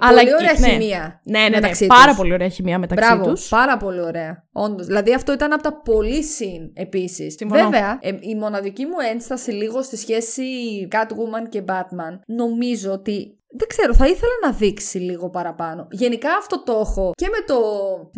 Πολύ 0.08 0.34
ωραία 0.34 0.54
ναι. 0.60 0.68
χημεία. 0.68 1.22
Ναι, 1.24 1.40
ναι, 1.40 1.44
ναι, 1.50 1.56
μεταξύ 1.56 1.86
πάρα 1.88 2.08
τους. 2.08 2.18
πολύ 2.18 2.34
ωραία 2.34 2.48
χημεία 2.48 2.80
μεταξύ 2.80 3.06
Μπράβο, 3.06 3.32
τους. 3.32 3.48
πάρα 3.50 3.78
πολύ 3.78 4.02
ωραία. 4.02 4.44
Όντως. 4.52 4.86
Δηλαδή 4.86 5.14
αυτό 5.14 5.34
ήταν 5.34 5.54
από 5.54 5.64
τα 5.64 5.74
πολύ 5.74 6.24
συν 6.24 6.72
επίσης. 6.74 7.36
Συμφωνώ. 7.36 7.64
Βέβαια, 7.64 7.98
ε, 8.02 8.12
η 8.20 8.36
μοναδική 8.36 8.86
μου 8.86 9.00
ένσταση 9.14 9.52
λίγο 9.52 9.82
στη 9.82 9.98
σχέση 9.98 10.44
Catwoman 10.92 11.50
και 11.50 11.64
Batman 11.68 12.20
νομίζω 12.26 12.92
ότι. 12.92 13.36
Δεν 13.54 13.68
ξέρω, 13.68 13.94
θα 13.94 14.08
ήθελα 14.08 14.34
να 14.44 14.52
δείξει 14.52 14.98
λίγο 14.98 15.30
παραπάνω. 15.30 15.88
Γενικά 15.92 16.30
αυτό 16.38 16.64
το 16.64 16.72
έχω 16.72 17.12
και 17.16 17.30
με 17.30 17.46
το 17.46 17.58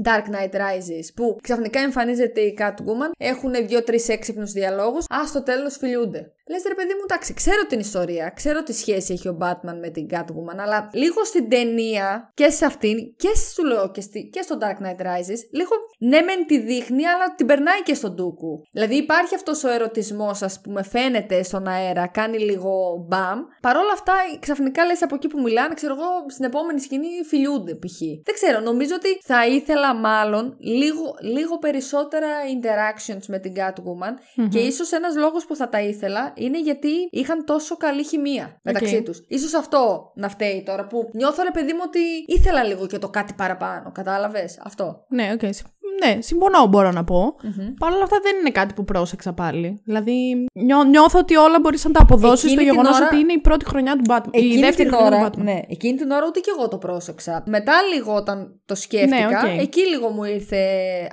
Dark 0.03 0.25
Knight 0.33 0.55
Rises 0.55 1.07
που 1.15 1.37
ξαφνικά 1.43 1.79
εμφανίζεται 1.79 2.41
η 2.41 2.57
Catwoman, 2.59 3.11
έχουν 3.17 3.53
δύο-τρει 3.67 4.03
έξυπνους 4.07 4.51
διαλόγους, 4.51 5.05
ας 5.09 5.29
στο 5.29 5.43
τέλος 5.43 5.77
φιλιούνται. 5.77 6.31
Λες 6.49 6.63
ρε 6.67 6.73
παιδί 6.73 6.93
μου, 6.93 7.03
εντάξει, 7.03 7.33
ξέρω 7.33 7.65
την 7.65 7.79
ιστορία, 7.79 8.29
ξέρω 8.35 8.63
τι 8.63 8.73
σχέση 8.73 9.13
έχει 9.13 9.27
ο 9.27 9.37
Batman 9.41 9.77
με 9.81 9.89
την 9.89 10.07
Catwoman, 10.11 10.57
αλλά 10.57 10.89
λίγο 10.93 11.23
στην 11.23 11.49
ταινία 11.49 12.31
και 12.33 12.49
σε 12.49 12.65
αυτήν 12.65 13.15
και 13.15 13.29
σου 13.53 13.65
λέω 13.65 13.91
και, 13.91 14.01
στη, 14.01 14.29
και 14.33 14.41
στο 14.41 14.57
Dark 14.61 14.83
Knight 14.83 15.01
Rises, 15.01 15.39
λίγο 15.51 15.71
ναι, 15.99 16.21
μεν 16.21 16.45
τη 16.47 16.59
δείχνει, 16.59 17.05
αλλά 17.07 17.35
την 17.35 17.45
περνάει 17.45 17.81
και 17.83 17.93
στον 17.93 18.15
Τούκου. 18.15 18.61
Δηλαδή 18.71 18.95
υπάρχει 18.95 19.35
αυτός 19.35 19.63
ο 19.63 19.69
ερωτισμός, 19.69 20.41
ας 20.41 20.61
πούμε, 20.61 20.83
φαίνεται 20.83 21.43
στον 21.43 21.67
αέρα, 21.67 22.07
κάνει 22.07 22.39
λίγο 22.39 23.05
μπαμ. 23.07 23.39
Παρ' 23.61 23.77
όλα 23.77 23.91
αυτά, 23.93 24.13
ξαφνικά 24.39 24.85
λες 24.85 25.01
από 25.01 25.17
εκεί 25.23 25.35
που 25.35 25.41
μιλάνε, 25.41 25.73
ξέρω 25.73 25.93
εγώ, 25.93 26.09
στην 26.29 26.45
επόμενη 26.45 26.79
σκηνή 26.79 27.07
φιλιούνται 27.27 27.73
π.χ. 27.75 27.97
Δεν 27.99 28.33
ξέρω, 28.33 28.59
νομίζω 28.59 28.95
ότι 28.95 29.07
θα 29.23 29.47
ήθελα 29.47 29.95
μάλλον 29.95 30.55
λίγο, 30.59 31.15
λίγο 31.21 31.57
περισσότερα 31.59 32.27
interactions 32.55 33.25
με 33.27 33.39
την 33.39 33.53
Catwoman 33.57 34.13
και 34.49 34.59
ίσως 34.59 34.91
ένας 34.91 35.15
λόγος 35.15 35.45
που 35.45 35.55
θα 35.55 35.69
τα 35.69 35.81
ήθελα 35.81 36.33
είναι 36.35 36.59
γιατί 36.61 36.89
είχαν 37.11 37.45
τόσο 37.45 37.77
καλή 37.77 38.03
χημεία 38.03 38.59
μεταξύ 38.63 38.95
Οκ. 38.95 39.03
τους. 39.03 39.25
Ίσως 39.27 39.53
αυτό 39.53 40.11
να 40.15 40.29
φταίει 40.29 40.63
τώρα 40.65 40.87
που 40.87 41.09
νιώθω 41.13 41.43
ρε 41.43 41.51
παιδί 41.51 41.73
μου 41.73 41.81
ότι 41.85 41.99
ήθελα 42.25 42.63
λίγο 42.63 42.87
και 42.87 42.97
το 42.97 43.09
κάτι 43.09 43.33
παραπάνω. 43.33 43.91
Κατάλαβες 43.91 44.59
αυτό. 44.63 45.05
Ναι, 45.09 45.31
οκ. 45.33 45.53
συμ- 45.53 45.67
Ναι, 46.05 46.21
συμφωνώ 46.21 46.65
μπορώ 46.69 46.91
να 46.91 47.03
πω. 47.03 47.35
Μμμ. 47.43 47.73
Παρ' 47.79 47.93
όλα 47.93 48.03
αυτά 48.03 48.17
δεν 48.23 48.35
είναι 48.39 48.49
κάτι 48.49 48.73
που 48.73 48.83
πρόσεξα 48.83 49.33
πάλι. 49.33 49.81
Δηλαδή 49.83 50.45
νιώ, 50.53 50.83
νιώθω 50.83 51.19
ότι 51.19 51.35
όλα 51.35 51.59
μπορεί 51.59 51.77
να 51.83 51.91
τα 51.91 52.01
αποδώσεις 52.01 52.39
στο 52.39 52.47
Εκείνη 52.47 52.63
την 52.63 52.71
γεγονός 52.71 52.95
ώρα- 52.97 53.07
ότι 53.11 53.19
είναι 53.19 53.33
η 53.33 53.39
πρώτη 53.39 53.65
χρονιά 53.65 53.95
του 53.95 54.03
Batman. 54.07 54.29
Εκείνη 54.31 54.53
η 54.53 54.59
δεύτερη 54.59 54.89
την 54.89 54.97
χρονιά 54.97 55.17
ώρα, 55.19 55.29
του 55.29 55.39
Batman. 55.39 55.43
ναι, 55.43 55.59
εκείνη 55.67 55.97
την 55.97 56.11
ώρα 56.11 56.25
ούτε 56.27 56.39
και 56.39 56.51
εγώ 56.57 56.67
το 56.67 56.77
πρόσεξα. 56.77 57.43
Μετά 57.45 57.73
λίγο 57.95 58.15
όταν 58.15 58.61
το 58.65 58.75
σκέφτηκα, 58.75 59.17
Ναι, 59.17 59.53
οκ. 59.53 59.61
εκεί 59.61 59.81
λίγο 59.87 60.09
μου 60.09 60.23
ήρθε 60.23 60.57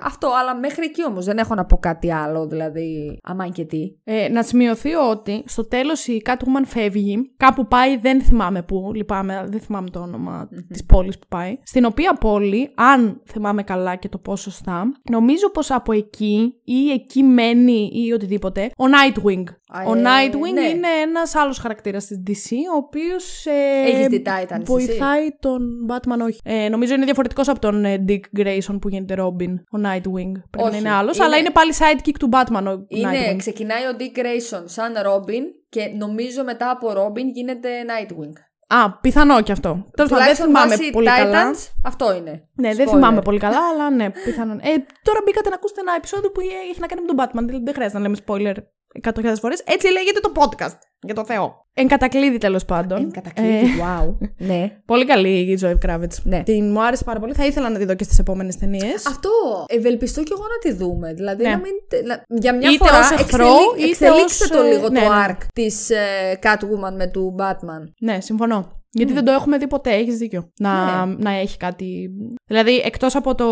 αυτό. 0.03 0.29
Αλλά 0.41 0.55
μέχρι 0.55 0.85
εκεί 0.85 1.05
όμως 1.05 1.25
δεν 1.25 1.37
έχω 1.37 1.55
να 1.55 1.65
πω 1.65 1.77
κάτι 1.77 2.13
άλλο, 2.13 2.47
δηλαδή 2.47 3.17
αμάν 3.23 3.51
και 3.51 3.63
τι. 3.65 3.95
Ε, 4.03 4.29
να 4.29 4.43
σημειωθεί 4.43 4.93
ότι 4.93 5.43
στο 5.45 5.67
τέλος 5.67 6.07
η 6.07 6.21
Catwoman 6.25 6.63
φεύγει, 6.65 7.33
κάπου 7.37 7.67
πάει, 7.67 7.97
δεν 7.97 8.21
θυμάμαι 8.21 8.61
πού, 8.61 8.91
λυπάμαι, 8.95 9.45
δεν 9.49 9.59
θυμάμαι 9.59 9.89
το 9.89 9.99
όνομα 9.99 10.49
της 10.69 10.85
πόλης 10.85 11.19
που 11.19 11.27
πάει. 11.29 11.57
Στην 11.63 11.85
οποία 11.85 12.13
πόλη, 12.13 12.71
αν 12.75 13.21
θυμάμαι 13.25 13.63
καλά 13.63 13.95
και 13.95 14.09
το 14.09 14.17
πω 14.17 14.35
σωστά, 14.71 14.91
νομίζω 15.09 15.49
πως 15.51 15.71
από 15.71 15.91
εκεί 15.91 16.53
ή 16.63 16.91
εκεί 16.91 17.23
μένει 17.23 17.89
ή 17.93 18.11
οτιδήποτε, 18.11 18.61
ο 18.77 18.83
Nightwing. 18.85 19.43
Α, 19.73 19.83
ο 19.87 19.95
ε, 19.95 20.01
Nightwing 20.01 20.53
ναι. 20.53 20.61
είναι 20.61 20.87
ένας 21.03 21.35
άλλος 21.35 21.57
χαρακτήρας 21.57 22.05
της 22.05 22.23
DC, 22.27 22.55
ο 22.73 22.77
οποίος 22.77 23.45
ε, 23.45 23.89
Έχεις 23.89 24.07
δει 24.07 24.23
Titans, 24.25 24.61
βοηθάει 24.63 25.29
τον 25.39 25.61
Batman, 25.89 26.19
όχι. 26.25 26.39
Ε, 26.43 26.69
νομίζω 26.69 26.93
είναι 26.93 27.05
διαφορετικός 27.05 27.47
από 27.47 27.59
τον 27.59 27.85
ε, 27.85 28.05
Dick 28.07 28.39
Grayson 28.39 28.77
που 28.81 28.89
γίνεται 28.89 29.15
Robin, 29.17 29.53
ο 29.53 29.81
Nightwing. 29.83 30.31
Πρέπει 30.49 30.67
Όχι, 30.67 30.71
να 30.71 30.77
είναι 30.77 30.89
άλλος, 30.91 31.15
είναι- 31.15 31.25
αλλά 31.25 31.37
είναι 31.37 31.49
πάλι 31.49 31.73
sidekick 31.77 32.15
του 32.19 32.29
Batman 32.31 32.63
ο 32.67 32.85
Είναι, 32.87 33.09
Nightwing. 33.11 33.37
ξεκινάει 33.37 33.83
ο 33.83 33.95
Dick 33.99 34.19
Grayson 34.19 34.63
σαν 34.65 34.93
Robin 34.93 35.43
και 35.69 35.81
νομίζω 35.97 36.43
μετά 36.43 36.69
από 36.69 36.87
Robin 36.91 37.25
γίνεται 37.33 37.69
Nightwing. 37.87 38.50
Α, 38.77 38.91
πιθανό 39.01 39.41
κι 39.41 39.51
αυτό. 39.51 39.69
Τέλος 39.69 39.85
πάντων, 39.95 40.07
δεν 40.07 40.07
Τουλάχιστον 40.07 40.47
θυμάμαι 40.47 40.75
βάσει 40.75 40.89
πολύ 40.89 41.07
Titans, 41.09 41.23
καλά. 41.23 41.55
Αυτό 41.83 42.15
είναι. 42.15 42.47
Ναι, 42.55 42.73
δεν 42.73 42.87
Spoiler. 42.87 42.91
θυμάμαι 42.91 43.21
πολύ 43.21 43.39
καλά, 43.39 43.59
αλλά 43.73 43.89
ναι, 43.89 44.09
πιθανόν. 44.09 44.57
Ε, 44.57 44.71
τώρα 45.03 45.19
μπήκατε 45.25 45.49
να 45.49 45.55
ακούσετε 45.55 45.81
ένα 45.81 45.93
επεισόδιο 45.97 46.31
που 46.31 46.39
έχει 46.71 46.79
να 46.79 46.87
κάνει 46.87 47.01
με 47.01 47.07
τον 47.07 47.17
Batman. 47.19 47.45
Δηλαδή 47.45 47.63
δεν 47.63 47.73
χρειάζεται 47.73 47.99
να 47.99 48.03
λέμε 48.03 48.17
spoiler 48.25 48.55
100.000 49.03 49.33
φορές. 49.39 49.61
Έτσι 49.65 49.87
λέγεται 49.91 50.19
το 50.19 50.31
podcast. 50.35 50.77
Για 51.03 51.13
το 51.13 51.25
Θεό. 51.25 51.65
Εν 51.73 51.87
κατακλείδη 51.87 52.37
τέλος 52.37 52.65
πάντων. 52.65 52.97
Εν 52.97 53.11
κατακλείδη, 53.11 53.55
Ε, 53.55 53.69
wow. 53.81 54.17
ναι. 54.49 54.77
πολύ 54.85 55.05
καλή 55.05 55.29
η 55.39 55.59
Zoe 55.61 55.75
Kravitz. 55.89 56.15
Ναι. 56.23 56.43
Την 56.43 56.71
μου 56.71 56.83
άρεσε 56.83 57.03
πάρα 57.03 57.19
πολύ. 57.19 57.33
Θα 57.33 57.45
ήθελα 57.45 57.69
να 57.69 57.77
τη 57.77 57.85
δω 57.85 57.93
και 57.95 58.03
στις 58.03 58.19
επόμενες 58.19 58.57
ταινίες. 58.57 59.05
Αυτό 59.07 59.29
ευελπιστώ 59.67 60.23
κι 60.23 60.31
εγώ 60.31 60.41
να 60.43 60.69
τη 60.71 60.77
δούμε. 60.77 61.13
Δηλαδή 61.13 61.43
Ναι. 61.43 61.49
να 61.49 61.57
μην. 61.57 61.71
να- 62.05 62.23
Για 62.39 62.55
μια 62.55 62.69
Είτε 62.71 62.85
φορά 62.85 62.99
ως 62.99 63.11
εχθρό, 63.11 63.45
εξελί- 63.45 63.91
είτε 63.95 64.05
εξελίξτε 64.05 64.43
ως, 64.43 64.49
το 64.49 64.61
ε, 64.61 64.71
λίγο 64.71 64.89
ναι, 64.89 64.99
το 64.99 65.09
ναι. 65.09 65.15
arc 65.27 65.37
της 65.53 65.89
ε, 65.89 66.39
Catwoman 66.41 66.93
με 66.97 67.07
του 67.07 67.35
Batman. 67.39 67.83
Ναι, 67.99 68.21
συμφωνώ. 68.21 68.80
Γιατί 68.93 69.13
δεν 69.13 69.25
το 69.25 69.31
έχουμε 69.31 69.57
δει 69.57 69.67
ποτέ, 69.67 69.91
έχεις 69.91 70.17
δίκιο. 70.17 70.51
Να, 70.59 71.05
Ναι. 71.05 71.15
να 71.17 71.31
έχει 71.31 71.57
κάτι. 71.57 72.09
Δηλαδή, 72.45 72.75
εκτός 72.85 73.15
από 73.15 73.35
το 73.35 73.45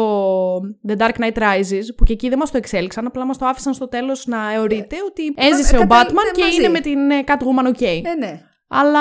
The 0.87 0.97
Dark 0.97 1.11
Knight 1.19 1.37
Rises, 1.37 1.83
που 1.97 2.03
και 2.03 2.13
εκεί 2.13 2.29
δεν 2.29 2.37
μας 2.37 2.51
το 2.51 2.57
εξέλιξαν, 2.57 3.05
απλά 3.05 3.25
μας 3.25 3.37
το 3.37 3.45
άφησαν 3.45 3.73
στο 3.73 3.87
τέλος 3.87 4.25
να 4.27 4.53
εωρείται 4.53 4.95
ότι 5.07 5.33
έζησε 5.35 5.75
ο 5.77 5.79
καταλήγεται 5.79 6.13
Batman 6.13 6.35
και 6.35 6.41
μαζί. 6.43 6.55
είναι 6.55 6.67
με 6.67 6.79
την 6.79 7.09
ε, 7.11 7.23
Catwoman 7.27 7.67
ok. 7.77 7.81
Ε, 7.81 8.13
ναι. 8.19 8.41
Αλλά 8.67 8.99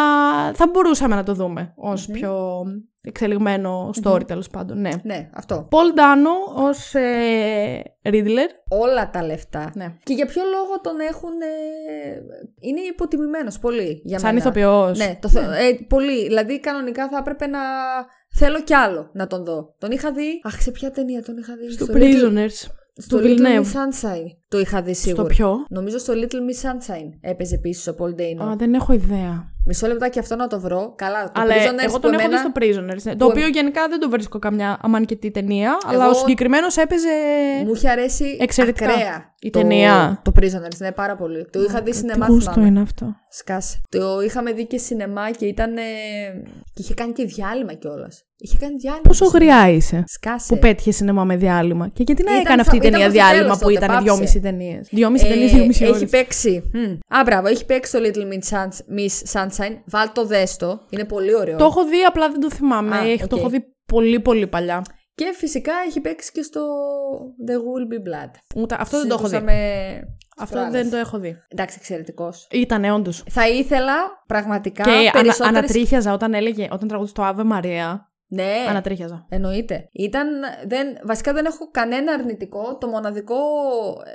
θα 0.54 0.66
μπορούσαμε 0.72 1.14
να 1.14 1.22
το 1.22 1.34
δούμε 1.34 1.72
ως 1.76 2.06
πιο 2.06 2.62
εξελιγμένο 3.00 3.90
story, 4.02 4.26
τέλος 4.26 4.48
πάντων. 4.48 4.80
Ναι. 4.80 4.90
Ναι, 5.02 5.30
αυτό. 5.34 5.68
Paul 5.70 5.98
Dano 5.98 6.62
ως 6.64 6.94
ε, 6.94 7.82
Riddler. 8.02 8.48
Όλα 8.68 9.10
τα 9.10 9.24
λεφτά. 9.24 9.70
Ναι. 9.74 9.94
Και 10.02 10.12
για 10.14 10.26
ποιο 10.26 10.42
λόγο 10.52 10.80
τον 10.80 11.00
έχουν. 11.00 11.30
ε, 11.40 12.20
είναι 12.60 12.80
υποτιμημένος 12.80 13.58
πολύ 13.58 14.00
για 14.04 14.18
Σαν 14.18 14.28
μένα. 14.34 14.40
ηθοποιός. 14.40 14.98
Ναι, 14.98 15.18
το 15.20 15.28
θε- 15.28 15.42
ε, 15.42 15.84
πολύ. 15.88 16.22
Δηλαδή, 16.26 16.60
κανονικά 16.60 17.08
θα 17.08 17.16
έπρεπε 17.18 17.46
να. 17.46 17.58
Θέλω 18.34 18.62
κι 18.62 18.74
άλλο 18.74 19.10
να 19.12 19.26
τον 19.26 19.44
δω. 19.44 19.74
Τον 19.78 19.90
είχα 19.90 20.12
δει. 20.12 20.40
Αχ, 20.42 20.60
σε 20.62 20.70
ποια 20.70 20.90
ταινία 20.90 21.22
τον 21.22 21.36
είχα 21.36 21.54
δει; 21.56 21.70
Στο 21.72 21.86
Little- 21.88 21.96
Prisoners. 21.96 22.66
Στο 23.00 23.18
του 23.18 23.24
Little 23.24 23.40
Villeneuve. 23.40 23.60
Miss 23.62 23.62
Sunshine. 23.62 24.26
Το 24.48 24.58
είχα 24.58 24.82
δει 24.82 24.94
σίγουρα. 24.94 25.22
Στο 25.22 25.34
ποιο; 25.34 25.66
Νομίζω 25.68 25.98
στο 25.98 26.12
Little 26.16 26.34
Miss 26.34 26.68
Sunshine 26.70 27.10
έπαιζε 27.20 27.54
επίση 27.54 27.90
ο 27.90 27.94
Paul 27.98 28.20
Dano. 28.20 28.48
Α, 28.50 28.56
δεν 28.56 28.74
έχω 28.74 28.92
ιδέα. 28.92 29.52
Μισό 29.70 29.86
λεπτά 29.86 30.08
και 30.08 30.18
αυτό 30.18 30.36
να 30.36 30.46
το 30.46 30.60
βρω. 30.60 30.92
Καλά, 30.96 31.24
το 31.24 31.40
Αλλά 31.40 31.54
Prisoners 31.54 31.78
εγώ 31.84 31.92
που 31.94 32.00
τον 32.00 32.12
έχω 32.12 32.22
εμένα- 32.22 32.42
δει 32.42 32.48
στο 32.70 32.82
Prisoners. 32.82 33.02
ναι. 33.02 33.16
Το 33.16 33.24
που- 33.24 33.30
οποίο 33.34 33.46
γενικά 33.48 33.88
δεν 33.88 34.00
το 34.00 34.10
βρίσκω 34.10 34.38
καμιά 34.38 34.78
αμανκετή 34.82 35.30
ταινία, 35.30 35.78
αλλά 35.86 36.04
Εγώ- 36.04 36.10
ο 36.10 36.14
συγκεκριμένος 36.14 36.76
έπαιζε. 36.76 37.08
Μου 37.64 37.72
είχε 37.74 37.88
αρέσει 37.90 38.36
Εξαιρετικά. 38.40 38.90
ακραία 38.90 39.34
Η 39.40 39.50
το, 39.50 39.58
ταινία. 39.60 40.20
Το 40.24 40.32
Prisoners, 40.40 40.76
ναι, 40.78 40.92
πάρα 40.92 41.16
πολύ. 41.16 41.46
Το 41.52 41.62
είχα 41.62 41.82
δει 41.82 41.90
Τι 41.90 41.96
σινεμά, 41.96 42.26
γούστο 42.26 42.50
θυμάμαι. 42.52 42.70
είναι 42.70 42.80
αυτό. 42.80 43.14
Σκάσε. 43.30 43.80
Το 43.88 44.20
είχαμε 44.20 44.52
δει 44.52 44.66
και 44.66 44.78
σινεμά 44.78 45.30
και 45.30 45.46
ήταν. 45.46 45.76
ε, 45.76 45.82
και 46.74 46.82
είχε 46.82 46.94
κάνει 46.94 47.12
και 47.12 47.24
διάλειμμα 47.24 47.72
κιόλας. 47.74 48.22
Είχε 48.36 48.56
κάνει 48.60 48.74
διάλειμμα. 48.76 49.02
Πόσο 49.08 49.24
στο 49.24 49.38
σινεμά. 49.38 49.54
γριά 49.60 49.74
είσαι 49.76 50.04
Σκάσε. 50.06 50.54
που 50.54 50.58
πέτυχες 50.60 50.96
σινεμά 50.96 51.24
με 51.24 51.36
διάλειμμα. 51.36 51.88
Και 51.88 52.02
γιατί 52.06 52.22
να 52.22 52.30
Ήταν 52.30 52.42
έκανε 52.44 52.62
στα- 52.62 52.72
αυτή 52.72 52.74
η 52.86 52.88
ήταν 52.88 52.90
ταινία 53.00 53.06
προς 53.10 53.18
το 53.18 53.24
διάλειμμα 53.24 53.42
τέλος 53.44 53.58
που 53.58 53.64
τότε, 53.64 53.84
ήταν 53.84 53.88
πάψε. 53.88 54.04
δυόμιση 54.04 54.40
ταινίες; 54.40 54.88
Δυόμιση 54.90 55.26
Ε, 55.26 55.28
ταινίες, 55.28 55.52
δυόμιση 55.52 55.84
έχει 55.84 55.92
ώρες. 55.96 56.10
παίξει. 56.10 56.70
Μμ. 56.72 57.16
Α, 57.18 57.22
μπράβο, 57.24 57.46
έχει 57.48 57.64
παίξει 57.66 57.92
το 57.92 57.98
Little 58.02 58.32
Miss 58.32 58.56
Suns- 58.56 58.80
Miss 58.98 59.40
Sunshine. 59.40 59.76
Βάλ 59.86 60.08
το 60.12 60.26
δέστο. 60.26 60.80
Είναι 60.90 61.04
πολύ 61.04 61.34
ωραίο. 61.34 61.56
Το 61.56 61.64
έχω 61.64 61.84
δει, 61.84 62.02
απλά 62.08 62.30
δεν 62.30 62.40
το 62.40 62.50
θυμάμαι. 62.50 62.96
Α, 62.96 63.04
Έχει- 63.06 63.26
Το 63.26 63.34
οκ. 63.36 63.40
έχω 63.40 63.48
δει 63.48 63.64
πολύ 63.86 64.20
πολύ 64.20 64.46
παλιά. 64.46 64.82
Και 65.18 65.32
φυσικά 65.34 65.72
έχει 65.86 66.00
παίξει 66.00 66.32
και 66.32 66.42
στο 66.42 66.60
There 67.46 67.52
Will 67.52 67.92
Be 67.92 68.08
Blood. 68.08 68.30
Ούτε, 68.56 68.76
αυτό 68.78 68.98
δεν 68.98 69.08
το 69.08 69.14
έχω 69.14 69.28
δει. 69.28 69.34
Συζητούσαμε 69.34 70.18
Αυτό 70.38 70.54
προάλλες. 70.56 70.80
δεν 70.82 70.90
το 70.90 70.96
έχω 70.96 71.18
δει. 71.18 71.36
Εντάξει, 71.48 71.76
εξαιρετικός. 71.80 72.46
Ήταν 72.50 72.84
όντως. 72.84 73.24
Θα 73.30 73.48
ήθελα 73.48 73.94
πραγματικά 74.26 74.82
Και 74.82 74.90
ανα, 74.90 75.10
περισσότερες... 75.10 75.40
ανατρίχιαζα 75.56 76.12
όταν 76.12 76.34
έλεγε, 76.34 76.68
όταν 76.70 76.88
τραγουδούσε 76.88 77.14
το 77.14 77.28
Ave 77.28 77.52
Maria. 77.52 78.00
Ναι, 78.30 78.52
Ανατρίχιαζα. 78.68 79.26
εννοείται. 79.28 79.88
Ήταν, 79.92 80.28
δεν, 80.66 80.86
βασικά 81.04 81.32
δεν 81.32 81.44
έχω 81.44 81.70
κανένα 81.70 82.12
αρνητικό. 82.12 82.76
Το 82.78 82.86
μοναδικό, 82.88 83.34
ε, 84.04 84.10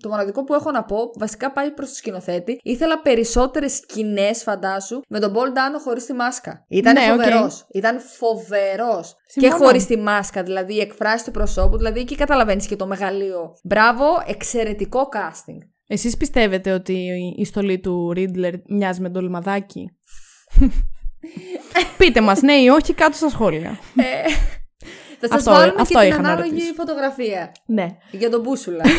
το 0.00 0.08
μοναδικό 0.08 0.44
που 0.44 0.54
έχω 0.54 0.70
να 0.70 0.84
πω, 0.84 0.96
βασικά 1.18 1.52
πάει 1.52 1.70
προς 1.70 1.88
το 1.88 1.94
σκηνοθέτη. 1.94 2.60
Ήθελα 2.62 3.00
περισσότερες 3.00 3.72
σκηνές, 3.74 4.42
φαντάσου, 4.42 5.00
με 5.08 5.18
τον 5.20 5.32
Paul 5.34 5.48
Dano 5.48 5.80
χωρίς 5.84 6.04
τη 6.06 6.12
μάσκα. 6.12 6.64
Ήταν 6.68 6.92
Ναι, 6.92 7.12
οκ. 7.12 7.20
φοβερός. 7.20 7.66
Ήταν 7.72 8.00
φοβερός. 8.00 9.14
Και 9.34 9.40
Συμφωνώ. 9.40 9.64
χωρίς 9.64 9.86
τη 9.86 9.96
μάσκα, 9.98 10.42
δηλαδή 10.42 10.74
η 10.74 10.80
εκφράση 10.80 11.24
του 11.24 11.30
προσώπου, 11.30 11.76
δηλαδή 11.76 12.00
εκεί 12.00 12.14
καταλαβαίνεις 12.14 12.66
και 12.66 12.76
το 12.76 12.86
μεγαλείο. 12.86 13.52
Μπράβο, 13.64 14.04
εξαιρετικό 14.26 15.08
casting. 15.12 15.58
Εσείς 15.86 16.16
πιστεύετε 16.16 16.72
ότι 16.72 17.08
η 17.36 17.44
στολή 17.44 17.80
του 17.80 18.12
Riddler 18.16 18.52
μοιάζει 18.68 19.00
με 19.00 19.10
το 19.10 19.20
λιμαδάκι. 19.20 19.84
Πείτε 21.98 22.20
μας, 22.20 22.40
ναι 22.42 22.52
ή 22.52 22.68
όχι, 22.68 22.92
κάτω 22.94 23.16
στα 23.16 23.28
σχόλια. 23.28 23.78
Ε, 25.20 25.26
θα 25.26 25.28
σας 25.28 25.36
Αυτό- 25.36 25.50
βάλουμε 25.50 25.80
αυτό 25.80 25.94
και 25.98 26.04
την 26.04 26.08
είχα 26.12 26.20
να 26.22 26.28
ανάλογη 26.28 26.50
ρωτήσω. 26.50 26.72
φωτογραφία. 26.74 27.52
ναι. 27.66 27.86
Για 28.10 28.30
τον 28.30 28.40
Μπούσουλα. 28.40 28.84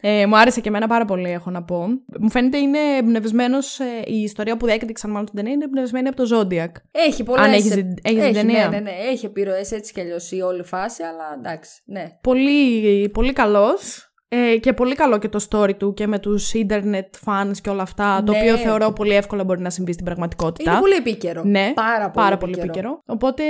Ε, 0.00 0.26
μου 0.26 0.38
άρεσε 0.38 0.60
και 0.60 0.68
εμένα 0.68 0.86
πάρα 0.86 1.04
πολύ, 1.04 1.30
έχω 1.30 1.50
να 1.50 1.62
πω. 1.62 1.86
Μου 2.20 2.30
φαίνεται 2.30 2.58
είναι 2.58 2.78
εμπνευσμένος, 2.98 3.78
η 4.04 4.14
ιστορία 4.22 4.56
που 4.56 4.66
έδειξαν 4.66 5.10
μάλλον 5.10 5.26
την 5.26 5.34
ταινία 5.36 5.52
είναι 5.52 5.64
εμπνευσμένη 5.64 6.08
από 6.08 6.16
το 6.26 6.36
Zodiac. 6.36 6.72
Έχει 6.90 7.22
πολλές... 7.22 7.44
Αν 7.44 7.52
έχεις 7.52 7.74
δει- 7.74 7.98
έχεις 8.02 8.18
δει 8.18 8.24
έχει, 8.24 8.32
την 8.32 8.46
ταινία; 8.46 8.68
Ναι, 8.68 8.76
ναι, 8.76 8.80
ναι. 8.82 8.90
Έχει 9.10 9.26
επιρροές 9.26 9.72
έτσι 9.72 9.92
κι 9.92 10.00
αλλιώς 10.00 10.30
η 10.30 10.40
όλη 10.40 10.62
φάση, 10.62 11.02
αλλά 11.02 11.24
εντάξει, 11.38 11.82
ναι. 11.84 12.04
Πολύ, 12.20 13.08
πολύ 13.08 13.32
καλός. 13.32 14.07
Ε, 14.30 14.56
και 14.56 14.72
πολύ 14.72 14.94
καλό 14.94 15.18
και 15.18 15.28
το 15.28 15.46
story 15.50 15.74
του 15.76 15.94
και 15.94 16.06
με 16.06 16.18
τους 16.18 16.52
internet 16.54 17.08
fans 17.26 17.52
και 17.62 17.70
όλα 17.70 17.82
αυτά, 17.82 18.22
το 18.26 18.32
Ναι. 18.32 18.38
οποίο 18.38 18.56
θεωρώ 18.56 18.92
πολύ 18.92 19.14
εύκολα 19.14 19.44
μπορεί 19.44 19.60
να 19.60 19.70
συμβεί 19.70 19.92
στην 19.92 20.04
πραγματικότητα. 20.04 20.70
Είναι 20.70 20.80
πολύ 20.80 20.94
επίκαιρο. 20.94 21.42
Ναι, 21.44 21.72
πάρα 21.74 22.10
πολύ, 22.10 22.24
πάρα 22.26 22.38
πολύ 22.38 22.54
επίκαιρο. 22.58 23.00
Οπότε 23.06 23.42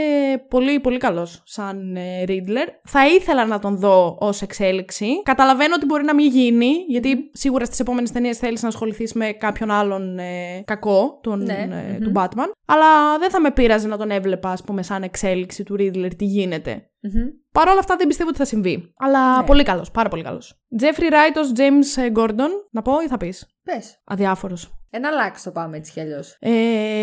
πολύ 0.49 0.81
πολύ 0.81 0.97
καλός 0.99 1.41
σαν 1.45 1.97
ε, 1.97 2.25
Riddler. 2.29 2.69
Θα 2.85 3.07
ήθελα 3.07 3.47
να 3.47 3.59
τον 3.59 3.77
δω 3.79 4.17
ως 4.21 4.43
εξέλιξη. 4.43 5.23
Καταλαβαίνω 5.23 5.75
ότι 5.77 5.85
μπορεί 5.87 6.05
να 6.05 6.15
μην 6.15 6.27
γίνει, 6.31 6.69
γιατί 6.89 7.31
σίγουρα 7.33 7.65
στις 7.65 7.81
επόμενες 7.81 8.11
ταινίες 8.11 8.39
θέλεις 8.39 8.63
να 8.63 8.69
ασχοληθείς 8.69 9.13
με 9.13 9.33
κάποιον 9.33 9.71
άλλον 9.71 10.19
ε, 10.19 10.63
κακό 10.65 11.19
τον, 11.23 11.43
Ναι, 11.43 11.53
ε, 11.53 11.93
μμμ. 11.93 11.99
του 12.05 12.13
Batman. 12.15 12.51
Αλλά 12.67 13.19
δεν 13.19 13.31
θα 13.31 13.41
με 13.41 13.51
πείραζε 13.51 13.89
να 13.89 13.97
τον 13.97 14.11
έβλεπα, 14.11 14.51
ας 14.51 14.63
πούμε, 14.63 14.83
σαν 14.83 15.03
εξέλιξη 15.03 15.63
του 15.63 15.77
Riddler, 15.79 16.11
τι 16.17 16.25
γίνεται; 16.25 16.91
Μμμ. 17.01 17.27
Παρ' 17.53 17.69
όλα 17.69 17.79
αυτά 17.79 17.97
δεν 17.97 18.07
πιστεύω 18.07 18.29
ότι 18.29 18.39
θα 18.39 18.45
συμβεί. 18.45 18.93
Αλλά 18.97 19.39
Ναι. 19.41 19.47
πολύ 19.47 19.63
καλός, 19.63 19.91
πάρα 19.91 20.09
πολύ 20.09 20.23
καλός. 20.23 20.55
Jeffrey 20.81 21.11
Wright 21.13 21.37
ως 21.37 21.53
James 21.57 22.03
ε, 22.03 22.13
Gordon, 22.15 22.49
να 22.71 22.83
πω 22.83 23.01
ή 23.01 23.09
θα 23.09 23.17
πεις; 23.17 23.47
Πες. 23.63 24.01
Αδιάφορος. 24.05 24.78
Ένα 24.91 25.11
λάξ 25.11 25.43
το 25.43 25.51
πάμε 25.51 25.77
έτσι 25.77 25.93
κι 25.93 26.01
αλλιώς. 26.01 26.37
Ε, 26.41 26.51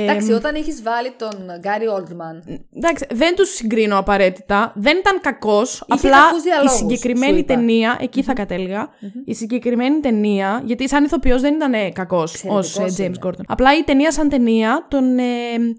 Εντάξει, 0.04 0.32
όταν 0.32 0.56
έχεις 0.56 0.82
βάλει 0.84 1.12
τον 1.18 1.46
Γκάρι 1.60 1.88
Όλτμαν. 1.88 2.44
Εντάξει, 2.76 3.06
δεν 3.12 3.36
τους 3.36 3.50
συγκρίνω 3.50 3.98
απαραίτητα. 3.98 4.72
Δεν 4.76 4.98
ήταν 4.98 5.22
κακός. 5.22 5.84
Απλά 5.88 6.10
κακούς 6.12 6.40
η 6.40 6.42
διαλόγους, 6.44 6.72
σου 6.72 6.78
συγκεκριμένη 6.78 7.38
είπα. 7.40 7.54
ταινία, 7.54 7.98
εκεί 8.02 8.24
θα 8.24 8.34
κατέληγα. 8.34 8.90
Η 9.26 9.34
συγκεκριμένη 9.34 10.00
ταινία, 10.00 10.62
γιατί 10.66 10.88
σαν 10.90 11.04
ηθοποιός 11.04 11.42
δεν 11.42 11.54
ήταν 11.54 11.94
κακός 11.94 12.44
ως 12.48 12.68
Εξαιρετικός 12.80 13.00
James 13.00 13.06
είναι. 13.06 13.18
Gordon. 13.24 13.44
Απλά 13.48 13.78
η 13.78 13.84
ταινία 13.84 14.12
σαν 14.12 14.30
ταινία 14.30 14.86
τον. 14.90 15.18
Ε, 15.18 15.24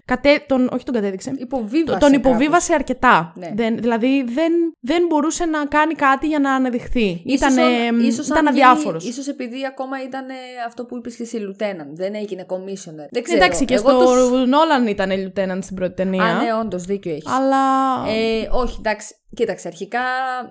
κατέ, 0.05 0.43
τον 0.47 0.69
όχι 0.73 0.83
τον 0.83 0.93
κατέδειξε. 0.93 1.33
Υποβίβασε. 1.37 1.99
τον 1.99 2.11
κάπως. 2.11 2.25
υποβίβασε 2.31 2.73
αρκετά. 2.73 3.33
Ναι. 3.35 3.51
Δεν, 3.55 3.77
δηλαδή 3.77 4.23
δεν, 4.23 4.51
δεν 4.79 5.05
μπορούσε 5.09 5.45
να 5.45 5.65
κάνει 5.65 5.93
κάτι 5.93 6.27
για 6.27 6.39
να 6.39 6.53
αναδειχθεί. 6.53 7.21
Ίσως 7.25 7.51
Ήταν, 7.53 7.65
αν- 7.65 7.99
ίσως 7.99 8.31
αν 8.31 8.37
ήταν 8.37 8.53
γίνει- 8.53 8.65
αδιάφορος. 8.65 9.05
Ίσως 9.07 9.27
επειδή 9.27 9.65
ακόμα 9.65 10.03
ήταν 10.03 10.29
ε, 10.29 10.33
αυτό 10.67 10.85
που 10.85 10.97
είπες 10.97 11.15
και 11.15 11.23
εσύ, 11.23 11.37
Lieutenant. 11.49 11.96
Δεν 11.97 12.15
έγινε 12.15 12.45
commissioner. 12.49 13.07
Δεν 13.11 13.23
ξέρω. 13.23 13.43
Εντάξει, 13.43 13.65
και 13.65 13.73
Εγώ 13.73 13.89
στο 13.89 13.99
τους- 13.99 14.47
Νόλαν 14.47 14.87
ήταν 14.87 15.09
lieutenant 15.11 15.59
στην 15.61 15.75
πρώτη 15.75 15.93
ταινία. 15.93 16.23
Α, 16.23 16.43
ναι, 16.43 16.53
όντως, 16.53 16.83
δίκιο 16.83 17.11
έχεις. 17.11 17.31
Αλλά. 17.31 17.57
Ε, 18.07 18.47
όχι, 18.51 18.75
εντάξει. 18.79 19.15
Κοίταξε, 19.35 19.67
αρχικά, 19.67 19.99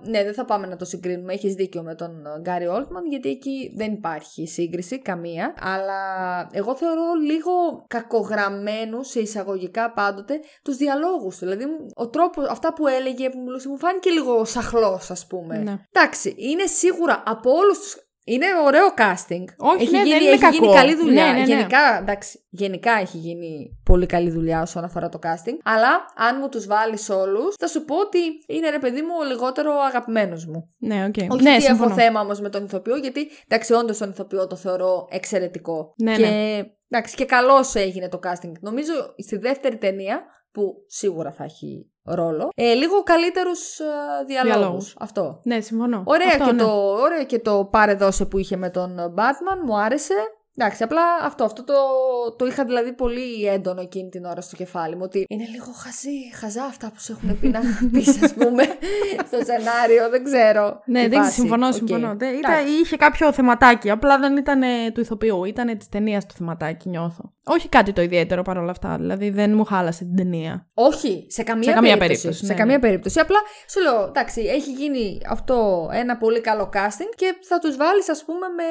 ναι, 0.05 0.25
δεν 0.25 0.35
θα 0.35 0.45
πάμε 0.45 0.67
να 0.67 0.77
το 0.77 0.85
συγκρίνουμε. 0.85 1.33
Έχεις 1.33 1.55
δίκιο 1.55 1.83
με 1.83 1.95
τον 1.95 2.11
Γκάρι 2.41 2.67
Όλτμαν, 2.67 3.07
γιατί 3.07 3.29
εκεί 3.29 3.73
δεν 3.77 3.93
υπάρχει 3.93 4.47
σύγκριση, 4.47 5.03
καμία. 5.03 5.55
Αλλά 5.61 6.01
εγώ 6.53 6.77
θεωρώ 6.77 7.15
λίγο 7.27 7.51
κακογραμμένου, 7.87 9.03
σε 9.03 9.21
εισαγωγικά 9.21 9.93
πάντοτε, 9.93 10.41
τους 10.63 10.77
διαλόγους 10.77 11.39
του. 11.39 11.45
Δηλαδή, 11.45 11.65
ο 11.95 12.09
τρόπος, 12.09 12.49
αυτά 12.49 12.73
που 12.73 12.87
έλεγε, 12.87 13.31
που 13.31 13.39
μιλούσε, 13.39 13.69
μου 13.69 13.79
φάνηκε 13.79 14.11
λίγο 14.11 14.45
σαχλός, 14.45 15.11
ας 15.11 15.27
πούμε. 15.27 15.59
Ναι. 15.59 15.77
Εντάξει, 15.93 16.35
είναι 16.39 16.67
σίγουρα 16.67 17.23
από 17.27 17.51
όλους 17.51 17.79
τους. 17.79 18.06
Είναι 18.29 18.47
ωραίο 18.65 18.87
casting. 18.97 19.45
Όχι, 19.57 19.83
έχει 19.83 19.91
ναι, 19.91 20.03
γίνει, 20.03 20.09
δεν 20.09 20.21
είναι 20.21 20.31
έχει 20.31 20.39
κακό. 20.39 20.57
γίνει 20.57 20.75
καλή 20.75 20.95
δουλειά. 20.95 21.25
Ναι, 21.25 21.33
ναι, 21.33 21.39
ναι. 21.39 21.45
Γενικά, 21.45 21.99
εντάξει, 22.01 22.47
γενικά 22.49 22.93
έχει 23.01 23.17
γίνει 23.17 23.79
πολύ 23.85 24.07
καλή 24.07 24.31
δουλειά 24.31 24.63
όσον 24.63 24.85
αφορά 24.85 25.09
το 25.09 25.19
casting. 25.23 25.57
Αλλά 25.65 25.89
αν 26.17 26.37
μου 26.41 26.49
τους 26.49 26.67
βάλεις 26.67 27.09
όλους, 27.11 27.55
θα 27.59 27.67
σου 27.67 27.85
πω 27.85 27.97
ότι 28.01 28.19
είναι 28.47 28.71
ρε 28.71 28.79
παιδί 28.79 29.03
μου 29.03 29.15
ο 29.21 29.25
λιγότερο 29.25 29.73
αγαπημένος 29.73 30.47
μου. 30.47 30.75
Ναι, 30.79 31.05
οκ. 31.05 31.15
Όχι 31.33 31.43
ναι, 31.43 31.53
ότι 31.53 31.63
συμφωνώ. 31.63 31.91
έχω 31.91 32.01
θέμα 32.01 32.21
όμως 32.21 32.41
με 32.41 32.49
τον 32.49 32.65
ηθοποιό, 32.65 32.97
γιατί 32.97 33.29
εντάξει, 33.49 33.73
όντως 33.73 33.99
τον 33.99 34.11
ηθοποιό 34.11 34.47
το 34.47 34.57
θεωρώ 34.57 35.07
εξαιρετικό. 35.11 35.95
Ναι, 35.97 36.17
και, 36.17 36.27
ναι. 36.27 36.63
Εντάξει, 36.89 37.17
και 37.17 37.25
καλώ 37.25 37.67
έγινε 37.75 38.09
το 38.09 38.19
casting. 38.23 38.53
Νομίζω 38.61 38.93
στη 39.17 39.37
δεύτερη 39.37 39.77
ταινία, 39.77 40.25
που 40.53 40.85
σίγουρα 40.87 41.33
θα 41.33 41.45
έχει 41.45 41.91
ρόλο, 42.07 42.49
ε, 42.55 42.73
λίγο 42.73 43.03
καλύτερους 43.03 43.81
διαλόγους. 44.27 44.59
Διαλόγους. 44.59 44.97
Αυτό. 44.99 45.41
Ναι, 45.43 45.61
συμφωνώ. 45.61 46.03
Ωραία, 46.05 46.29
Αυτό, 46.29 46.45
και 46.45 46.53
ναι. 46.53 46.63
το, 46.63 46.93
ωραία 47.01 47.25
και 47.25 47.39
το 47.39 47.69
πάρε 47.71 47.95
δώσε 47.95 48.25
που 48.25 48.39
είχε 48.39 48.57
με 48.57 48.71
τον 48.71 49.15
Batman, 49.17 49.65
μου 49.65 49.79
άρεσε. 49.79 50.15
Εντάξει, 50.59 50.83
απλά 50.83 51.03
αυτό, 51.23 51.45
αυτό 51.45 51.65
το, 51.65 51.75
το 52.39 52.47
είχα 52.47 52.65
δηλαδή 52.65 52.93
πολύ 52.93 53.45
έντονο 53.47 53.81
εκείνη 53.81 54.09
την 54.09 54.25
ώρα 54.25 54.41
στο 54.41 54.57
κεφάλι 54.57 54.95
μου. 54.97 55.03
Ότι 55.05 55.25
είναι 55.29 55.45
λίγο 55.53 55.73
χαζί, 55.85 56.11
χαζά 56.41 56.65
αυτά 56.65 56.87
που 56.87 57.01
σου 57.01 57.13
έχουν 57.19 57.41
πει 57.41 57.49
να 57.49 57.61
πεις, 57.93 58.23
ας 58.23 58.35
πούμε, 58.35 58.63
στο 59.27 59.39
σενάριο. 59.45 60.09
Δεν 60.11 60.25
ξέρω. 60.25 60.81
Ναι, 60.87 61.03
τη 61.03 61.09
δεν 61.09 61.23
φάση. 61.23 61.33
συμφωνώ, 61.41 61.67
Οκ. 61.67 61.73
συμφωνώ. 61.73 62.15
Δεν- 62.17 62.35
Εντάξει. 62.37 62.63
Ήταν, 62.63 62.75
είχε 62.83 62.97
κάποιο 62.97 63.33
θεματάκι. 63.33 63.91
Απλά 63.91 64.19
δεν 64.19 64.37
ήταν 64.37 64.63
ε, 64.63 64.91
του 64.95 65.01
ηθοποιού. 65.01 65.45
Ήταν 65.45 65.79
της 65.79 65.89
ταινίας 65.89 66.27
το 66.27 66.35
θεματάκι, 66.37 66.89
νιώθω. 66.89 67.35
Όχι 67.49 67.69
κάτι 67.69 67.93
το 67.93 68.03
ιδιαίτερο 68.03 68.43
παρόλα 68.43 68.71
αυτά. 68.71 68.97
Δηλαδή 68.97 69.31
δεν 69.31 69.55
μου 69.55 69.65
χάλασε 69.65 70.05
την 70.05 70.17
ταινία. 70.17 70.67
Όχι, 70.75 71.27
σε 71.29 71.43
καμία, 71.43 71.63
Σε 71.69 71.73
καμία 71.73 71.97
περίπτωση. 71.97 72.21
περίπτωση, 72.23 72.47
Σε 72.47 72.53
ναι, 72.53 72.59
καμία 72.59 72.75
ναι. 72.77 72.81
περίπτωση. 72.81 73.21
Απλά 73.21 73.39
σου 73.71 73.81
λέω, 73.81 74.05
εντάξει, 74.07 74.41
έχει 74.41 74.71
γίνει 74.73 75.21
αυτό 75.29 75.89
ένα 75.93 76.17
πολύ 76.17 76.41
καλό 76.41 76.71
casting 76.73 77.13
και 77.17 77.35
θα 77.49 77.59
τους 77.59 77.77
βάλεις, 77.77 78.09
ας 78.09 78.25
πούμε, 78.25 78.47
με 78.57 78.65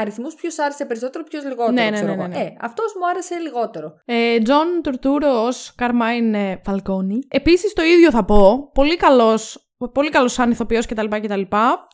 αριθμούς 0.00 0.34
ποιο 0.34 0.50
άρεσε 0.64 0.81
περισσότερο, 0.86 1.24
ποιος 1.24 1.44
λιγότερο. 1.44 1.70
Ναι, 1.72 1.82
ναι, 1.84 1.90
ξέρω 1.90 2.06
ναι, 2.06 2.16
ναι, 2.16 2.22
εγώ. 2.22 2.32
ναι. 2.32 2.40
Ε, 2.44 2.52
αυτός 2.60 2.94
μου 2.98 3.08
άρεσε 3.08 3.34
λιγότερο. 3.38 3.94
Ε, 4.04 4.38
John 4.38 4.66
Turturro 4.82 5.44
ως 5.44 5.72
Carmine 5.76 6.34
ε, 6.34 6.60
Falcone. 6.64 7.18
Επίσης 7.28 7.72
το 7.72 7.82
ίδιο 7.82 8.10
θα 8.10 8.24
πω. 8.24 8.70
Πολύ 8.74 8.96
καλός. 8.96 9.66
Πολύ 9.92 10.10
καλός 10.10 10.32
σαν 10.32 10.50
ηθοποιός 10.50 10.86
κτλ, 10.86 11.06
κτλ. 11.08 11.40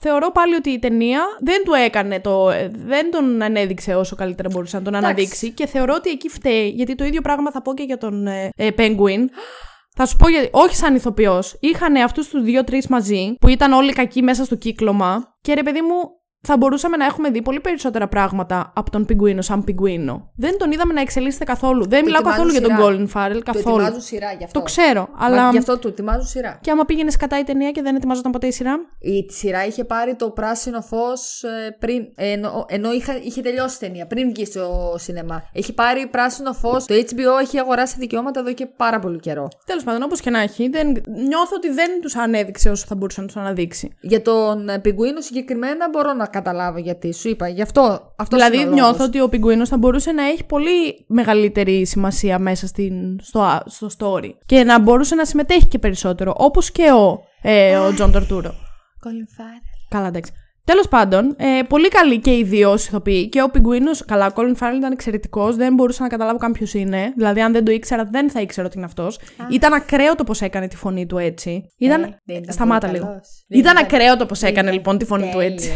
Θεωρώ 0.01 0.31
πάλι 0.31 0.55
ότι 0.55 0.71
η 0.71 0.79
ταινία 0.79 1.21
δεν 1.41 1.65
του 1.65 1.73
έκανε 1.73 2.21
το. 2.21 2.51
ε, 2.51 2.71
δεν 2.75 3.11
τον 3.11 3.43
ανέδειξε 3.43 3.95
όσο 3.95 4.17
καλύτερα 4.17 4.49
μπορούσε 4.53 4.77
να 4.77 4.83
τον 4.83 4.95
Εντάξει. 4.95 5.11
αναδείξει. 5.15 5.51
Και 5.53 5.67
θεωρώ 5.67 5.95
ότι 5.97 6.11
εκεί 6.11 6.29
φταίει. 6.29 6.69
Γιατί 6.69 6.95
το 6.95 7.05
ίδιο 7.05 7.21
πράγμα 7.21 7.51
θα 7.51 7.63
πω 7.63 7.75
και 7.75 7.83
για 7.83 7.99
τον 7.99 8.27
ε, 8.27 8.51
ε, 8.57 8.69
Penguin. 8.77 9.25
Θα 9.97 10.07
σου 10.07 10.17
πω 10.17 10.29
γιατί. 10.29 10.49
Όχι 10.53 10.77
σαν 10.77 10.95
ηθοποιός. 10.95 11.57
Είχαν 11.61 11.97
αυτούς 11.97 12.29
τους 12.29 12.43
δύο-τρεις 12.43 12.87
μαζί 12.87 13.35
που 13.41 13.49
ήταν 13.49 13.73
όλοι 13.73 13.93
κακοί 13.93 14.23
μέσα 14.23 14.45
στο 14.45 14.55
κύκλωμα. 14.55 15.37
Και 15.41 15.55
ρε 15.55 15.63
παιδί 15.63 15.81
μου, 15.81 16.18
θα 16.41 16.57
μπορούσαμε 16.57 16.97
να 16.97 17.05
έχουμε 17.05 17.31
δει 17.31 17.43
πολύ 17.43 17.61
περισσότερα 17.61 18.09
πράγματα 18.09 18.73
από 18.75 18.91
τον 18.91 19.05
Πιγκουίνο 19.05 19.43
σαν 19.43 19.65
Πιγκουίνο. 19.65 20.31
Δεν 20.37 20.59
τον 20.59 20.71
είδαμε 20.73 20.93
να 20.93 21.01
εξελίσσεται 21.01 21.45
καθόλου. 21.45 21.89
Δεν 21.89 22.05
μιλάω 22.05 22.21
ετοιμάζουν 22.21 22.47
καθόλου 22.47 22.51
για 22.51 22.61
τον 22.61 22.71
σειρά. 22.77 23.07
Colin 23.07 23.33
Farrell. 23.33 23.43
Το 23.45 23.53
Καθόλου. 23.53 23.77
ετοιμάζουν 23.77 24.01
σειρά 24.01 24.33
γι' 24.33 24.45
αυτό. 24.45 24.59
Το 24.59 24.65
ξέρω, 24.65 25.09
Μα 25.19 25.27
αλλά. 25.27 25.51
Γι' 25.51 25.59
αυτό 25.59 25.79
του 25.79 25.89
ετοιμάζουν 25.89 26.27
σειρά. 26.27 26.59
Και 26.63 26.71
άμα 26.71 26.85
πήγαινες 26.85 27.17
κατά 27.17 27.39
η 27.39 27.43
ταινία 27.43 27.71
και 27.71 27.83
δεν 27.83 27.97
ετοιμάζονταν 27.97 28.33
ποτέ 28.33 28.47
η 28.47 28.51
σειρά; 28.53 28.75
Η 28.99 29.25
τη 29.25 29.35
σειρά 29.35 29.67
είχε 29.67 29.85
πάρει 29.85 30.15
το 30.15 30.31
πράσινο 30.31 30.81
φως 30.81 31.45
πριν. 31.79 32.03
ε, 32.15 32.31
Ενώ, 32.33 32.65
ενώ 32.69 32.93
είχα, 32.93 33.19
είχε 33.23 33.41
τελειώσει 33.41 33.77
η 33.77 33.87
ταινία, 33.87 34.07
πριν 34.07 34.29
βγει 34.29 34.45
στο 34.45 34.95
σινεμά. 34.99 35.43
Έχει 35.53 35.75
πάρει 35.75 36.07
πράσινο 36.07 36.53
φως. 36.53 36.85
Το 36.85 36.95
HBO 36.95 37.41
έχει 37.41 37.59
αγοράσει 37.59 37.97
δικαιώματα 37.99 38.41
εδώ 38.41 38.53
και 38.53 38.67
πάρα 38.67 38.99
πολύ 38.99 39.19
καιρό. 39.19 39.49
Τέλος 39.67 39.85
πάντων, 39.85 40.03
όπως 40.03 40.21
και 40.21 40.31
να 40.31 40.41
έχει, 40.41 40.69
δεν... 40.69 40.87
νιώθω 41.09 41.55
ότι 41.57 41.71
δεν 41.71 42.01
τους 42.03 42.17
ανέδειξε 42.17 42.71
όσο 42.71 42.85
θα 42.89 42.95
μπορούσε 42.95 43.21
να 43.21 43.27
τους 43.27 43.37
αναδείξει. 43.37 43.93
Για 44.01 44.23
τον 44.23 44.69
ε, 44.69 44.79
Πιγκουίνο 44.79 45.21
συγκεκριμένα 45.21 45.89
μπορώ 45.89 46.13
να 46.13 46.27
καταλάβω 46.31 46.79
γιατί. 46.79 47.13
Σου 47.15 47.29
είπα, 47.29 47.49
γι' 47.49 47.63
αυτό. 47.63 48.13
αυτός 48.17 48.39
δηλαδή, 48.39 48.61
είναι 48.61 48.71
ο 48.71 48.73
νιώθω 48.75 48.91
λόγος. 48.93 49.07
ότι 49.07 49.21
ο 49.21 49.29
Πιγκουίνος 49.29 49.69
θα 49.69 49.77
μπορούσε 49.79 50.13
να 50.13 50.23
έχει 50.27 50.45
πολύ 50.45 51.05
μεγαλύτερη 51.07 51.87
σημασία 51.87 52.39
μέσα 52.39 52.67
στην... 52.67 52.93
στο... 53.23 53.61
στο 53.67 53.89
story. 53.99 54.31
Και 54.47 54.65
να 54.65 54.81
μπορούσε 54.81 55.15
να 55.15 55.25
συμμετέχει 55.25 55.67
και 55.69 55.79
περισσότερο. 55.79 56.35
Όπως 56.37 56.71
και 56.71 56.91
ο, 56.93 57.21
ε, 57.43 57.77
ο 57.77 57.93
John 57.95 58.13
Turturro. 58.13 58.51
Colin 59.05 59.41
Farrell. 59.41 59.63
Καλά, 59.89 60.07
εντάξει. 60.07 60.33
Τέλος 60.65 60.89
πάντων, 60.89 61.35
ε, 61.39 61.63
πολύ 61.69 61.89
καλή 61.89 62.19
και 62.19 62.37
οι 62.37 62.43
δύο 62.45 62.75
ηθοποιοί. 62.75 63.29
Και 63.29 63.43
ο 63.43 63.51
Πιγκουίνος, 63.51 63.91
καλά, 64.07 64.27
ο 64.27 64.31
Colin 64.35 64.53
Farrell 64.63 64.77
ήταν 64.77 64.93
εξαιρετικός. 64.93 65.57
Δεν 65.57 65.75
μπορούσα 65.75 66.03
να 66.03 66.09
καταλάβω 66.09 66.39
καν 66.39 66.53
ποιος 66.53 66.75
είναι. 66.75 67.13
Δηλαδή, 67.17 67.41
αν 67.41 67.53
δεν 67.53 67.65
το 67.65 67.71
ήξερα, 67.71 68.05
δεν 68.11 68.31
θα 68.31 68.41
ήξερα 68.41 68.67
ότι 68.67 68.77
είναι 68.77 68.87
αυτός. 68.87 69.19
Ήταν 69.51 69.73
ακραίο 69.73 70.15
το 70.15 70.25
πώς 70.25 70.41
έκανε 70.41 70.69
τη 70.69 70.77
φωνή 70.77 71.07
του 71.07 71.19
έτσι. 71.19 71.71
Ήταν. 71.79 72.03
Ε, 72.03 72.19
δεν 72.25 72.37
ήταν 72.37 72.55
Σταμάτα 72.55 72.87
πολύ 72.87 72.93
λίγο. 72.99 73.07
καλός. 73.11 73.45
Δεν 73.49 73.59
Ήταν 73.59 73.73
ήταν- 73.73 73.85
ακραίο 73.85 74.17
το 74.17 74.27
πώς 74.27 74.39
δεν 74.39 74.51
έκανε 74.51 74.67
ήταν 74.69 74.79
λοιπόν 74.79 74.99
τη 74.99 75.05
φωνή 75.05 75.31
του 75.33 75.41
έτσι. 75.41 75.71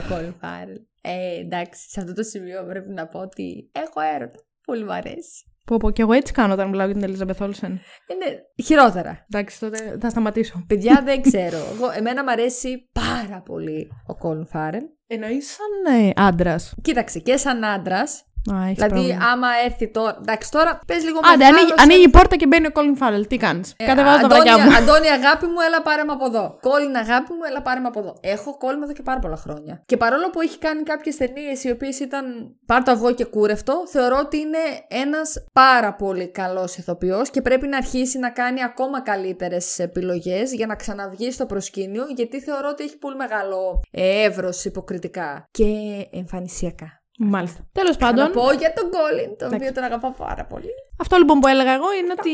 Τέλειος 0.00 0.32
Ο 0.32 0.34
Colin 0.40 0.44
Farrell. 0.44 0.80
Ε, 1.02 1.40
εντάξει, 1.40 1.90
σε 1.90 2.00
αυτό 2.00 2.12
το 2.12 2.22
σημείο 2.22 2.64
πρέπει 2.64 2.92
να 2.92 3.06
πω 3.06 3.18
ότι 3.18 3.70
έχω 3.72 4.00
έρωτα. 4.14 4.38
Πολύ 4.66 4.84
μου 4.84 4.92
αρέσει. 4.92 5.44
Πω, 5.64 5.76
πω, 5.76 5.90
και 5.90 6.02
εγώ 6.02 6.12
έτσι 6.12 6.32
κάνω 6.32 6.52
όταν 6.52 6.68
μιλάω 6.68 6.86
για 6.86 6.94
την 6.94 7.04
Ελίζαμπεθ 7.04 7.40
Όλσεν. 7.40 7.70
Είναι 7.70 8.42
χειρότερα. 8.64 9.26
Εντάξει, 9.30 9.60
τότε 9.60 9.98
θα 10.00 10.10
σταματήσω. 10.10 10.64
Παιδιά 10.66 11.02
δεν 11.04 11.22
ξέρω. 11.22 11.56
Εγώ, 11.56 11.90
εμένα 11.96 12.22
μου 12.22 12.30
αρέσει 12.30 12.90
πάρα 12.92 13.42
πολύ 13.42 13.88
ο 14.06 14.14
Colin 14.22 14.56
Farrell. 14.56 14.86
Εννοείς 15.06 15.56
σαν 15.56 15.94
ε, 16.00 16.12
άντρας. 16.16 16.74
Κοίταξε, 16.82 17.18
και 17.18 17.36
σαν 17.36 17.64
άντρας 17.64 18.24
Α, 18.54 18.62
έχεις 18.64 18.74
Δηλαδή, 18.74 18.94
πρόβλημα. 18.94 19.24
άμα 19.32 19.48
έρθει 19.64 19.88
τώρα. 19.88 20.16
Εντάξει, 20.20 20.50
τώρα 20.50 20.78
πες 20.86 21.04
λίγο 21.04 21.18
Άντε, 21.18 21.44
ανοίγει, 21.44 21.52
μεγάλωσε. 21.52 21.74
ανοίγει 21.82 22.02
η 22.02 22.08
πόρτα 22.08 22.36
και 22.36 22.46
μπαίνει 22.46 22.66
ο 22.66 22.70
Colin 22.76 22.96
Farrell. 23.02 23.24
Τι 23.28 23.36
κάνεις; 23.36 23.74
Ε, 23.76 23.84
Κατεβάζω 23.86 24.18
τα 24.20 24.26
Αντώνη, 24.26 24.42
βρακιά 24.42 24.64
μου. 24.64 24.74
Αντώνη, 24.76 25.08
αγάπη 25.08 25.46
μου, 25.46 25.60
έλα 25.66 25.82
πάρε 25.82 26.02
με 26.04 26.12
από 26.12 26.24
εδώ. 26.26 26.58
Κόλλιν, 26.60 26.96
αγάπη 26.96 27.32
μου, 27.32 27.42
έλα 27.48 27.62
πάρε 27.62 27.80
με 27.80 27.86
από 27.86 27.98
εδώ. 28.00 28.12
Έχω 28.20 28.56
κόλλημα 28.58 28.84
εδώ 28.84 28.92
και 28.92 29.02
πάρα 29.02 29.18
πολλά 29.18 29.36
χρόνια. 29.36 29.82
Και 29.86 29.96
παρόλο 29.96 30.30
που 30.30 30.40
έχει 30.40 30.58
κάνει 30.58 30.82
κάποιες 30.82 31.16
ταινίες 31.16 31.64
οι 31.64 31.70
οποίες 31.70 31.98
ήταν 32.00 32.24
πάρ 32.66 32.82
το 32.82 32.90
αυγό 32.90 33.12
και 33.12 33.24
κούρευτο, 33.24 33.74
θεωρώ 33.88 34.18
ότι 34.24 34.36
είναι 34.38 34.62
ένας 34.88 35.28
πάρα 35.52 35.94
πολύ 35.94 36.28
καλός 36.30 36.76
ηθοποιός 36.76 37.30
και 37.30 37.42
πρέπει 37.42 37.66
να 37.66 37.76
αρχίσει 37.76 38.18
να 38.18 38.30
κάνει 38.30 38.62
ακόμα 38.62 39.02
καλύτερες 39.02 39.78
επιλογές 39.78 40.52
για 40.52 40.66
να 40.66 40.74
ξαναβγεί 40.74 41.30
στο 41.30 41.46
προσκήνιο, 41.46 42.04
γιατί 42.16 42.40
θεωρώ 42.40 42.68
ότι 42.68 42.84
έχει 42.84 42.98
πολύ 42.98 43.16
μεγάλο 43.16 43.80
εύρος 43.90 44.64
υποκριτικά 44.64 45.44
και 45.50 45.64
εμφανισιακά. 46.12 47.00
Μάλιστα. 47.18 47.60
Τέλος 47.72 47.98
Να 47.98 48.06
πάντων, 48.06 48.32
πω 48.32 48.52
για 48.52 48.72
τον 48.76 48.90
Κόλλιν, 48.90 49.36
τον 49.38 49.54
οποίο 49.54 49.72
τον 49.72 49.84
αγαπάω 49.84 50.10
πάρα 50.10 50.44
πολύ. 50.44 50.68
αυτό 51.00 51.16
λοιπόν 51.16 51.38
που 51.40 51.46
έλεγα 51.46 51.72
εγώ 51.74 51.92
είναι 52.00 52.14
ότι 52.18 52.30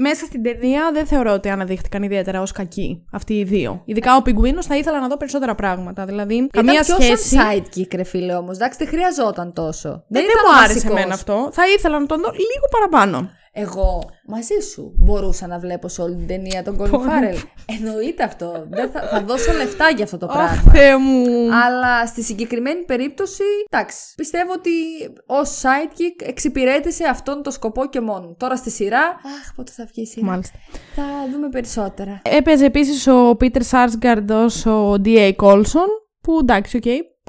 μέσα 0.00 0.24
στην 0.24 0.42
ταινία 0.42 0.90
δεν 0.92 1.06
θεωρώ 1.06 1.32
ότι 1.32 1.48
αναδείχθηκαν 1.48 2.02
ιδιαίτερα 2.02 2.40
ως 2.40 2.52
κακοί 2.52 3.04
αυτοί 3.12 3.34
οι 3.34 3.44
δύο. 3.44 3.82
Ειδικά 3.84 4.16
ο 4.16 4.22
Πιγκουίνος 4.22 4.66
θα 4.66 4.76
ήθελα 4.76 5.00
να 5.00 5.08
δω 5.08 5.16
περισσότερα 5.16 5.54
πράγματα. 5.54 6.04
Δηλαδή, 6.04 6.46
καμία 6.52 6.72
ήταν 6.72 6.84
πιο 6.96 7.04
σχέση. 7.04 7.28
σαν 7.28 7.46
sidekick, 7.64 7.94
ρε 7.94 8.04
φίλε 8.04 8.34
όμως. 8.34 8.56
Εντάξει, 8.56 8.78
δεν 8.78 8.88
χρειαζόταν 8.88 9.52
τόσο. 9.52 9.88
Δεν, 9.88 10.00
Δεν, 10.08 10.22
δεν 10.22 10.30
ήταν 10.30 10.44
μου 10.46 10.58
άρεσε 10.58 10.72
βασικός. 10.74 10.96
εμένα 10.98 11.14
αυτό. 11.14 11.48
Θα 11.52 11.62
ήθελα 11.76 11.98
να 12.00 12.06
τον 12.06 12.20
δω 12.20 12.30
λίγο 12.30 12.66
παραπάνω. 12.70 13.30
Εγώ 13.52 14.10
μαζί 14.26 14.60
σου 14.72 14.94
μπορούσα 14.96 15.46
να 15.46 15.58
βλέπω 15.58 15.88
σε 15.88 16.02
όλη 16.02 16.14
την 16.14 16.26
ταινία 16.26 16.62
τον 16.62 16.78
Colin 16.80 16.90
Farrell. 16.90 17.42
Εννοείται 17.78 18.22
αυτό. 18.22 18.66
Δεν 18.70 18.90
θα, 18.90 19.00
θα 19.00 19.22
δώσω 19.22 19.52
λεφτά 19.52 19.90
για 19.90 20.04
αυτό 20.04 20.18
το 20.18 20.26
Αχ, 20.26 20.34
πράγμα. 20.34 20.72
Θεέ 20.72 20.96
μου. 20.96 21.24
Αλλά 21.54 22.06
στη 22.06 22.22
συγκεκριμένη 22.22 22.84
περίπτωση, 22.84 23.42
εντάξει, 23.70 24.14
πιστεύω 24.16 24.52
ότι 24.52 24.70
ως 25.26 25.62
sidekick 25.62 26.26
εξυπηρέτησε 26.26 27.04
αυτόν 27.04 27.42
τον 27.42 27.52
σκοπό 27.52 27.86
και 27.86 28.00
μόνο. 28.00 28.34
Τώρα 28.38 28.56
στη 28.56 28.70
σειρά. 28.70 29.06
Αχ, 29.08 29.54
πότε 29.54 29.72
θα 29.72 29.84
βγει 29.84 30.02
η 30.02 30.06
σειρά. 30.06 30.26
Μάλιστα. 30.26 30.58
Θα 30.94 31.02
δούμε 31.32 31.48
περισσότερα. 31.48 32.22
Έπαιζε 32.24 32.64
επίσης 32.64 33.06
ο 33.06 33.36
Πίτερ 33.36 33.62
Σάρσγκαρντ 33.62 34.30
ως 34.30 34.66
ο 34.66 34.92
D.A. 35.04 35.32
Κόλσον. 35.36 35.86
Που 36.22 36.38
εντάξει, 36.40 36.76
οκ, 36.76 36.84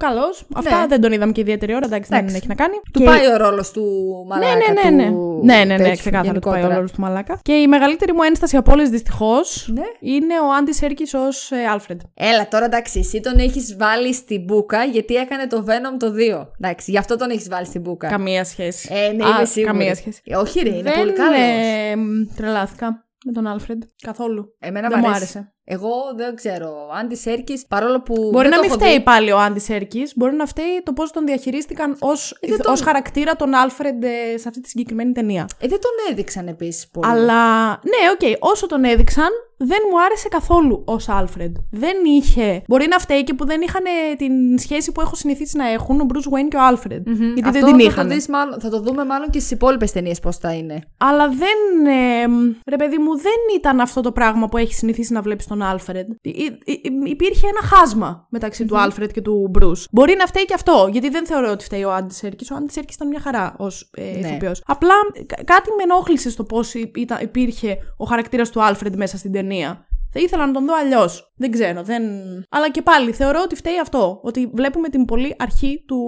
καλό. 0.05 0.23
Αυτά 0.55 0.79
Ναι. 0.79 0.87
δεν 0.87 1.01
τον 1.01 1.11
είδαμε 1.11 1.31
και 1.31 1.41
ιδιαίτερη 1.41 1.75
ώρα, 1.75 1.85
εντάξει, 1.85 2.09
δεν 2.09 2.17
Εντάξει. 2.19 2.35
έχει 2.35 2.47
να 2.47 2.55
κάνει. 2.55 2.75
Του 2.93 2.99
Και- 2.99 3.05
πάει 3.05 3.31
ο 3.33 3.37
ρόλος 3.37 3.71
του 3.71 3.83
μαλάκα. 4.29 4.47
Ναι, 4.55 4.55
ναι, 4.81 4.89
ναι. 4.89 5.03
Ναι, 5.03 5.09
του 5.11 5.41
ναι, 5.43 5.55
ναι, 5.55 5.63
ναι, 5.65 5.77
τέτοιου, 5.77 5.97
ξεκάθαρα 5.97 6.33
του 6.33 6.39
πάει 6.39 6.53
ο 6.53 6.55
γενικότερα. 6.55 6.75
ρόλος 6.75 6.91
του 6.91 7.01
Μαλάκα. 7.01 7.39
Και 7.41 7.53
η 7.53 7.67
μεγαλύτερη 7.67 8.13
μου 8.13 8.21
ένσταση 8.21 8.57
από 8.57 8.71
όλες 8.71 8.89
δυστυχώς 8.89 9.69
Ναι. 9.73 9.81
είναι 9.99 10.33
ο 10.39 10.53
Andy 10.57 10.73
Serkis 10.73 11.13
ως 11.13 11.51
Alfred. 11.71 12.01
Έλα 12.13 12.47
τώρα 12.47 12.65
εντάξει, 12.65 12.99
εσύ 12.99 13.19
τον 13.19 13.37
έχεις 13.39 13.75
βάλει 13.79 14.13
στην 14.13 14.43
μπουκα 14.43 14.83
γιατί 14.83 15.13
έκανε 15.15 15.47
το 15.47 15.63
Venom 15.67 15.95
το 15.99 16.11
2. 16.11 16.47
Εντάξει, 16.59 16.91
γι' 16.91 16.97
αυτό 16.97 17.15
τον 17.17 17.29
έχεις 17.29 17.47
βάλει 17.49 17.65
στην 17.65 17.81
μπουκα. 17.81 18.07
Καμία 18.07 18.43
σχέση. 18.43 18.89
Ε, 18.91 19.11
ναι, 19.11 19.23
Α, 19.25 19.27
είμαι 19.29 19.45
σίγουρη. 19.45 19.71
Καμία 19.71 19.95
σχέση. 19.95 20.21
Ε, 20.25 20.35
όχι, 20.35 20.59
ρε, 20.59 20.69
είναι 20.69 20.81
δεν 20.81 20.93
πολύ 20.97 21.13
καλός. 21.13 21.37
ε, 21.39 21.95
μ, 21.95 22.35
τρελάθηκα 22.35 23.05
με 23.25 23.31
τον 23.31 23.47
Alfred 23.47 23.81
καθόλου. 24.03 24.55
Εμένα 24.59 24.87
δεν 24.89 24.97
μ' 24.99 25.01
μου 25.01 25.09
άρεσε. 25.09 25.53
Άρεσε. 25.65 25.83
Εγώ 25.83 25.91
δεν 26.15 26.35
ξέρω. 26.35 26.67
Ο 26.67 26.93
Andy 26.99 27.15
Serkis, 27.15 27.61
παρόλο 27.67 28.01
που. 28.01 28.13
Μπορεί 28.31 28.47
δεν 28.47 28.49
να 28.49 28.55
το 28.55 28.61
μην 28.61 28.69
έχω 28.71 28.79
φταίει 28.79 28.93
δει- 28.93 29.03
πάλι 29.03 29.31
ο 29.31 29.39
Andy 29.39 29.59
Serkis, 29.59 30.07
μπορεί 30.15 30.35
να 30.35 30.45
φταίει 30.45 30.81
το 30.83 30.93
πώς 30.93 31.11
τον 31.11 31.25
διαχειρίστηκαν 31.25 31.95
ως 31.99 32.37
δεν 32.41 32.61
τον- 32.61 32.73
ως 32.73 32.81
χαρακτήρα 32.81 33.35
τον 33.35 33.53
Alfred 33.53 34.03
ε, 34.03 34.37
σε 34.37 34.47
αυτή 34.47 34.61
τη 34.61 34.69
συγκεκριμένη 34.69 35.11
ταινία. 35.11 35.45
Ε, 35.59 35.67
δεν 35.67 35.79
τον 35.79 35.91
έδειξαν 36.11 36.47
επίσης 36.47 36.87
πολύ. 36.89 37.07
Αλλά 37.11 37.69
ναι, 37.69 38.09
οκ, 38.13 38.51
όσο 38.51 38.65
τον 38.67 38.83
έδειξαν, 38.83 39.29
δεν 39.57 39.77
μου 39.91 40.01
άρεσε 40.01 40.27
καθόλου 40.27 40.83
ως 40.85 41.09
Alfred. 41.09 41.55
Δεν 41.71 41.95
είχε. 42.05 42.61
Μπορεί 42.67 42.87
να 42.87 42.99
φταίει 42.99 43.23
και 43.23 43.33
που 43.33 43.45
δεν 43.45 43.61
είχαν 43.61 43.83
ε, 43.85 44.15
την 44.15 44.57
σχέση 44.57 44.91
που 44.91 45.01
έχω 45.01 45.15
συνηθίσει 45.15 45.57
να 45.57 45.67
έχουν 45.69 45.99
ο 46.01 46.05
Bruce 46.13 46.17
Wayne 46.33 46.47
και 46.49 46.55
ο 46.55 46.61
Alfred. 46.61 47.07
Μμμ. 47.07 47.15
Γιατί 47.33 47.41
Αυτό 47.43 47.51
δεν 47.51 47.63
την 47.65 47.75
θα 47.77 47.83
είχαν. 47.91 48.07
Το, 48.07 48.13
δεις 48.13 48.27
μάλλον, 48.27 48.59
θα 48.59 48.69
το 48.69 48.79
δούμε 48.81 49.05
μάλλον 49.05 49.29
και 49.29 49.39
στις 49.39 49.51
υπόλοιπες 49.51 49.91
ταινίες 49.91 50.19
πώς 50.19 50.37
θα 50.37 50.53
είναι. 50.53 50.81
Αλλά 50.97 51.27
δεν. 51.29 51.85
Ε, 51.93 52.25
ρε 52.69 52.75
παιδί 52.75 52.97
μου, 52.97 53.17
δεν 53.17 53.33
ήταν 53.57 53.79
αυτό 53.79 54.01
το 54.01 54.11
πράγμα 54.11 54.47
που 54.47 54.57
έχεις 54.57 54.77
συνηθίσει 54.77 55.13
να 55.13 55.21
βλέπεις 55.21 55.45
τον 55.51 55.61
Alfred. 55.61 56.09
Υ- 56.21 56.35
υ- 56.37 56.61
υ- 56.65 57.07
υπήρχε 57.07 57.47
ένα 57.47 57.61
χάσμα 57.67 58.27
μεταξύ 58.29 58.65
του 58.65 58.79
Alfred 58.79 59.11
και 59.11 59.21
του 59.21 59.47
Μπρου. 59.49 59.71
Μπορεί 59.91 60.15
να 60.17 60.25
φταίει 60.25 60.45
και 60.45 60.53
αυτό, 60.53 60.89
γιατί 60.91 61.09
δεν 61.09 61.25
θεωρώ 61.25 61.51
ότι 61.51 61.63
φταίει 61.63 61.83
ο 61.83 61.93
Andy 61.93 62.13
Serkis. 62.13 62.51
Ο 62.51 62.55
Andy 62.55 62.71
Serkis 62.71 62.95
ήταν 62.95 63.07
μια 63.07 63.19
χαρά 63.19 63.55
ως 63.57 63.89
ε, 63.93 64.01
Ναι. 64.01 64.27
ηθοποιός. 64.27 64.61
Απλά 64.65 64.93
κα- 65.25 65.43
κάτι 65.43 65.69
με 65.77 65.83
ενόχλησε 65.83 66.29
στο 66.29 66.43
πώς 66.43 66.73
υπήρχε 67.21 67.77
ο 67.97 68.05
χαρακτήρας 68.05 68.49
του 68.49 68.63
Alfred 68.63 68.95
μέσα 68.95 69.17
στην 69.17 69.31
ταινία. 69.31 69.85
Θα 70.13 70.19
ήθελα 70.19 70.45
να 70.45 70.53
τον 70.53 70.65
δω 70.65 70.73
αλλιώς. 70.75 71.31
Δεν 71.35 71.51
ξέρω. 71.51 71.83
Δεν... 71.83 72.03
Αλλά 72.49 72.69
και 72.71 72.81
πάλι 72.81 73.11
θεωρώ 73.11 73.41
ότι 73.43 73.55
φταίει 73.55 73.79
αυτό. 73.79 74.19
Ότι 74.23 74.51
βλέπουμε 74.53 74.89
την 74.89 75.05
πολύ 75.05 75.35
αρχή 75.39 75.83
του, 75.87 75.99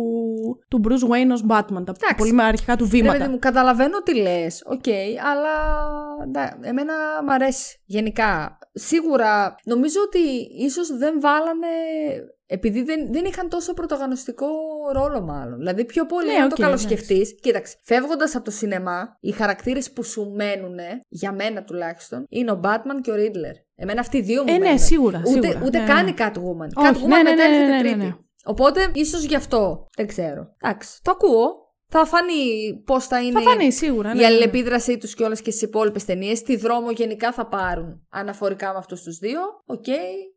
του 0.68 0.82
Bruce 0.88 1.12
Wayne 1.12 1.32
ως 1.32 1.43
Batman. 1.49 1.84
Τα 1.86 1.93
Εντάξει. 1.95 2.16
πολύ 2.18 2.41
αρχικά 2.41 2.76
του 2.76 2.84
Ρε 2.84 2.89
βήματα. 2.89 3.18
παιδί 3.18 3.30
μου, 3.30 3.39
καταλαβαίνω 3.39 4.01
τι 4.01 4.16
λες, 4.16 4.64
οκ, 4.66 4.84
αλλά 5.32 5.56
ντα- 6.28 6.58
εμένα 6.62 6.93
μ' 7.26 7.30
αρέσει 7.30 7.82
γενικά. 7.86 8.58
Σίγουρα 8.74 9.56
νομίζω 9.64 9.99
ότι 10.06 10.20
ίσως 10.58 10.97
δεν 10.97 11.22
βάλανε. 11.22 11.68
Επειδή 12.45 12.84
δεν, 12.84 13.14
δεν 13.14 13.26
είχαν 13.26 13.49
τόσο 13.49 13.74
πρωταγωνιστικό 13.74 14.47
ρόλο, 14.93 15.22
μάλλον. 15.22 15.58
Δηλαδή, 15.58 15.86
πιο 15.86 16.06
πολύ, 16.06 16.28
Ναι, 16.28 16.34
αν 16.34 16.43
οκ, 16.43 16.49
το 16.49 16.62
καλοσκεφτείς. 16.62 17.36
Κοίταξε, 17.41 17.76
φεύγοντας 17.82 18.36
από 18.36 18.45
το 18.45 18.51
σινεμά, 18.51 19.18
οι 19.20 19.32
χαρακτήρες 19.32 19.91
που 19.91 20.04
σου 20.04 20.32
μένουν, 20.36 20.78
για 21.10 21.32
μένα 21.32 21.64
τουλάχιστον, 21.64 22.26
είναι 22.30 22.51
ο 22.51 22.60
Batman 22.64 22.99
και 23.01 23.12
ο 23.12 23.16
Riddler. 23.18 23.56
Εμένα 23.76 24.00
αυτοί 24.00 24.18
οι 24.18 24.22
δύο 24.22 24.44
μου 24.44 24.50
Ε, 24.50 24.52
ναι, 24.52 24.60
μένουν. 24.60 24.80
σίγουρα, 24.80 25.22
Ούτε, 25.28 25.48
σίγουρα. 25.48 25.66
ούτε 25.66 25.80
Ναι, 25.80 25.86
καν 25.86 26.04
ναι. 26.04 26.10
η 26.10 26.14
Catwoman. 26.18 26.70
Όχι, 26.76 26.90
Catwoman 27.04 27.08
ναι, 27.08 27.16
ναι, 27.16 27.24
μετά 27.24 27.36
ναι, 27.36 27.44
έρχεται 27.44 27.66
ναι, 27.66 27.76
ναι, 27.76 27.80
τρίτη. 27.82 27.96
ναι. 27.96 28.16
Οπότε, 28.46 28.88
ίσως 28.94 29.24
γι' 29.24 29.36
αυτό. 29.36 29.88
Δεν 29.98 30.08
ξέρω. 30.08 30.48
Εντάξει, 30.64 31.00
το 31.02 31.12
ακούω. 31.12 31.62
Θα 31.96 32.06
φανεί 32.06 32.74
πώς 32.86 33.06
θα 33.08 33.22
είναι 33.22 33.41
Θα 33.41 33.50
φανεί 33.50 33.72
σίγουρα. 33.72 34.10
η 34.10 34.14
ναι, 34.14 34.20
ναι. 34.20 34.26
αλληλεπίδρασή 34.26 34.98
τους 34.98 35.14
και 35.16 35.24
όλε 35.24 35.36
και 35.36 35.52
στις 35.52 35.62
υπόλοιπες 35.62 36.06
ταινίες. 36.06 36.41
Τι 36.41 36.56
δρόμο 36.56 36.91
γενικά 36.91 37.32
θα 37.32 37.48
πάρουν 37.48 38.06
αναφορικά 38.10 38.72
με 38.72 38.78
αυτούς 38.78 39.02
τους 39.04 39.18
δύο. 39.18 39.39
Οκ, 39.66 39.86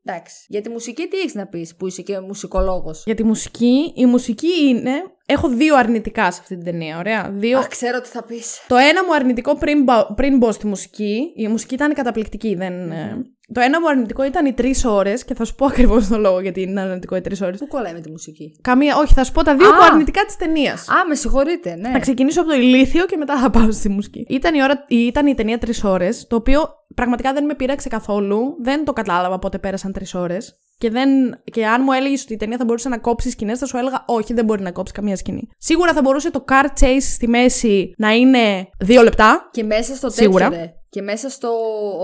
εντάξει. 0.05 0.35
Για 0.49 0.61
τη 0.61 0.69
μουσική, 0.69 1.07
τι 1.07 1.17
έχεις 1.19 1.35
να 1.35 1.47
πεις 1.47 1.77
που 1.77 1.87
είσαι 1.87 2.03
και 2.03 2.21
μουσικολόγος; 2.21 3.03
Για 3.07 3.15
τη 3.15 3.25
μουσική, 3.25 3.93
η 3.97 4.07
μουσική 4.07 4.69
είναι. 4.69 4.91
Έχω 5.29 5.49
δύο 5.49 5.77
αρνητικά 5.77 6.31
σε 6.33 6.39
αυτή 6.43 6.55
την 6.57 6.65
ταινία, 6.65 6.99
ωραία. 6.99 7.31
Δύο. 7.33 7.59
Α, 7.59 7.67
ξέρω 7.67 8.01
τι 8.01 8.09
θα 8.09 8.23
πεις. 8.25 8.65
Το 8.69 8.77
ένα 8.77 9.05
μου 9.05 9.15
αρνητικό 9.15 9.57
πριν, 9.57 9.83
μπα- 9.83 10.15
πριν 10.15 10.37
μπω 10.37 10.53
στη 10.53 10.67
μουσική, 10.67 11.33
η 11.37 11.49
μουσική 11.49 11.75
ήταν 11.75 11.95
καταπληκτική. 11.95 12.55
Δεν, 12.55 12.91
ε, 12.91 13.17
Το 13.55 13.61
ένα 13.61 13.81
μου 13.81 13.89
αρνητικό 13.89 14.25
ήταν 14.25 14.47
οι 14.47 14.53
τρεις 14.53 14.85
ώρες 14.85 15.25
και 15.25 15.35
θα 15.35 15.45
σου 15.45 15.55
πω 15.55 15.67
ακριβώς 15.67 16.09
τον 16.09 16.21
λόγο 16.21 16.41
γιατί 16.41 16.61
είναι 16.61 16.81
αρνητικό 16.81 17.17
οι 17.17 17.21
τρεις 17.21 17.41
ώρες. 17.41 17.59
Πού 17.59 17.67
κολλάει 17.67 17.93
με 17.93 18.01
τη 18.01 18.11
μουσική; 18.11 18.59
Καμία, 18.63 18.97
όχι, 18.97 19.15
θα 19.15 19.25
σου 19.25 19.33
πω 19.33 19.43
τα 19.43 19.57
δύο 19.57 19.69
Α. 19.69 19.77
που 19.77 19.85
αρνητικά 19.91 20.25
της 20.25 20.37
ταινίας. 20.37 20.89
Α, 20.89 21.07
με 21.09 21.15
συγχωρείτε, 21.15 21.75
ναι. 21.75 21.91
Θα 21.91 21.99
ξεκινήσω 21.99 22.41
από 22.41 22.51
το 22.51 22.57
ηλίθιο 22.57 23.07
και 23.07 23.17
μετά 23.17 23.39
θα 23.39 23.51
πάω 23.51 23.71
στη 23.71 23.89
μουσική. 23.89 24.27
Ήταν 24.29 24.55
η, 24.55 24.63
ώρα, 24.63 24.85
ήταν 24.89 25.27
η 25.27 25.35
ταινία 25.35 25.59
τρεις 25.59 25.85
ώρες, 25.85 26.27
το 26.27 26.37
οποίο 26.37 26.61
πραγματικά 26.95 27.33
δεν 27.33 27.45
με 27.45 27.55
πείραξε 27.55 27.89
καθόλου. 27.89 28.57
Δεν 28.63 28.85
το 28.85 28.93
κατάλαβα 28.93 29.39
πότε 29.39 29.59
πέρασαν 29.59 29.93
τρεις 29.93 30.15
ώρες. 30.15 30.59
Και, 30.79 30.91
δεν, 30.91 31.09
και 31.45 31.67
αν 31.67 31.83
μου 31.85 31.93
έλεγες 31.93 32.23
ότι 32.23 32.33
η 32.33 32.37
ταινία 32.37 32.57
θα 32.57 32.65
μπορούσε 32.65 32.89
να 32.89 32.99
κόψει 32.99 33.31
σκηνές, 33.31 33.59
θα 33.59 33.67
σου 33.67 33.77
έλεγα 33.77 34.05
όχι, 34.07 34.35
δεν 34.35 34.45
μπορεί 34.45 34.63
να 34.63 34.71
κόψει 34.71 34.93
καμία 34.93 35.17
σκηνή. 35.17 35.49
Σίγουρα 35.59 35.93
θα 35.93 36.01
μπορούσε 36.01 36.31
το 36.31 36.45
car 36.49 36.81
chase 36.81 36.97
στη 37.01 37.29
μέση 37.29 37.95
να 37.99 38.11
είναι 38.13 38.69
δύο 38.79 39.03
λεπτά. 39.03 39.49
Και 39.51 39.65
μέσα 39.65 39.95
στο 39.95 40.11
Σίγουρα. 40.11 40.49
τέτοιο, 40.49 40.65
ρε. 40.65 40.73
Και 40.89 41.03
μέσα 41.03 41.29
στο. 41.29 41.51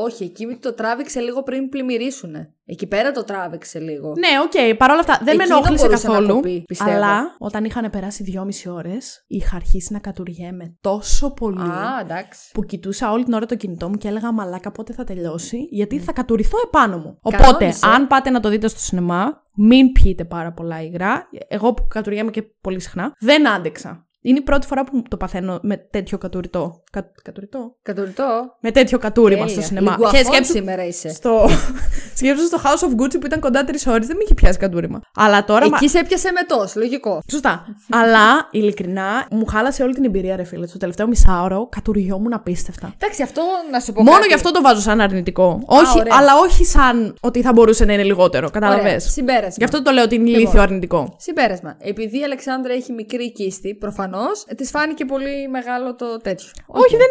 Όχι, 0.02 0.24
εκεί 0.24 0.58
το 0.60 0.74
τράβηξε 0.74 1.20
λίγο 1.20 1.42
πριν 1.42 1.68
πλημμυρίσουνε. 1.68 2.54
Εκεί 2.64 2.86
πέρα 2.86 3.10
το 3.10 3.24
τράβηξε 3.24 3.78
λίγο. 3.78 4.08
Ναι, 4.08 4.28
οκ, 4.44 4.50
okay, 4.54 4.76
παρόλα 4.78 5.00
αυτά 5.00 5.20
δεν 5.24 5.36
με 5.36 5.42
Εκείνο 5.42 5.56
ενόχλησε 5.56 5.86
μπορούσε 5.86 6.06
να 6.06 6.12
καθόλου. 6.12 6.34
κοπεί, 6.34 6.62
πιστεύω. 6.66 6.90
αλλά 6.90 7.36
όταν 7.38 7.64
είχαν 7.64 7.90
περάσει 7.90 8.22
δυόμιση 8.22 8.68
ώρες, 8.68 9.24
είχα 9.26 9.56
αρχίσει 9.56 9.92
να 9.92 9.98
κατουριέμαι 9.98 10.76
τόσο 10.80 11.30
πολύ. 11.30 11.60
Α, 11.60 11.98
εντάξει. 12.00 12.50
που 12.52 12.64
κοιτούσα 12.64 13.12
όλη 13.12 13.24
την 13.24 13.32
ώρα 13.32 13.46
το 13.46 13.56
κινητό 13.56 13.88
μου 13.88 13.96
και 13.96 14.08
έλεγα 14.08 14.32
Μαλάκα 14.32 14.72
πότε 14.72 14.92
θα 14.92 15.04
τελειώσει, 15.04 15.68
γιατί 15.70 15.98
θα 15.98 16.12
κατουρηθώ 16.12 16.58
επάνω 16.66 16.96
μου. 16.98 17.18
Κανόνισε. 17.30 17.50
Οπότε, 17.50 17.94
αν 17.96 18.06
πάτε 18.06 18.30
να 18.30 18.40
το 18.40 18.48
δείτε 18.48 18.68
στο 18.68 18.80
σινεμά, 18.80 19.42
μην 19.54 19.92
πιείτε 19.92 20.24
πάρα 20.24 20.52
πολλά 20.52 20.82
υγρά. 20.82 21.28
Εγώ 21.48 21.74
που 21.74 21.86
κατουριέμαι 21.88 22.30
και 22.30 22.42
πολύ 22.42 22.80
συχνά, 22.80 23.14
δεν 23.18 23.48
άντεξα. 23.48 24.06
Είναι 24.24 24.38
η 24.38 24.42
πρώτη 24.42 24.66
φορά 24.66 24.84
που 24.84 25.02
το 25.08 25.16
παθαίνω 25.16 25.58
με 25.62 25.76
τέτοιο 25.76 26.18
κατουρητό. 26.18 26.82
Κα, 26.92 27.10
κατουρητό; 27.22 27.74
Κατουριτό. 27.82 28.56
Με 28.60 28.70
τέτοιο 28.70 28.98
κατούριμα 28.98 29.40
Τέλεια. 29.44 29.52
στο 29.54 29.62
σινεμά. 29.62 29.90
Λιγκουαφών 29.90 30.18
Και 30.20 30.24
σκέψου, 30.26 30.52
σήμερα 30.52 30.84
είσαι. 30.86 31.08
στο, 31.08 31.48
σκέψου 32.18 32.44
στο 32.46 32.58
House 32.64 32.88
of 32.88 33.02
Gucci 33.02 33.20
που 33.20 33.26
ήταν 33.26 33.40
κοντά 33.40 33.64
τρεις 33.64 33.86
ώρες, 33.86 34.06
δεν 34.06 34.16
με 34.16 34.22
είχε 34.24 34.34
πιάσει 34.34 34.58
κατούριμα. 34.58 35.00
Αλλά 35.14 35.44
τώρα. 35.44 35.68
μα- 35.68 35.76
Εκεί 35.76 35.88
σε 35.88 35.98
έπιασε 35.98 36.32
μετό, 36.32 36.68
λογικό. 36.74 37.20
Σωστά. 37.30 37.64
Αλλά 37.90 38.48
ειλικρινά 38.50 39.26
μου 39.30 39.46
χάλασε 39.46 39.82
όλη 39.82 39.94
την 39.94 40.04
εμπειρία, 40.04 40.36
ρε 40.36 40.44
φίλε. 40.44 40.66
Στο 40.66 40.78
τελευταίο 40.78 41.06
μισάωρο 41.06 41.68
κατουριόμουν 41.70 42.32
απίστευτα. 42.32 42.94
Εντάξει, 42.98 43.22
αυτό 43.22 43.42
να 43.70 43.80
σου 43.80 43.92
πω. 43.92 44.02
Μόνο 44.02 44.16
κάτι. 44.16 44.28
γι' 44.28 44.34
αυτό 44.34 44.50
το 44.50 44.60
βάζω 44.62 44.80
σαν 44.80 45.00
αρνητικό. 45.00 45.62
όχι, 45.66 45.98
ωραία. 45.98 46.16
αλλά 46.18 46.32
όχι 46.38 46.64
σαν 46.64 47.14
ότι 47.20 47.42
θα 47.42 47.52
μπορούσε 47.52 47.84
να 47.84 47.92
είναι 47.92 48.02
λιγότερο. 48.02 48.48
Ωραία, 48.54 48.60
Κατάλαβε. 48.68 48.98
Συμπέρασμα. 48.98 49.54
Γι' 49.56 49.64
αυτό 49.64 49.82
το 49.82 49.90
λέω 49.90 50.04
ότι 50.04 50.14
είναι 50.14 50.24
Λοιπόν. 50.24 50.40
ηλίθιο 50.40 50.60
αρνητικό. 50.62 51.14
Συμπέρασμα. 51.18 51.76
Επειδή 51.78 52.18
η 52.20 52.22
Αλεξάνδρα 52.24 52.72
έχει 52.72 52.92
μικρή 52.92 53.32
κίστη, 53.32 53.74
προφανώς 53.74 54.10
προφανώς. 54.12 54.44
Της 54.56 54.70
φάνηκε 54.70 55.04
πολύ 55.04 55.48
μεγάλο 55.48 55.94
το 55.94 56.16
τέτοιο. 56.16 56.48
Όχι, 56.66 56.96
δεν, 56.96 57.10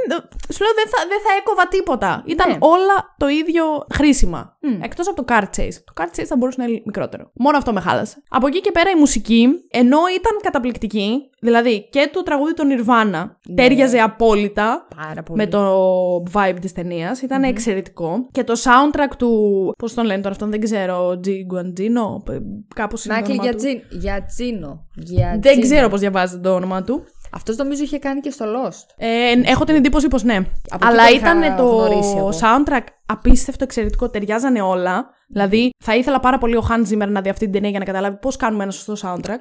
σου 0.54 0.64
λέω 0.64 0.74
δεν 0.76 0.88
θα, 0.94 0.98
δεν 1.08 1.20
θα 1.26 1.32
έκοβα 1.40 1.68
τίποτα. 1.68 2.24
Ήταν 2.26 2.50
Ναι. 2.50 2.58
όλα 2.60 3.16
το 3.18 3.28
ίδιο 3.28 3.64
χρήσιμα. 3.94 4.58
Μμ. 4.62 4.84
Εκτός 4.84 5.08
από 5.08 5.24
το 5.24 5.34
card 5.36 5.60
chase. 5.60 5.78
Το 5.84 5.94
card 6.02 6.20
chase 6.20 6.24
θα 6.26 6.38
μπορούσε 6.38 6.62
να 6.62 6.68
είναι 6.68 6.82
μικρότερο. 6.86 7.32
Μόνο 7.34 7.58
αυτό 7.58 7.74
με 7.74 7.80
χάλασε. 7.80 8.24
Από 8.30 8.48
εκεί 8.48 8.62
και 8.62 8.72
πέρα 8.72 8.90
η 8.90 8.96
μουσική, 8.96 9.48
ενώ 9.72 9.98
ήταν 10.20 10.32
καταπληκτική, 10.42 11.30
δηλαδή 11.42 11.88
και 11.90 12.10
το 12.14 12.24
τραγούδι 12.24 12.54
των 12.54 12.68
Nirvana 12.72 13.30
τέριαζε 13.56 14.00
απόλυτα 14.00 14.88
Πάρα 14.96 15.24
πολύ. 15.24 15.38
με 15.42 15.48
το 15.48 15.62
vibe 16.34 16.58
της 16.62 16.74
ταινίας. 16.74 17.22
Ήταν 17.22 17.44
εξαιρετικό. 17.44 18.28
Και 18.32 18.44
το 18.44 18.54
soundtrack 18.64 19.12
του. 19.18 19.74
Πώς 19.78 19.94
τον 19.94 20.06
λένε 20.06 20.18
τώρα 20.22 20.30
αυτόν, 20.34 20.50
δεν 20.50 20.60
ξέρω. 20.60 21.20
Τζι 21.20 21.44
Γκουαντζίνο. 21.46 22.24
Κάπως 22.76 23.06
είναι 23.06 23.14
το 23.14 23.20
Νάκλι 23.20 23.34
όνομα 23.40 23.50
του. 23.52 23.58
Γιατζίνο. 23.58 24.02
Γιατζίνο. 24.02 24.86
Γιατζίνο. 25.04 25.40
Δεν 25.42 25.62
ξέρω 25.62 25.90
πώς 25.90 26.00
διαβάζεται 26.00 26.42
το 26.42 26.56
όνομα 26.56 26.84
του. 26.84 27.04
Αυτός 27.34 27.56
νομίζω 27.56 27.84
είχε 27.84 28.00
κάνει 28.00 28.20
και 28.20 28.30
στο 28.30 28.46
Lost. 28.46 28.86
Ε, 28.98 29.32
έχω 29.44 29.64
την 29.64 29.76
εντύπωση 29.76 30.08
πως 30.08 30.24
ναι. 30.24 30.38
Από 30.70 30.88
Αλλά 30.88 31.04
εκεί 31.04 31.20
το 31.20 31.26
είχα 31.26 31.38
ήταν 31.38 31.56
το 31.56 31.64
γνωρίσει 31.66 32.16
εγώ. 32.18 32.30
soundtrack 32.30 32.86
απίστευτο, 33.06 33.64
εξαιρετικό. 33.64 34.10
Ταιριάζανε 34.10 34.62
όλα. 34.62 35.10
Δηλαδή, 35.28 35.70
θα 35.84 35.96
ήθελα 35.96 36.20
πάρα 36.20 36.38
πολύ 36.38 36.56
ο 36.56 36.68
Hans 36.70 36.94
Zimmer 36.94 37.08
να 37.08 37.22
δει 37.22 37.30
αυτή 37.30 37.44
την 37.44 37.52
ταινία 37.54 37.70
για 37.70 37.80
να 37.80 37.86
καταλάβει 37.86 38.18
πώς 38.22 38.36
κάνουμε 38.36 38.64
ένα 38.64 38.72
σωστό 38.72 39.10
soundtrack. 39.10 39.40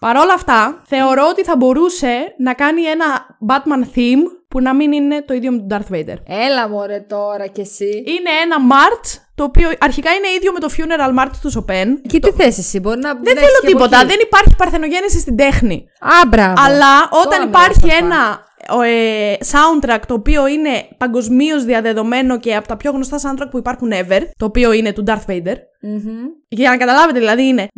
Παρ' 0.00 0.16
όλα 0.16 0.32
αυτά, 0.34 0.82
θεωρώ 0.86 1.22
ότι 1.30 1.44
θα 1.44 1.56
μπορούσε 1.56 2.34
να 2.38 2.54
κάνει 2.54 2.82
ένα 2.82 3.06
Batman 3.48 3.96
theme 3.96 4.22
που 4.48 4.60
να 4.60 4.74
μην 4.74 4.92
είναι 4.92 5.22
το 5.22 5.34
ίδιο 5.34 5.50
με 5.52 5.58
τον 5.58 5.68
Darth 5.70 5.94
Vader. 5.94 6.16
Έλα 6.46 6.68
μωρέ 6.68 7.00
τώρα 7.08 7.46
κι 7.46 7.60
εσύ. 7.60 7.90
Είναι 8.06 8.30
ένα 8.44 8.56
March, 8.72 9.08
το 9.34 9.44
οποίο 9.44 9.68
αρχικά 9.78 10.10
είναι 10.10 10.28
ίδιο 10.36 10.52
με 10.52 10.60
το 10.60 10.68
Funeral 10.76 11.12
March 11.20 11.34
του 11.42 11.50
Chopin. 11.54 11.86
Και 12.08 12.18
τι 12.18 12.30
θες 12.30 12.58
εσύ, 12.58 12.80
μπορεί 12.80 13.00
να 13.00 13.12
Δεν 13.14 13.22
να 13.22 13.30
έχεις 13.30 13.42
θέλω 13.42 13.60
και 13.60 13.66
από 13.66 13.76
τίποτα, 13.76 13.96
εκεί. 13.98 14.06
δεν 14.06 14.18
υπάρχει 14.22 14.54
παρθενογέννηση 14.56 15.18
στην 15.18 15.36
τέχνη. 15.36 15.84
Α, 16.00 16.26
μπράβο. 16.28 16.54
Αλλά 16.66 17.08
Τώρα 17.10 17.22
όταν 17.24 17.40
με 17.40 17.48
υπάρχει 17.48 17.80
ρωτάς, 17.80 17.98
ένα 18.00 18.20
ο, 18.20 18.28
ε, 18.30 18.49
ε, 18.84 19.36
soundtrack 19.50 20.00
το 20.06 20.14
οποίο 20.14 20.46
είναι 20.46 20.88
παγκοσμίως 20.96 21.64
διαδεδομένο 21.64 22.38
και 22.38 22.54
από 22.54 22.68
τα 22.68 22.76
πιο 22.76 22.90
γνωστά 22.90 23.18
soundtrack 23.18 23.50
που 23.50 23.58
υπάρχουν 23.58 23.90
ever, 23.92 24.20
το 24.36 24.44
οποίο 24.44 24.72
είναι 24.72 24.92
του 24.92 25.04
Darth 25.06 25.24
Vader. 25.26 25.54
Mm-hmm. 25.82 26.26
Για 26.48 26.70
να 26.70 26.76
καταλάβετε, 26.76 27.18
δηλαδή 27.18 27.46
είναι. 27.46 27.68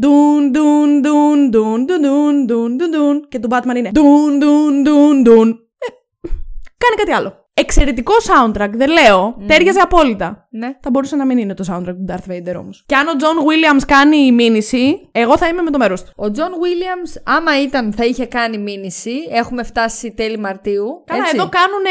Και 3.29 3.39
του 3.39 3.49
Batman 3.51 3.77
είναι. 3.77 3.91
Ντουν, 3.91 4.39
ντουν, 4.39 4.83
ντουν, 4.83 5.23
ντουν. 5.23 5.49
Ε, 5.51 5.87
κάνει 6.79 6.97
κάτι 6.97 7.13
άλλο. 7.13 7.42
Εξαιρετικό 7.55 8.13
soundtrack, 8.29 8.71
δεν 8.73 8.91
λέω. 8.91 9.37
Ταίριαζε 9.47 9.81
απόλυτα. 9.81 10.47
Ναι. 10.51 10.77
Θα 10.81 10.91
μπορούσε 10.91 11.17
να 11.17 11.27
μην 11.27 11.39
είναι 11.39 11.55
το 11.55 11.65
soundtrack 11.69 11.85
του 11.85 12.05
Darth 12.09 12.31
Vader 12.33 12.55
όμως. 12.59 12.85
Και 12.87 12.95
αν 12.95 13.09
ο 13.09 13.11
John 13.19 13.39
Williams 13.49 13.83
κάνει 13.87 14.33
μήνυση, 14.33 15.09
εγώ 15.13 15.37
θα 15.37 15.49
είμαι 15.49 15.63
με 15.63 15.71
το 15.71 15.79
μέρος 15.79 16.03
του. 16.05 16.11
Ο 16.17 16.31
John 16.31 16.49
Williams, 16.49 17.21
άμα 17.25 17.63
ήταν, 17.63 17.93
θα 17.93 18.05
είχε 18.05 18.27
κάνει 18.27 18.59
μήνυση. 18.59 19.13
Έχουμε 19.31 19.63
φτάσει 19.63 20.13
τέλη 20.15 20.39
Μαρτίου. 20.39 21.03
Καλά, 21.07 21.23
έτσι. 21.23 21.37
εδώ 21.37 21.49
κάνουν 21.49 21.85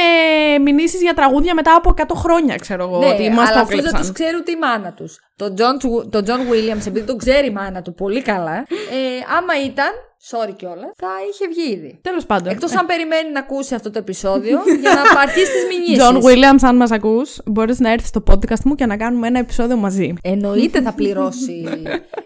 μηνύσεις 0.63 1.01
για 1.01 1.13
τραγούδια 1.13 1.53
μετά 1.53 1.75
από 1.75 1.93
100 1.97 2.03
χρόνια, 2.15 2.55
ξέρω 2.55 2.83
εγώ. 2.83 2.99
Ναι, 2.99 3.07
ότι 3.07 3.29
μας 3.29 3.49
αλλά 3.49 3.53
το 3.55 3.59
αυτούς 3.59 3.75
δεν 3.75 3.85
έκλεψαν. 3.85 4.01
τους 4.01 4.11
ξέρει 4.11 4.35
ούτε 4.35 4.51
η 4.51 4.57
μάνα 4.57 4.93
τους. 4.93 5.19
Το 5.35 5.53
John, 5.57 6.09
το 6.09 6.23
John 6.27 6.51
Williams, 6.51 6.87
επειδή 6.87 7.05
το 7.05 7.15
ξέρει 7.15 7.47
η 7.47 7.51
μάνα 7.51 7.81
του 7.81 7.93
πολύ 7.93 8.21
καλά, 8.21 8.57
ε, 8.57 9.35
άμα 9.37 9.63
ήταν, 9.65 9.91
sorry 10.29 10.53
κιόλας, 10.55 10.91
θα 10.95 11.07
είχε 11.29 11.47
βγει 11.47 11.71
ήδη. 11.71 11.99
Τέλος 12.01 12.25
πάντων. 12.25 12.51
Εκτός 12.51 12.75
αν 12.75 12.85
περιμένει 12.85 13.31
να 13.31 13.39
ακούσει 13.39 13.75
αυτό 13.75 13.91
το 13.91 13.99
επεισόδιο 13.99 14.59
για 14.81 14.93
να 14.93 15.21
αρχίσει 15.21 15.51
τις 15.51 15.65
μηνύσεις. 15.69 16.03
John 16.03 16.15
Williams, 16.15 16.59
αν 16.61 16.75
μας 16.75 16.91
ακούς, 16.91 17.41
μπορείς 17.45 17.79
να 17.79 17.91
έρθεις 17.91 18.07
στο 18.09 18.23
podcast 18.29 18.63
μου 18.65 18.75
και 18.75 18.85
να 18.85 18.97
κάνουμε 18.97 19.27
ένα 19.27 19.39
επεισόδιο 19.39 19.77
μαζί. 19.77 20.13
Εννοείται 20.21 20.81
θα 20.81 20.93
πληρώσει 20.93 21.63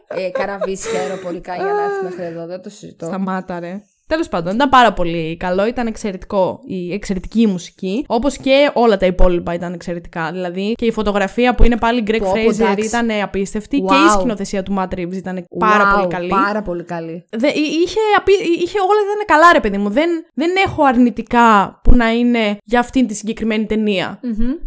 ε, 0.08 0.30
καραβίσια 0.30 1.00
αεροπορικά 1.00 1.56
για 1.56 1.64
να 1.64 1.84
έρθει 1.84 2.04
μέχρι 2.04 2.24
εδώ, 2.24 2.46
δεν 2.46 2.62
το 2.62 2.70
συζητώ. 2.70 3.06
Σταμάτα, 3.06 3.60
ρε. 3.60 3.82
Τέλος 4.08 4.28
πάντων, 4.30 4.54
ήταν 4.56 4.70
πάρα 4.70 4.94
πολύ 4.94 5.38
καλό. 5.38 5.68
Ήταν 5.68 5.88
εξαιρετικό 5.88 6.60
η 6.66 6.94
εξαιρετική 6.94 7.42
η 7.42 7.46
μουσική. 7.48 8.04
Όπως 8.08 8.38
και 8.38 8.72
όλα 8.74 8.98
τα 8.98 9.06
υπόλοιπα 9.06 9.54
ήταν 9.54 9.74
εξαιρετικά. 9.74 10.32
Δηλαδή 10.32 10.74
και 10.78 10.86
η 10.86 10.92
φωτογραφία 10.92 11.56
που 11.56 11.64
είναι 11.64 11.78
πάλι 11.78 12.04
Greg 12.08 12.18
Πω, 12.20 12.26
πω, 12.26 12.32
Fraser 12.32 12.60
εντάξει. 12.60 12.86
ήταν 12.88 13.08
απίστευτη. 13.24 13.84
Wow. 13.84 13.88
Και 13.88 13.96
η 13.96 14.10
σκηνοθεσία 14.18 14.64
του 14.64 14.76
Matt 14.80 14.94
Reeves 15.00 15.14
ήταν 15.14 15.46
πάρα 15.60 15.92
Wow, 15.92 15.96
πολύ 15.96 16.08
καλή. 16.08 16.28
Πάρα 16.30 16.62
πολύ 16.62 16.84
καλή. 16.84 17.26
Δε, 17.38 17.48
εί- 17.48 17.54
είχε, 17.84 18.00
απει- 18.18 18.40
είχε 18.64 18.78
όλα 18.80 19.00
ήταν 19.14 19.26
καλά, 19.26 19.54
ρε 19.54 19.60
παιδί 19.60 19.78
μου. 19.78 19.90
Δεν, 19.90 20.10
δεν 20.34 20.50
έχω 20.66 20.84
αρνητικά 20.84 21.80
που 21.84 21.96
να 21.96 22.10
είναι 22.12 22.58
για 22.64 22.80
αυτήν 22.80 23.08
τη 23.08 23.14
συγκεκριμένη 23.14 23.66
ταινία. 23.66 24.20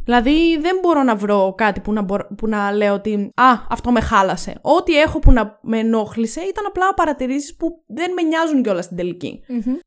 Δηλαδή, 0.05 0.59
δεν 0.61 0.79
μπορώ 0.83 1.03
να 1.03 1.15
βρω 1.17 1.55
κάτι 1.57 1.81
που 1.81 1.93
να, 1.93 2.03
μπορώ- 2.03 2.29
που 2.37 2.47
να 2.49 2.73
λέω 2.73 2.95
ότι 2.95 3.31
Α, 3.35 3.45
αυτό 3.71 3.91
με 3.91 4.01
χάλασε. 4.01 4.55
Ό,τι 4.61 5.01
έχω 5.01 5.19
που 5.19 5.33
να 5.33 5.59
με 5.63 5.79
ενόχλησε 5.79 6.41
ήταν 6.41 6.65
απλά 6.69 6.95
παρατηρήσεις 6.95 7.57
που 7.57 7.83
δεν 7.87 8.13
με 8.13 8.23
νοιάζουν 8.23 8.63
κιόλας 8.63 8.85
στην 8.85 8.97
τελική. 8.97 9.27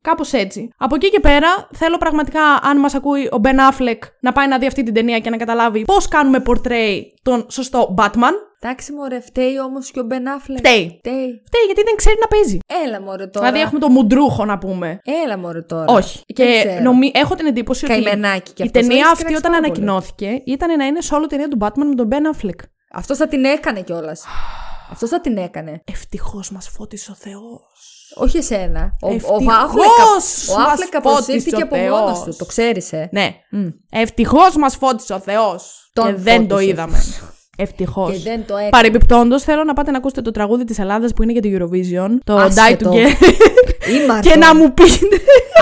Κάπως 0.00 0.32
έτσι. 0.32 0.68
Από 0.76 0.94
εκεί 0.94 1.10
και 1.10 1.20
πέρα, 1.20 1.68
θέλω 1.72 1.98
πραγματικά, 1.98 2.42
αν 2.62 2.78
μας 2.78 2.94
ακούει 2.94 3.26
ο 3.26 3.40
Ben 3.42 3.56
Affleck, 3.70 3.98
να 4.20 4.32
πάει 4.32 4.48
να 4.48 4.58
δει 4.58 4.66
αυτή 4.66 4.82
την 4.82 4.94
ταινία 4.94 5.18
και 5.18 5.30
να 5.30 5.36
καταλάβει 5.36 5.82
πώς 5.82 6.08
κάνουμε 6.08 6.42
portray 6.46 7.00
τον 7.22 7.46
σωστό 7.50 7.94
Batman. 7.98 8.32
Εντάξει, 8.64 8.92
μωρέ, 8.92 9.20
φταίει 9.20 9.60
όμως 9.60 9.90
και 9.90 10.00
ο 10.00 10.02
Μπεν 10.02 10.24
Affleck. 10.24 10.56
Φταίει. 10.56 10.96
Φταίει. 10.98 11.42
Φταίει 11.46 11.64
γιατί 11.66 11.82
δεν 11.84 11.94
ξέρει 11.96 12.16
να 12.20 12.26
παίζει. 12.26 12.58
Έλα, 12.84 13.00
μωρέ 13.00 13.26
τώρα. 13.26 13.46
Δηλαδή, 13.46 13.64
έχουμε 13.64 13.80
το 13.80 13.88
μουντρούχο 13.88 14.44
να 14.44 14.58
πούμε. 14.58 15.00
Έλα, 15.24 15.38
μωρέ 15.38 15.62
τώρα. 15.62 15.84
Όχι. 15.88 16.20
Δεν 16.26 16.46
Και 16.46 16.58
ξέρω. 16.58 16.82
νομι... 16.82 17.10
έχω 17.14 17.34
την 17.34 17.46
εντύπωση 17.46 17.84
ότι 17.84 17.94
Καημενάκι 17.94 18.52
κι 18.52 18.62
η 18.62 18.64
αυτός, 18.66 18.82
ταινία 18.82 19.04
θα 19.04 19.10
αυτή 19.10 19.24
έχεις 19.24 19.38
όταν 19.38 19.52
κράξει 19.52 19.72
πάρα 19.72 19.74
πολύ. 19.74 19.90
ανακοινώθηκε 19.90 20.42
ήταν 20.52 20.76
να 20.78 20.84
είναι 20.84 20.98
solo 21.10 21.28
ταινία 21.28 21.48
του 21.48 21.58
Batman 21.60 21.86
με 21.88 21.94
τον 21.94 22.08
Ben 22.12 22.36
Affleck. 22.36 22.60
Αυτό 22.92 23.14
θα 23.16 23.26
την 23.28 23.44
έκανε 23.44 23.80
κιόλας. 23.80 24.24
Αυτό 24.90 25.06
θα 25.06 25.20
την 25.20 25.36
έκανε. 25.36 25.80
Ευτυχώς 25.84 26.50
μας 26.50 26.68
φώτισε 26.68 27.10
ο 27.10 27.14
Θεός. 27.14 27.91
Όχι 28.14 28.36
εσένα. 28.36 28.92
Ο, 29.00 29.08
ο 29.08 29.12
Ευτυχώς 29.14 29.42
Affleck- 29.42 30.54
ο 30.54 30.58
μας 30.58 30.74
Affleck 30.78 30.92
αποσύρθηκε 30.92 31.50
φώτισε 31.50 31.62
από 31.62 31.76
ο 31.76 31.78
μόνος 32.00 32.18
Θεός. 32.22 32.24
του. 32.24 32.34
Το 32.38 32.44
ξέρεις, 32.44 32.92
ε; 32.92 33.08
Ναι. 33.12 33.34
Ευτυχώς 33.90 34.56
μας 34.56 34.76
φώτισε 34.76 35.12
ο 35.12 35.18
Θεός. 35.18 35.90
Τον 35.92 36.06
Και 36.06 36.12
δεν 36.16 36.48
το 36.48 36.54
φώτισες. 36.54 36.72
είδαμε. 36.72 37.02
Ευτυχώς. 37.56 38.12
Και 38.12 38.18
δεν 38.18 38.46
το 38.46 38.54
έκανε. 38.54 38.68
Παρεμπιπτόντως, 38.70 39.42
θέλω 39.42 39.64
να 39.64 39.72
πάτε 39.72 39.90
να 39.90 39.96
ακούσετε 39.98 40.22
το 40.22 40.30
τραγούδι 40.30 40.64
της 40.64 40.78
Ελλάδας 40.78 41.12
που 41.12 41.22
είναι 41.22 41.32
για 41.32 41.40
την 41.40 41.58
Eurovision. 41.58 42.08
Το 42.24 42.36
Die 42.36 42.40
Άσχετο. 42.40 42.90
Together. 42.90 43.06
Είμαι 43.90 44.18
και 44.20 44.28
αυτό. 44.28 44.38
να 44.40 44.54
μου 44.54 44.74
πείτε. 44.74 45.16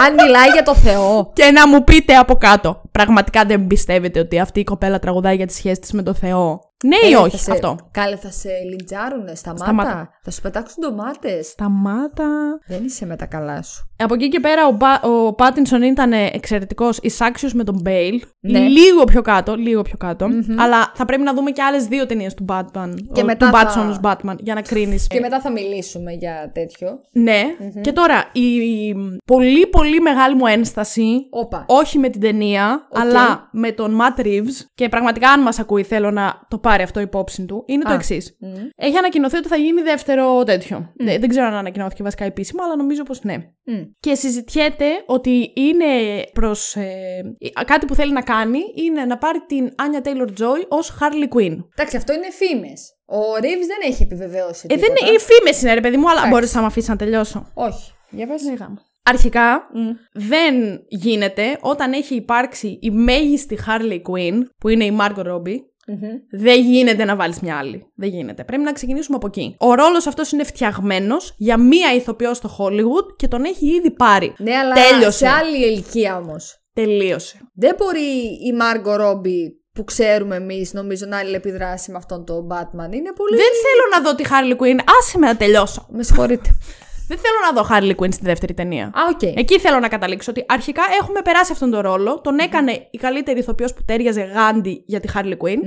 Αν 0.06 0.14
μιλάει 0.14 0.48
για 0.48 0.62
το 0.62 0.74
Θεό. 0.74 1.30
και 1.34 1.50
να 1.50 1.68
μου 1.68 1.84
πείτε 1.84 2.14
από 2.14 2.34
κάτω. 2.34 2.80
Πραγματικά 2.92 3.44
δεν 3.44 3.66
πιστεύετε 3.66 4.20
ότι 4.20 4.38
αυτή 4.40 4.60
η 4.60 4.64
κοπέλα 4.64 4.98
τραγουδάει 4.98 5.36
για 5.36 5.46
τη 5.46 5.52
σχέση 5.54 5.80
της 5.80 5.92
με 5.92 6.02
το 6.02 6.14
Θεό; 6.14 6.60
Ναι 6.84 6.96
ή 7.08 7.12
Ε, 7.12 7.16
όχι 7.16 7.30
θα 7.36 7.42
σε- 7.42 7.50
αυτό. 7.52 7.76
Κάλε, 7.90 8.16
θα 8.16 8.30
σε 8.30 8.48
λιντσάρουνε. 8.70 9.34
Σταμάτα. 9.34 9.64
Σταμάτα. 9.64 10.08
Θα 10.22 10.30
σου 10.30 10.40
πετάξουν 10.40 10.76
ντομάτες. 10.80 11.46
Σταμάτα. 11.46 12.26
Δεν 12.66 12.84
είσαι 12.84 13.06
με 13.06 13.16
τα 13.16 13.26
καλά 13.26 13.62
σου. 13.62 13.84
Από 14.02 14.14
εκεί 14.14 14.28
και 14.28 14.40
πέρα 14.40 14.66
ο, 14.66 14.74
Πα- 14.74 15.00
ο 15.02 15.34
Πάτινσον 15.34 15.82
ήταν 15.82 16.12
εξαιρετικός, 16.12 16.98
ισάξιος 17.02 17.52
με 17.54 17.64
τον 17.64 17.78
Bale. 17.82 18.22
Ναι. 18.40 18.58
Λίγο 18.58 19.04
πιο 19.04 19.22
κάτω, 19.22 19.54
λίγο 19.54 19.82
πιο 19.82 19.96
κάτω 19.98 20.28
Αλλά 20.58 20.92
θα 20.94 21.04
πρέπει 21.04 21.22
να 21.22 21.34
δούμε 21.34 21.50
και 21.50 21.62
άλλες 21.62 21.84
δύο 21.86 22.06
ταινίες 22.06 22.34
του 22.34 22.44
Batman. 22.48 22.94
Και 23.12 23.20
ο- 23.20 23.24
μετά 23.24 23.50
του 23.50 23.56
θα- 23.56 23.72
Pattinson 23.84 23.88
ως 23.90 23.98
Batman, 24.02 24.34
για 24.38 24.54
να 24.54 24.62
κρίνεις. 24.62 25.06
Και 25.06 25.20
μετά 25.20 25.40
θα 25.40 25.50
μιλήσουμε 25.50 26.12
για 26.12 26.50
τέτοιο. 26.54 26.88
Ναι. 27.12 27.42
Και 27.80 27.92
τώρα 27.92 28.09
η, 28.32 28.40
η 28.40 28.96
πολύ 29.24 29.66
πολύ 29.66 30.00
μεγάλη 30.00 30.34
μου 30.34 30.46
ένσταση. 30.46 31.26
Όπα. 31.30 31.64
Όχι 31.68 31.98
με 31.98 32.08
την 32.08 32.20
ταινία, 32.20 32.88
Οκ. 32.90 33.00
αλλά 33.00 33.48
με 33.52 33.72
τον 33.72 33.98
Matt 34.00 34.20
Reeves. 34.20 34.66
Και 34.74 34.88
πραγματικά, 34.88 35.30
αν 35.30 35.42
μας 35.42 35.58
ακούει, 35.58 35.82
θέλω 35.82 36.10
να 36.10 36.46
το 36.48 36.58
πάρει 36.58 36.82
αυτό 36.82 37.00
υπόψη 37.00 37.44
του. 37.44 37.64
Είναι 37.66 37.84
το 37.84 37.90
Α. 37.90 37.94
εξής. 37.94 38.36
Έχει 38.76 38.96
ανακοινωθεί 38.96 39.36
ότι 39.36 39.48
θα 39.48 39.56
γίνει 39.56 39.82
δεύτερο 39.82 40.42
τέτοιο. 40.42 40.92
Δεν, 40.96 41.20
δεν 41.20 41.28
ξέρω 41.28 41.46
αν 41.46 41.54
ανακοινώθηκε 41.54 42.02
βασικά 42.02 42.24
επίσημα, 42.24 42.64
αλλά 42.64 42.76
νομίζω 42.76 43.02
πως 43.02 43.22
ναι. 43.22 43.36
Μμ. 43.64 43.82
Και 44.00 44.14
συζητιέται 44.14 44.86
ότι 45.06 45.52
είναι 45.54 45.84
προς... 46.32 46.74
ε, 46.76 47.22
κάτι 47.66 47.86
που 47.86 47.94
θέλει 47.94 48.12
να 48.12 48.22
κάνει 48.22 48.58
είναι 48.74 49.04
να 49.04 49.18
πάρει 49.18 49.38
την 49.46 49.70
Άνια 49.76 50.00
Taylor 50.04 50.28
Joy 50.28 50.66
ως 50.68 50.98
Harley 51.00 51.36
Quinn. 51.36 51.56
Εντάξει, 51.74 51.96
αυτό 51.96 52.12
είναι 52.12 52.30
φήμες. 52.30 52.94
Ο 53.10 53.36
Ρίβ 53.40 53.58
δεν 53.66 53.78
έχει 53.90 54.02
επιβεβαίωση. 54.02 54.66
Ε, 54.70 54.74
δεν 54.76 54.84
τίποτα. 54.88 55.06
είναι, 55.06 55.14
οι 55.16 55.18
φήμες 55.18 55.62
είναι 55.62 55.74
ρε 55.74 55.80
παιδί 55.80 55.96
μου, 55.96 56.08
αλλά 56.10 56.18
Εντάξει. 56.18 56.30
μπορείς 56.32 56.54
να 56.54 56.60
με 56.60 56.66
αφήσεις 56.66 56.88
να 56.88 56.96
τελειώσω. 56.96 57.50
Όχι. 57.54 57.92
Για 58.10 58.26
πες. 58.26 58.42
Αρχικά, 59.02 59.68
δεν 60.12 60.54
γίνεται 60.88 61.58
όταν 61.60 61.92
έχει 61.92 62.14
υπάρξει 62.14 62.78
η 62.82 62.90
μέγιστη 62.90 63.58
Harley 63.66 64.00
Quinn, 64.10 64.38
που 64.58 64.68
είναι 64.68 64.84
η 64.84 64.96
Margot 65.00 65.26
Robbie, 65.26 65.56
Μμμ. 65.86 66.40
δεν 66.42 66.60
γίνεται 66.60 67.04
να 67.04 67.16
βάλεις 67.16 67.40
μια 67.40 67.56
άλλη. 67.58 67.92
Δεν 67.96 68.08
γίνεται. 68.08 68.44
Πρέπει 68.44 68.62
να 68.62 68.72
ξεκινήσουμε 68.72 69.16
από 69.16 69.26
εκεί. 69.26 69.54
Ο 69.58 69.74
ρόλος 69.74 70.06
αυτός 70.06 70.32
είναι 70.32 70.44
φτιαγμένος 70.44 71.34
για 71.36 71.56
μία 71.58 71.94
ηθοποιό 71.94 72.34
στο 72.34 72.56
Hollywood 72.58 73.16
και 73.16 73.28
τον 73.28 73.44
έχει 73.44 73.66
ήδη 73.66 73.90
πάρει. 73.90 74.34
Ναι, 74.38 74.54
αλλά 74.54 74.74
Τέλειωσε. 74.74 75.18
σε 75.18 75.28
άλλη 75.28 75.66
ηλικία 75.66 76.16
όμως. 76.16 76.54
Τελείωσε. 76.72 77.38
Δεν 77.54 77.74
μπορεί 77.78 78.08
η 78.46 78.52
Margot 78.52 78.96
Robbie 78.96 79.59
που 79.72 79.84
ξέρουμε 79.84 80.36
εμείς, 80.36 80.72
νομίζω, 80.72 81.06
να 81.06 81.18
αλληλεπιδράσει 81.18 81.90
με 81.90 81.96
αυτόν 81.96 82.24
τον 82.24 82.46
Batman. 82.50 82.92
Είναι 82.92 83.12
πολύ. 83.12 83.36
Δεν 83.36 83.52
θέλω 83.64 83.84
να 83.92 84.00
δω 84.00 84.14
τη 84.14 84.24
Harley 84.30 84.62
Quinn. 84.62 84.78
Άσε 85.00 85.18
με 85.18 85.26
να 85.26 85.36
τελειώσω. 85.36 85.86
Με 85.90 86.02
συγχωρείτε. 86.02 86.50
Δεν 87.10 87.18
θέλω 87.18 87.38
να 87.44 87.62
δω 87.62 87.68
Harley 87.70 88.02
Quinn 88.02 88.12
στη 88.12 88.24
δεύτερη 88.24 88.54
ταινία. 88.54 88.84
Α, 88.84 89.00
οκ. 89.12 89.22
Εκεί 89.22 89.58
θέλω 89.58 89.78
να 89.78 89.88
καταλήξω 89.88 90.30
ότι 90.30 90.44
αρχικά 90.48 90.82
έχουμε 91.00 91.22
περάσει 91.22 91.52
αυτόν 91.52 91.70
τον 91.70 91.80
ρόλο. 91.80 92.20
Τον 92.20 92.38
έκανε 92.38 92.88
η 92.90 92.98
καλύτερη 92.98 93.38
ηθοποιός 93.38 93.74
που 93.74 93.82
ταίριαζε 93.84 94.22
γάντι 94.22 94.84
για 94.86 95.00
τη 95.00 95.08
Harley 95.14 95.36
Quinn. 95.36 95.58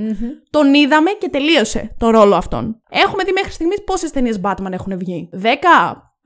Τον 0.49 0.73
είδαμε 0.73 1.11
και 1.11 1.29
τελείωσε 1.29 1.95
τον 1.97 2.09
ρόλο 2.09 2.35
αυτόν. 2.35 2.81
Έχουμε 2.89 3.23
δει 3.23 3.31
μέχρι 3.31 3.51
στιγμής 3.51 3.83
πόσες 3.83 4.11
ταινίες 4.11 4.39
Batman 4.43 4.71
έχουν 4.71 4.97
βγει. 4.97 5.29
10, 5.41 5.47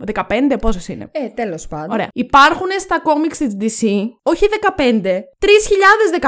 15, 0.06 0.58
πόσες 0.62 0.88
είναι; 0.88 1.10
Ε, 1.12 1.28
τέλος 1.28 1.68
πάντων. 1.68 1.92
Ωραία. 1.92 2.08
Υπάρχουν 2.14 2.68
στα 2.80 3.00
κόμιξ 3.00 3.38
της 3.38 3.58
DC, 3.60 3.88
όχι 4.24 4.46
15, 4.76 5.24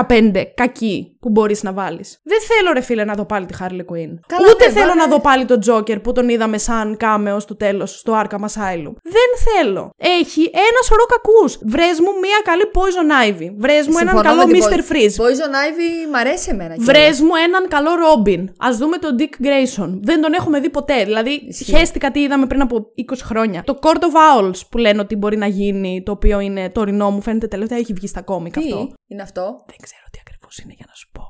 3015 0.08 0.44
κακοί 0.56 1.18
που 1.20 1.30
μπορείς 1.30 1.64
να 1.64 1.74
βάλεις. 1.74 2.20
Δεν 2.24 2.38
θέλω 2.42 2.74
ρε 2.74 2.82
φίλε 2.82 3.04
να 3.04 3.14
δω 3.14 3.26
πάλι 3.26 3.46
τη 3.46 3.54
Harley 3.60 3.66
Quinn. 3.92 4.14
Καλά, 4.28 4.48
Ούτε 4.50 4.66
ναι, 4.66 4.72
θέλω 4.72 4.88
βάλε- 4.88 4.96
να 4.96 5.08
δω 5.08 5.20
πάλι 5.20 5.46
τον 5.46 5.60
Joker 5.68 6.02
που 6.04 6.12
τον 6.12 6.30
είδαμε 6.30 6.58
σαν 6.58 6.98
κάμεο 6.98 7.40
στο 7.40 7.56
τέλος, 7.56 7.98
στο 8.00 8.22
Arkham 8.24 8.40
Asylum. 8.46 8.94
Δεν 9.04 9.30
θέλω. 9.48 9.90
Έχει 9.98 10.42
ένα 10.42 10.80
σωρό 10.84 11.06
κακούς. 11.06 11.58
Βρες 11.66 12.00
μου 12.00 12.08
μία 12.22 12.40
καλή 12.44 12.64
Poison 12.74 13.28
Ivy. 13.30 13.52
Βρες 13.58 13.88
μου 13.88 13.98
έναν 13.98 14.08
Συμφωνώ 14.16 14.22
καλό 14.22 14.48
με 14.48 14.54
την 14.54 14.64
Mr. 14.64 14.68
Poison- 14.68 14.92
Freeze. 14.92 15.16
Poison 15.24 15.54
Ivy 15.68 16.10
μ' 16.12 16.16
αρέσει 16.16 16.50
εμένα. 16.52 16.74
κιόλας. 16.76 16.86
Βρες 16.86 17.22
μου 17.22 17.32
έναν 17.46 17.68
καλό 17.68 17.90
Robin. 18.06 18.44
Α 18.68 18.70
δούμε 18.78 18.98
τον 18.98 19.16
Dick 19.20 19.46
Grayson. 19.46 19.90
Δεν 20.02 20.22
τον 20.22 20.34
έχουμε 20.34 20.60
δει 20.60 20.70
ποτέ. 20.70 21.04
Δηλαδή, 21.04 21.32
Ισχύει. 21.48 21.76
χαίστηκα 21.76 22.12
τι 22.12 22.20
είδαμε 22.20 22.46
πριν 22.46 22.62
από 22.62 22.92
20 22.96 23.24
χρόνια. 23.24 23.59
Το 23.64 23.80
Court 23.82 24.00
of 24.00 24.42
Owls 24.42 24.60
που 24.70 24.78
λένε 24.78 25.02
ότι 25.02 25.16
μπορεί 25.16 25.38
να 25.38 25.48
γίνει, 25.48 26.04
το 26.04 26.12
οποίο 26.12 26.40
είναι 26.40 26.70
τωρινό, 26.70 27.12
μου 27.12 27.22
φαίνεται 27.22 27.48
τελευταία, 27.48 27.78
έχει 27.78 27.94
βγει 27.94 28.08
στα 28.08 28.22
κόμικ 28.22 28.54
Τι 28.54 28.60
αυτό. 28.60 28.92
είναι 29.08 29.22
αυτό; 29.22 29.42
Δεν 29.68 29.78
ξέρω 29.82 30.04
τι 30.12 30.20
ακριβώς 30.22 30.58
είναι 30.58 30.74
για 30.78 30.86
να 30.88 30.94
σου 30.94 31.10
πω. 31.12 31.24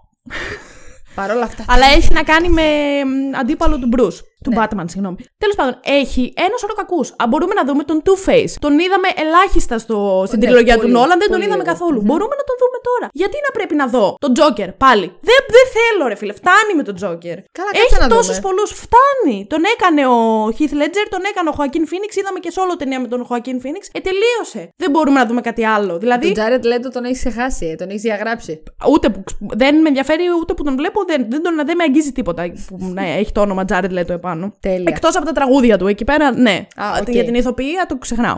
Παρ' 1.15 1.31
όλα 1.31 1.43
αυτά. 1.43 1.65
Αλλά 1.67 1.85
έχει 1.85 2.13
να 2.13 2.23
κάνει 2.23 2.49
με 2.49 2.63
μ, 3.05 3.35
αντίπαλο 3.35 3.79
του 3.79 3.89
Bruce. 3.97 4.19
Του 4.43 4.51
Ναι. 4.53 4.57
Batman, 4.59 4.87
συγγνώμη. 4.93 5.17
Τέλος 5.43 5.55
πάντων, 5.59 5.73
έχει 6.01 6.23
ένα 6.45 6.55
σωρό 6.61 6.73
κακούς. 6.81 7.07
Μπορούμε 7.29 7.53
να 7.59 7.63
δούμε 7.67 7.83
τον 7.89 7.97
Two-Face. 8.05 8.53
Τον 8.65 8.73
είδαμε 8.83 9.07
ελάχιστα 9.23 9.75
στο, 9.83 9.97
στην 10.27 10.39
Ναι, 10.39 10.45
τριλογία 10.45 10.75
πολύ, 10.75 10.85
του 10.87 10.91
Nolan, 10.97 11.17
δεν 11.21 11.27
τον 11.29 11.35
πολύ 11.35 11.43
είδαμε 11.47 11.63
λίγο. 11.63 11.73
καθόλου. 11.73 11.99
Μμμ. 12.01 12.07
Μπορούμε 12.09 12.35
να 12.41 12.45
τον 12.49 12.55
δούμε 12.61 12.77
τώρα. 12.89 13.07
Γιατί 13.21 13.37
να 13.47 13.51
πρέπει 13.57 13.75
να 13.81 13.85
δω 13.93 14.05
τον 14.25 14.31
Joker 14.39 14.69
πάλι. 14.85 15.05
Δεν, 15.29 15.39
δεν 15.55 15.65
θέλω, 15.77 16.03
ρε 16.11 16.17
φίλε. 16.21 16.33
Φτάνει 16.41 16.71
με 16.79 16.83
τον 16.89 16.95
Joker. 17.03 17.37
Καλά, 17.57 17.69
κάτσε 17.77 17.83
έχει 17.85 17.95
να 18.03 18.07
τόσους 18.15 18.35
δούμε. 18.37 18.45
πολλούς. 18.47 18.69
Φτάνει. 18.85 19.37
Τον 19.53 19.61
έκανε 19.73 20.01
ο 20.15 20.17
Heath 20.57 20.75
Ledger, 20.81 21.05
τον 21.15 21.21
έκανε 21.29 21.47
ο 21.51 21.53
Joaquin 21.57 21.83
Phoenix. 21.91 22.11
Είδαμε 22.19 22.39
και 22.43 22.51
solo 22.57 22.73
ταινία 22.81 22.99
με 23.03 23.07
τον 23.13 23.19
Joaquin 23.29 23.57
Phoenix. 23.63 23.83
Ε, 23.97 23.99
τελείωσε. 24.07 24.61
Δεν 24.81 24.89
μπορούμε 24.93 25.17
να 25.21 25.25
δούμε 25.29 25.41
κάτι 25.49 25.63
άλλο. 25.75 25.93
Δηλαδή, 26.03 26.25
Τον 26.31 26.43
Jared 26.43 26.63
Leto 26.71 26.89
τον 26.95 27.03
έχει 27.09 27.17
ξεχάσει, 27.23 27.65
ε, 27.65 27.75
τον 27.81 27.87
έχει 27.93 27.99
διαγράψει. 28.09 28.53
Ούτε 28.93 29.05
που, 29.09 29.21
δεν 29.61 29.73
με 29.83 29.87
ενδιαφέρει 29.91 30.23
ούτε 30.41 30.51
που 30.57 30.63
τον 30.67 30.75
βλέπω, 30.81 30.99
δεν, 31.11 31.19
δεν, 31.33 31.41
τον, 31.45 31.53
δεν 31.69 31.75
με 31.79 31.83
αγγίζει 31.87 32.11
τίποτα 32.17 32.41
που 32.67 32.77
να 32.93 33.03
έχει 33.21 33.31
το 33.31 33.41
όνομα 33.41 33.63
Jared 33.71 33.93
Leto 33.99 34.09
επάνω. 34.09 34.27
Τέλεια. 34.59 34.83
Εκτός 34.87 35.15
από 35.15 35.25
τα 35.25 35.31
τραγούδια 35.31 35.77
του 35.77 35.87
εκεί 35.87 36.03
πέρα, 36.03 36.31
ναι. 36.31 36.67
Α, 36.75 36.97
οκ. 37.01 37.09
Για 37.09 37.23
την 37.23 37.35
ηθοποιία 37.35 37.85
το 37.87 37.97
ξεχνάω. 37.97 38.35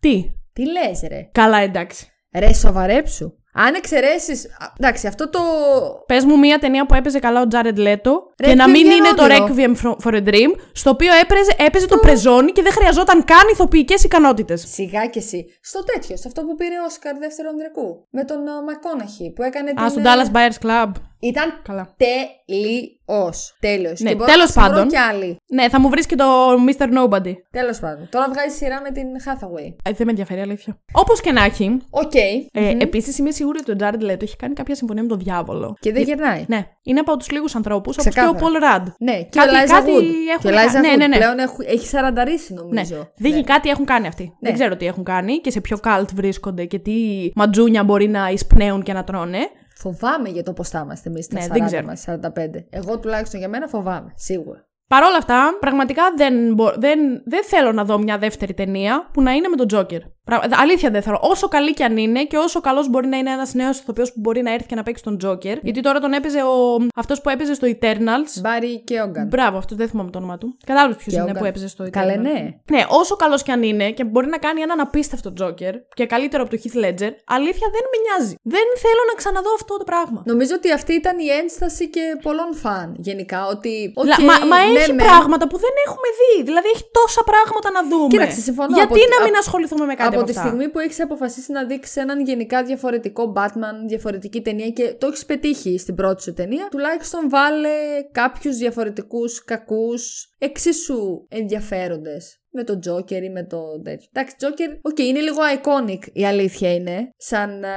Τι; 0.00 0.24
Τι 0.52 0.62
λες, 0.70 1.00
ρε. 1.08 1.28
Καλά, 1.32 1.58
εντάξει. 1.58 2.06
Ρε, 2.38 2.52
σοβαρέψου. 2.52 3.32
Αν 3.54 3.74
εξαιρέσεις. 3.74 4.46
Εντάξει, 4.78 5.06
αυτό 5.06 5.28
το. 5.30 5.40
Πες 6.06 6.24
μου 6.24 6.38
μία 6.38 6.58
ταινία 6.58 6.86
που 6.86 6.94
έπαιζε 6.94 7.18
καλά 7.18 7.40
ο 7.40 7.44
Jared 7.52 7.78
Leto 7.78 8.12
Ρε, 8.42 8.48
και 8.48 8.54
να 8.54 8.64
ποιο 8.64 8.72
μην 8.72 8.86
είναι 8.90 9.08
το 9.16 9.22
όνειρο. 9.24 9.46
Requiem 9.48 9.74
for- 9.82 9.96
for 10.04 10.14
a 10.14 10.28
Dream, 10.28 10.50
στο 10.72 10.90
οποίο 10.90 11.12
έπαιζε, 11.22 11.52
έπαιζε 11.56 11.86
το 11.86 11.98
πρεζόνι 11.98 12.52
και 12.52 12.62
δεν 12.62 12.72
χρειαζόταν 12.72 13.24
καν 13.24 13.40
ηθοποιικές 13.52 14.04
ικανότητες. 14.04 14.66
Σιγά 14.72 15.06
και 15.06 15.18
εσύ. 15.18 15.44
Στο 15.60 15.84
τέτοιο, 15.84 16.16
σε 16.16 16.24
αυτό 16.26 16.42
που 16.42 16.54
πήρε 16.54 16.74
ο 16.82 16.84
Όσκαρ 16.84 17.16
δεύτερο 17.18 17.48
ανδρικού. 17.48 18.06
Με 18.10 18.24
τον 18.24 18.38
Μακόναχη 18.66 19.32
που 19.32 19.42
έκανε 19.42 19.72
την. 19.72 19.82
Α, 19.84 19.88
στον 19.88 20.02
ε, 20.02 20.08
Dallas 20.08 20.36
Buyers 20.36 20.66
Club. 20.66 20.90
Ήταν 21.22 21.60
Καλά. 21.62 21.94
τελείως. 21.96 23.56
Τέλειος. 23.60 24.00
Ναι, 24.00 24.08
και 24.10 24.14
μπορώ 24.16 24.30
τέλος 24.30 24.54
να 24.54 24.62
σου 24.62 24.68
βρω 24.68 24.76
πάντων. 24.76 24.88
κι 24.88 24.96
άλλη. 24.96 25.36
Ναι, 25.48 25.68
θα 25.68 25.80
μου 25.80 25.88
βρεις 25.88 26.06
και 26.06 26.14
το 26.16 26.24
Mr. 26.68 26.84
Nobody. 26.98 27.32
Τέλος 27.50 27.78
πάντων. 27.80 28.08
Τώρα 28.10 28.28
βγάζει 28.32 28.56
σειρά 28.56 28.80
με 28.80 28.90
την 28.90 29.06
Hathaway. 29.26 29.74
Ε, 29.84 29.90
δεν 29.92 30.06
με 30.06 30.10
ενδιαφέρει, 30.10 30.40
αλήθεια. 30.40 30.78
Όπως 30.92 31.20
και 31.20 31.32
να 31.32 31.44
έχει, 31.44 31.76
Οκ. 31.90 32.14
ε, 32.14 32.76
επίσης 32.78 33.18
είμαι 33.18 33.30
σίγουρη 33.30 33.58
ότι 33.58 33.70
ο 33.72 33.76
Jared 33.80 34.10
Leto 34.10 34.22
έχει 34.22 34.36
κάνει 34.36 34.54
κάποια 34.54 34.74
συμφωνία 34.74 35.02
με 35.02 35.08
τον 35.08 35.18
διάβολο. 35.18 35.76
Και 35.80 35.92
δεν 35.92 36.02
γυρνάει. 36.02 36.44
Ναι, 36.48 36.66
είναι 36.82 37.00
από 37.00 37.16
τους 37.16 37.30
λίγους 37.30 37.54
ανθρώπους, 37.54 37.96
όπως 37.98 38.14
και 38.14 38.20
ο 38.20 38.22
Ξεκάθαρα. 38.22 38.50
Paul 38.52 38.60
Rudd. 38.60 38.86
Ναι, 38.98 39.16
και 39.22 39.38
Κάτι- 39.38 39.48
ο 39.54 39.58
Elijah 39.58 39.66
κάτι 39.68 39.90
Wood. 39.96 40.02
έχουν 40.34 40.50
Και 40.50 40.56
ο 40.56 40.60
Elijah 40.60 40.72
κάνει. 40.72 40.86
Ναι, 40.86 40.94
Wood 40.94 40.98
ναι, 40.98 41.06
ναι. 41.06 41.16
πλέον 41.16 41.38
έχει, 41.38 41.54
έχει 41.66 41.86
σαρανταρίσει 41.86 42.54
Ναι, 42.54 42.60
νομίζω. 42.60 43.10
δείχνει 43.16 43.44
κάτι 43.44 43.68
έχουν 43.68 43.84
κάνει 43.84 44.06
αυτοί. 44.06 44.22
Ναι. 44.24 44.30
Δεν 44.40 44.52
ξέρω 44.54 44.76
τι 44.76 44.86
έχουν 44.86 45.04
κάνει 45.04 45.38
και 45.38 45.50
σε 45.50 45.60
ποιο 45.60 45.78
καλτ 45.78 46.08
βρίσκονται 46.14 46.64
και 46.64 46.78
τι 46.78 46.92
ματζούνια 47.34 47.84
μπορεί 47.84 48.08
να 48.08 48.28
εισπνέουν 48.28 48.82
και 48.82 48.92
να 48.92 49.04
τρώνε. 49.04 49.38
Φοβάμαι 49.82 50.28
για 50.28 50.42
το 50.42 50.52
πώς 50.52 50.68
θα 50.68 50.80
είμαστε 50.84 51.08
εμείς 51.08 51.24
στα 51.24 51.38
Ναι, 51.38 51.44
40 51.46 51.48
δεν 51.52 51.66
ξέρω. 51.66 51.86
μας, 51.86 52.04
45. 52.06 52.66
Εγώ 52.70 52.98
τουλάχιστον 52.98 53.38
για 53.40 53.48
μένα 53.48 53.66
φοβάμαι, 53.68 54.12
σίγουρα. 54.14 54.66
Παρ' 54.88 55.02
όλα 55.04 55.16
αυτά, 55.16 55.56
πραγματικά 55.60 56.02
δεν, 56.16 56.54
μπο- 56.54 56.72
δεν, 56.76 56.98
δεν 57.24 57.44
θέλω 57.44 57.72
να 57.72 57.84
δω 57.84 57.98
μια 57.98 58.18
δεύτερη 58.18 58.54
ταινία 58.54 59.08
που 59.12 59.22
να 59.22 59.32
είναι 59.32 59.48
με 59.48 59.56
τον 59.56 59.66
Τζόκερ. 59.66 60.00
Πρα- 60.24 60.42
Αλήθεια 60.50 60.90
δεν 60.90 61.02
θέλω. 61.02 61.18
Όσο 61.22 61.48
καλή 61.48 61.72
κι 61.74 61.82
αν 61.82 61.96
είναι 61.96 62.24
και 62.24 62.36
όσο 62.36 62.60
καλός 62.60 62.88
μπορεί 62.88 63.06
να 63.06 63.16
είναι 63.16 63.30
ένας 63.30 63.54
νέος 63.54 63.78
ηθοποιός 63.78 64.12
που 64.12 64.20
μπορεί 64.20 64.42
να 64.42 64.52
έρθει 64.52 64.66
και 64.66 64.74
να 64.74 64.82
παίξει 64.82 65.02
τον 65.02 65.18
Τζόκερ. 65.18 65.58
Γιατί 65.62 65.80
τώρα 65.80 66.00
τον 66.00 66.12
έπαιζε 66.12 66.38
ο... 66.42 66.86
αυτός 66.94 67.20
που 67.20 67.28
έπαιζε 67.28 67.54
στο 67.54 67.66
Eternals. 67.80 68.40
Μπάρι 68.42 68.80
και 68.88 69.00
Όγκαν. 69.00 69.26
Μπράβο, 69.26 69.58
αυτό 69.58 69.74
δεν 69.76 69.88
θυμάμαι 69.88 70.10
το 70.10 70.18
όνομα 70.18 70.38
του. 70.38 70.56
Κατάλαβες 70.66 70.96
ποιος 70.96 71.14
Και 71.14 71.20
είναι 71.20 71.22
Όγκαν. 71.30 71.38
που 71.42 71.44
έπαιζε 71.48 71.68
στο 71.68 71.84
Eternals. 71.84 71.90
Καλέ, 71.90 72.14
ναι. 72.16 72.38
Ναι, 72.70 72.82
όσο 72.88 73.16
καλός 73.16 73.42
κι 73.42 73.50
αν 73.50 73.62
είναι 73.62 73.90
και 73.90 74.04
μπορεί 74.04 74.26
να 74.26 74.38
κάνει 74.38 74.60
έναν 74.60 74.80
απίστευτο 74.80 75.32
Τζόκερ 75.32 75.74
και 75.94 76.06
καλύτερο 76.06 76.42
από 76.42 76.50
το 76.56 76.58
Heath 76.62 76.76
Ledger, 76.84 77.12
αλήθεια 77.36 77.68
δεν 77.76 77.84
με 77.92 77.96
νοιάζει. 78.04 78.34
Δεν 78.54 78.66
θέλω 78.84 79.02
να 79.10 79.14
ξαναδώ 79.20 79.50
αυτό 79.60 79.76
το 79.76 79.84
πράγμα. 79.84 80.22
Νομίζω 80.32 80.54
ότι 80.60 80.72
αυτή 80.72 80.92
ήταν 81.02 81.18
η 81.18 81.28
ένσταση 81.40 81.84
και 81.94 82.04
πολλών 82.22 82.50
φαν 82.62 82.88
γενικά. 83.08 83.40
Ότι. 83.46 83.72
οκ, 84.00 84.06
Λα- 84.10 84.20
μα 84.28 84.34
μα 84.52 84.58
ναι, 84.64 84.78
έχει 84.80 84.92
ναι. 84.92 85.02
πράγματα 85.04 85.44
που 85.50 85.56
δεν 85.64 85.74
έχουμε 85.86 86.08
δει. 86.18 86.32
Δηλαδή 86.48 86.68
έχει 86.74 86.84
τόσα 87.00 87.22
πράγματα 87.30 87.68
να 87.76 87.80
δούμε. 87.90 88.06
Κοίταξε, 88.14 88.40
συμφωνώ. 88.48 88.68
Γιατί 88.78 88.92
Από 88.92 88.94
τη- 88.98 89.10
να 89.14 89.18
μην 89.24 89.34
από- 89.34 89.42
ασχοληθούμε 89.44 89.84
με 89.90 89.94
κάτι 90.02 90.11
Από 90.14 90.22
από, 90.22 90.32
τη 90.32 90.38
αυτά; 90.38 90.48
στιγμή 90.48 90.68
που 90.68 90.78
έχεις 90.78 91.00
αποφασίσει 91.00 91.52
να 91.52 91.64
δείξεις 91.64 91.96
έναν 91.96 92.20
γενικά 92.20 92.62
διαφορετικό 92.64 93.32
Batman, 93.36 93.86
διαφορετική 93.86 94.40
ταινία 94.42 94.68
και 94.70 94.94
το 94.98 95.06
έχεις 95.06 95.24
πετύχει 95.26 95.78
στην 95.78 95.94
πρώτη 95.94 96.22
σου 96.22 96.32
ταινία, 96.32 96.68
τουλάχιστον 96.70 97.28
βάλε 97.28 97.68
κάποιους 98.12 98.56
διαφορετικούς 98.56 99.44
κακούς 99.44 100.30
εξίσου 100.38 101.26
ενδιαφέροντες. 101.28 102.36
Με 102.54 102.64
τον 102.64 102.78
Joker 102.88 103.22
ή 103.22 103.30
με 103.30 103.44
το 103.44 103.80
τέτοιο. 103.82 104.08
Εντάξει, 104.12 104.36
Joker, 104.40 104.78
οκ, 104.82 104.98
είναι 104.98 105.20
λίγο 105.20 105.38
iconic 105.60 106.06
η 106.12 106.26
αλήθεια 106.26 106.74
είναι. 106.74 107.08
Σαν 107.16 107.64
ε, 107.64 107.68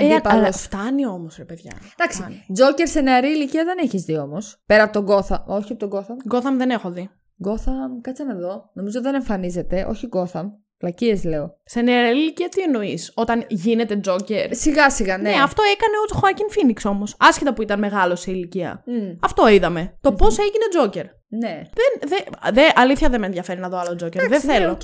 Ε, 0.00 0.06
αντίπαλο. 0.14 0.38
αλλά 0.40 0.52
φτάνει 0.52 1.06
όμως, 1.06 1.36
ρε 1.36 1.44
παιδιά. 1.44 1.72
Εντάξει, 1.98 2.18
Φτάνει. 2.20 2.44
Joker 2.58 2.82
σε 2.88 3.00
νεαρή 3.00 3.28
ηλικία 3.28 3.64
δεν 3.64 3.78
έχεις 3.80 4.02
δει 4.02 4.16
όμως. 4.18 4.62
Πέρα 4.66 4.82
από 4.82 4.92
τον 4.92 5.06
Gotham. 5.08 5.42
Όχι 5.46 5.72
από 5.72 5.88
τον 5.88 5.90
Gotham. 6.00 6.34
Gotham 6.36 6.56
δεν 6.56 6.70
έχω 6.70 6.90
δει. 6.90 7.10
Gotham, 7.46 8.00
κάτσε 8.00 8.24
να 8.24 8.34
δω. 8.34 8.70
Νομίζω 8.72 9.00
δεν 9.00 9.14
εμφανίζεται. 9.14 9.86
Όχι 9.88 10.08
Gotham. 10.12 10.44
Μαλακίες 10.78 11.24
λέω. 11.24 11.56
Σε 11.64 11.80
νεαρή 11.80 12.18
ηλικία 12.18 12.48
τι 12.48 12.62
εννοείς, 12.62 13.12
όταν 13.14 13.44
γίνεται 13.48 14.00
Joker. 14.08 14.46
Σιγά 14.50 14.90
σιγά, 14.90 15.18
ναι. 15.18 15.30
Ναι, 15.30 15.42
αυτό 15.42 15.62
έκανε 15.74 15.94
ο 15.96 16.18
Joaquin 16.20 16.56
Phoenix 16.58 16.90
όμως. 16.90 17.16
Άσχετα 17.18 17.54
που 17.54 17.62
ήταν 17.62 17.78
μεγάλος 17.78 18.20
σε 18.20 18.30
ηλικία. 18.30 18.82
Μμ, 18.86 19.10
Αυτό 19.20 19.48
είδαμε. 19.48 19.96
Το 20.00 20.12
πώς 20.12 20.38
έγινε 20.38 20.64
Joker. 20.82 21.04
ναι. 21.28 21.62
Δεν, 21.72 22.08
δεν, 22.08 22.54
δε, 22.54 22.62
αλήθεια 22.74 23.08
δεν 23.08 23.20
με 23.20 23.26
ενδιαφέρει 23.26 23.60
να 23.60 23.68
δω 23.68 23.78
άλλο 23.78 23.92
Joker. 23.92 24.12
δεν 24.12 24.24
Εντάξει, 24.24 24.46
ναι, 24.46 24.52
θέλω. 24.52 24.70
Οκ. 24.70 24.80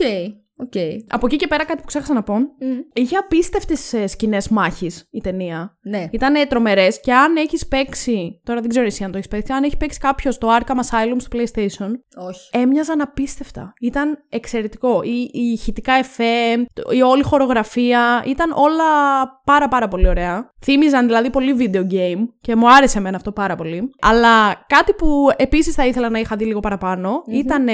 Οκ. 0.60 0.72
Από 1.08 1.26
εκεί 1.26 1.36
και 1.36 1.46
πέρα 1.46 1.64
κάτι 1.64 1.80
που 1.80 1.86
ξέχασα 1.86 2.14
να 2.14 2.22
πω. 2.22 2.34
Μμ, 2.38 2.44
Είχε 2.92 3.16
απίστευτες 3.16 3.94
σκηνές 4.06 4.48
μάχης 4.48 5.06
η 5.10 5.20
ταινία. 5.20 5.76
Ναι. 5.82 6.08
Ήταν 6.10 6.48
τρομερές 6.48 7.00
και 7.00 7.12
αν 7.12 7.36
έχεις 7.36 7.66
παίξει. 7.68 8.40
Τώρα 8.44 8.60
δεν 8.60 8.68
ξέρω 8.68 8.86
εσύ 8.86 9.04
αν 9.04 9.10
το 9.10 9.16
έχεις 9.16 9.28
παίξει. 9.30 9.52
Αν 9.52 9.62
έχει 9.62 9.76
παίξει 9.76 9.98
κάποιος 9.98 10.38
το 10.38 10.48
Arkham 10.60 10.74
Asylum 10.74 11.16
στο 11.16 11.38
PlayStation, 11.38 11.90
Όχι. 12.28 12.48
έμοιαζαν 12.52 13.00
απίστευτα. 13.00 13.72
Ήταν 13.80 14.24
εξαιρετικό. 14.28 15.02
Η, 15.02 15.30
η 15.32 15.52
ηχητικά 15.52 15.92
εφέ, 15.92 16.56
το- 16.72 16.90
η 16.92 17.02
όλη 17.02 17.22
χορογραφία, 17.22 18.22
ήταν 18.26 18.52
όλα 18.54 18.84
πάρα 19.44 19.68
πάρα 19.68 19.88
πολύ 19.88 20.08
ωραία. 20.08 20.50
Θύμιζαν 20.64 21.06
δηλαδή 21.06 21.30
πολύ 21.30 21.56
video 21.58 21.92
game 21.92 22.26
και 22.40 22.56
μου 22.56 22.72
άρεσε 22.72 22.98
εμένα 22.98 23.16
αυτό 23.16 23.32
πάρα 23.32 23.56
πολύ. 23.56 23.90
Αλλά 24.00 24.64
κάτι 24.66 24.92
που 24.92 25.28
επίσης 25.36 25.74
θα 25.74 25.86
ήθελα 25.86 26.10
να 26.10 26.18
είχα 26.18 26.36
δει 26.36 26.44
λίγο 26.44 26.60
παραπάνω 26.60 27.22
ήταν 27.30 27.66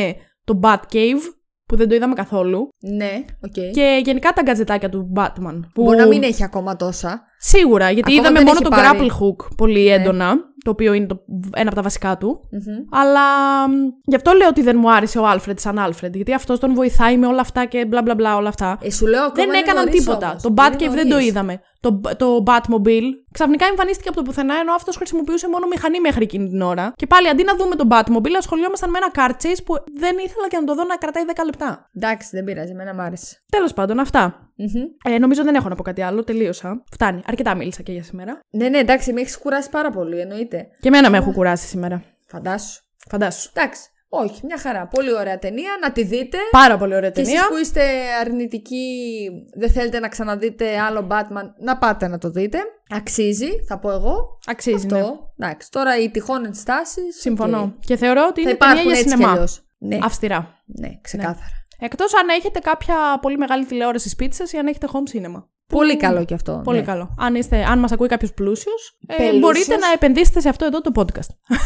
το 0.45 0.61
Batcave 0.62 1.20
που 1.67 1.77
δεν 1.77 1.89
το 1.89 1.95
είδαμε 1.95 2.14
καθόλου 2.14 2.69
Ναι, 2.97 3.25
οκ. 3.45 3.53
και 3.73 4.01
γενικά 4.05 4.33
τα 4.33 4.43
γκατζετάκια 4.43 4.89
του 4.89 5.12
Batman. 5.17 5.61
Που... 5.75 5.83
Μπορεί 5.83 5.97
να 5.97 6.07
μην 6.07 6.23
έχει 6.23 6.45
ακόμα 6.45 6.77
τόσα. 6.77 7.23
Σίγουρα, 7.39 7.91
γιατί 7.91 8.12
Ακόμα 8.12 8.21
είδαμε 8.29 8.37
δεν 8.39 8.47
μόνο 8.47 8.59
έχει 8.61 8.64
το 8.71 8.77
πάρει. 8.77 8.99
Ναι. 8.99 9.05
grapple 9.07 9.11
hook 9.23 9.49
πολύ 9.57 9.89
έντονα, 9.89 10.35
το 10.64 10.71
οποίο 10.71 10.93
είναι 10.93 11.07
το, 11.07 11.19
ένα 11.55 11.67
από 11.67 11.75
τα 11.75 11.83
βασικά 11.83 12.17
του. 12.17 12.41
Μμμ. 12.51 13.01
Αλλά 13.01 13.23
μ, 13.69 13.73
γι' 14.05 14.17
αυτό 14.17 14.33
λέω 14.33 14.49
ότι 14.49 14.62
δεν 14.62 14.77
μου 14.81 14.93
άρεσε 14.93 15.19
ο 15.19 15.27
Άλφρεντ 15.27 15.59
σαν 15.59 15.79
Άλφρεντ. 15.79 16.14
Γιατί 16.14 16.33
αυτός 16.35 16.59
τον 16.59 16.75
βοηθάει 16.75 17.17
με 17.19 17.27
όλα 17.27 17.41
αυτά 17.41 17.64
και 17.64 17.87
μπλα 17.87 18.03
μπλα 18.03 18.14
μπλα 18.14 18.37
όλα 18.37 18.49
αυτά. 18.49 18.79
Ε, 18.83 18.91
σου 18.91 19.07
λέω 19.07 19.21
ακόμα 19.25 19.35
δεν 19.35 19.49
είναι 19.49 19.59
έκαναν 19.59 19.85
νωρίς 19.85 20.05
τίποτα. 20.05 20.29
όμως. 20.31 20.43
Το 20.43 20.49
Είναι 20.57 20.62
Batcave 20.69 20.95
δεν 20.95 21.03
το 21.09 21.14
νωρίς. 21.14 21.27
είδαμε. 21.27 21.61
Το, 21.87 22.01
το 22.16 22.43
Batmobile 22.47 23.09
ξαφνικά 23.32 23.66
εμφανίστηκε 23.66 24.09
από 24.09 24.18
το 24.18 24.22
πουθενά 24.22 24.55
ενώ 24.55 24.72
αυτός 24.74 24.97
χρησιμοποιούσε 24.97 25.49
μόνο 25.49 25.66
μηχανή 25.66 26.01
μέχρι 26.01 26.22
εκείνη 26.22 26.49
την 26.49 26.61
ώρα. 26.61 26.93
Και 26.97 27.07
πάλι 27.07 27.28
αντί 27.28 27.45
να 27.45 27.57
δούμε 27.57 27.74
τον 27.74 27.89
Batmobile, 27.91 28.37
ασχολιόμασταν 28.39 28.91
με 28.91 28.99
ένα 28.99 29.11
car 29.14 29.30
chase 29.43 29.61
που 29.64 29.74
δεν 29.95 30.16
ήθελα 30.18 30.49
και 30.49 30.57
να 30.57 30.64
το 30.64 30.74
δω 30.74 30.84
να 30.84 30.97
κρατάει 30.97 31.22
10 31.34 31.45
λεπτά. 31.45 31.91
Εντάξει, 31.95 32.28
δεν 32.32 32.45
πειράζει, 32.45 32.70
εμένα 32.70 32.95
μ' 32.95 33.01
άρεσε. 33.01 33.45
Τέλος 33.51 33.72
πάντων, 33.72 33.99
αυτά. 33.99 34.51
Μμμ. 34.57 35.12
Ε, 35.14 35.18
νομίζω 35.18 35.43
δεν 35.43 35.55
έχω 35.55 35.68
να 35.68 35.74
πω 35.74 35.82
κάτι 35.82 36.03
άλλο. 36.03 36.24
Τελείωσα. 36.24 36.82
Φτάνει. 36.93 37.22
Αρκετά 37.26 37.55
μίλησα 37.55 37.82
και 37.82 37.93
για 37.93 38.03
σήμερα. 38.03 38.41
Ναι, 38.51 38.68
ναι, 38.68 38.78
εντάξει, 38.78 39.12
με 39.12 39.20
έχεις 39.20 39.39
κουράσει 39.39 39.70
πάρα 39.70 39.91
πολύ, 39.91 40.20
εννοείται. 40.20 40.68
Και 40.80 40.89
εμένα 40.89 41.11
με 41.11 41.16
έχω 41.16 41.32
κουράσει 41.32 41.66
σήμερα. 41.66 42.03
Φαντάσου. 42.26 42.82
Φαντάσου. 43.09 43.51
Εντάξει, 43.55 43.89
όχι, 44.25 44.41
μια 44.47 44.59
χαρά. 44.59 44.87
Πολύ 44.87 45.14
ωραία 45.14 45.39
ταινία, 45.39 45.71
να 45.83 45.93
τη 45.93 46.03
δείτε. 46.05 46.39
Πάρα 46.51 46.77
πολύ 46.79 46.95
ωραία 46.95 47.11
Και 47.11 47.21
εσείς 47.21 47.33
ταινία. 47.33 47.49
που 47.49 47.57
είστε 47.57 47.83
αρνητικοί, 48.21 49.29
δεν 49.57 49.71
θέλετε 49.71 49.99
να 49.99 50.09
ξαναδείτε 50.09 50.79
άλλο 50.79 51.07
Batman, 51.11 51.45
να 51.59 51.77
πάτε 51.79 52.09
να 52.09 52.19
το 52.19 52.31
δείτε. 52.31 52.59
Αξίζει, 52.91 53.49
θα 53.69 53.79
πω 53.79 53.91
εγώ. 53.91 54.39
Αξίζει, 54.47 54.87
ναι. 54.87 54.99
Αυτό. 55.01 55.33
Εντάξει, 55.39 55.71
τώρα 55.71 55.99
οι 55.99 56.11
τυχόν 56.11 56.45
ενστάσεις. 56.45 57.21
Συμφωνώ. 57.21 57.75
Και 57.81 57.97
θεωρώ 57.97 58.27
ότι 58.31 58.43
Θα 58.43 58.49
είναι 58.51 58.59
ταινία 58.59 58.75
υπάρχουν 58.75 58.91
για 58.93 59.01
έτσι 59.01 59.05
κι 59.05 59.11
σινεμά. 59.17 59.33
αλλιώς. 59.33 59.61
Ναι, 59.79 59.99
Αυστηρά. 60.03 60.62
ναι, 60.67 60.89
ξεκάθαρα. 61.01 61.51
Εκτός 61.81 62.14
αν 62.14 62.29
έχετε 62.29 62.59
κάποια 62.59 62.95
πολύ 63.21 63.37
μεγάλη 63.37 63.64
τηλεόραση 63.67 64.09
σπίτι 64.09 64.37
σα 64.47 64.57
ή 64.57 64.61
αν 64.61 64.67
έχετε 64.67 64.87
home 64.93 65.17
cinema. 65.17 65.45
Πολύ 65.69 65.97
καλό 65.97 66.25
κι 66.25 66.35
αυτό. 66.35 66.61
Πολύ 66.64 66.79
ναι. 66.79 66.85
καλό. 66.85 67.14
Αν, 67.19 67.35
είστε, 67.35 67.64
αν 67.71 67.79
μας 67.79 67.93
ακούει 67.93 68.09
κάποιος 68.09 68.33
πλούσιος, 68.35 68.97
ε, 69.07 69.14
Πελούσιος. 69.17 69.41
μπορείτε 69.41 69.77
να 69.77 69.87
επενδύσετε 69.95 70.41
σε 70.41 70.49
αυτό 70.49 70.64
εδώ 70.64 70.81
το 70.81 70.91
podcast. 70.95 71.31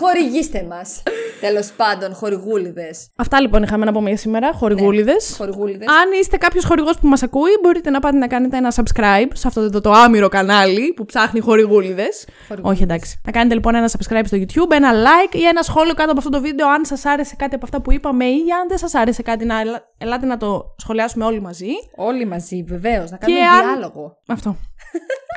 Χορηγήστε 0.00 0.66
μας. 0.68 1.02
Τέλος 1.40 1.70
πάντων, 1.76 2.14
χορηγούλιδες. 2.14 3.08
Αυτά 3.16 3.40
λοιπόν 3.40 3.62
είχαμε 3.62 3.84
να 3.84 3.92
πούμε 3.92 4.08
για 4.08 4.18
σήμερα, 4.18 4.52
χορηγούλιδες. 4.52 5.34
Χορηγούλιδες. 5.36 5.88
Αν 5.88 6.20
είστε 6.20 6.36
κάποιος 6.36 6.64
χορηγός 6.64 6.98
που 6.98 7.08
μας 7.08 7.22
ακούει, 7.22 7.50
μπορείτε 7.62 7.90
να 7.90 8.00
πάτε 8.00 8.16
να 8.16 8.26
κάνετε 8.26 8.56
ένα 8.56 8.72
subscribe 8.74 9.28
σε 9.32 9.48
αυτό 9.48 9.70
το, 9.70 9.80
το 9.80 9.92
άμυρο 9.92 10.28
κανάλι 10.28 10.92
που 10.96 11.04
ψάχνει 11.04 11.40
χορηγούλιδες. 11.40 12.26
Όχι 12.60 12.82
εντάξει. 12.82 13.20
Να 13.24 13.32
κάνετε 13.32 13.54
λοιπόν 13.54 13.74
ένα 13.74 13.90
subscribe 13.90 14.22
στο 14.26 14.36
YouTube, 14.40 14.70
ένα 14.72 14.90
like 14.92 15.34
ή 15.34 15.42
ένα 15.44 15.62
σχόλιο 15.62 15.94
κάτω 15.94 16.10
από 16.10 16.18
αυτό 16.18 16.30
το 16.30 16.40
βίντεο 16.40 16.68
αν 16.68 16.84
σας 16.84 17.04
άρεσε 17.04 17.34
κάτι 17.38 17.54
από 17.54 17.64
αυτά 17.64 17.80
που 17.80 17.92
είπαμε 17.92 18.24
ή 18.24 18.44
αν 18.60 18.68
δεν 18.68 18.78
σας 18.78 18.94
άρεσε 18.94 19.22
κάτι 19.22 19.44
να 19.44 19.60
ελα- 19.60 19.82
ελάτε 19.98 20.26
να 20.26 20.36
το 20.36 20.74
σχολιάσουμε 20.76 21.24
όλοι 21.24 21.40
μαζί. 21.40 21.70
Όλοι 22.00 22.24
μαζί, 22.24 22.62
βεβαίως. 22.62 23.10
Να 23.10 23.16
κάνουμε 23.16 23.40
αν- 23.40 23.64
διάλογο. 23.66 24.18
Αυτό. 24.28 24.56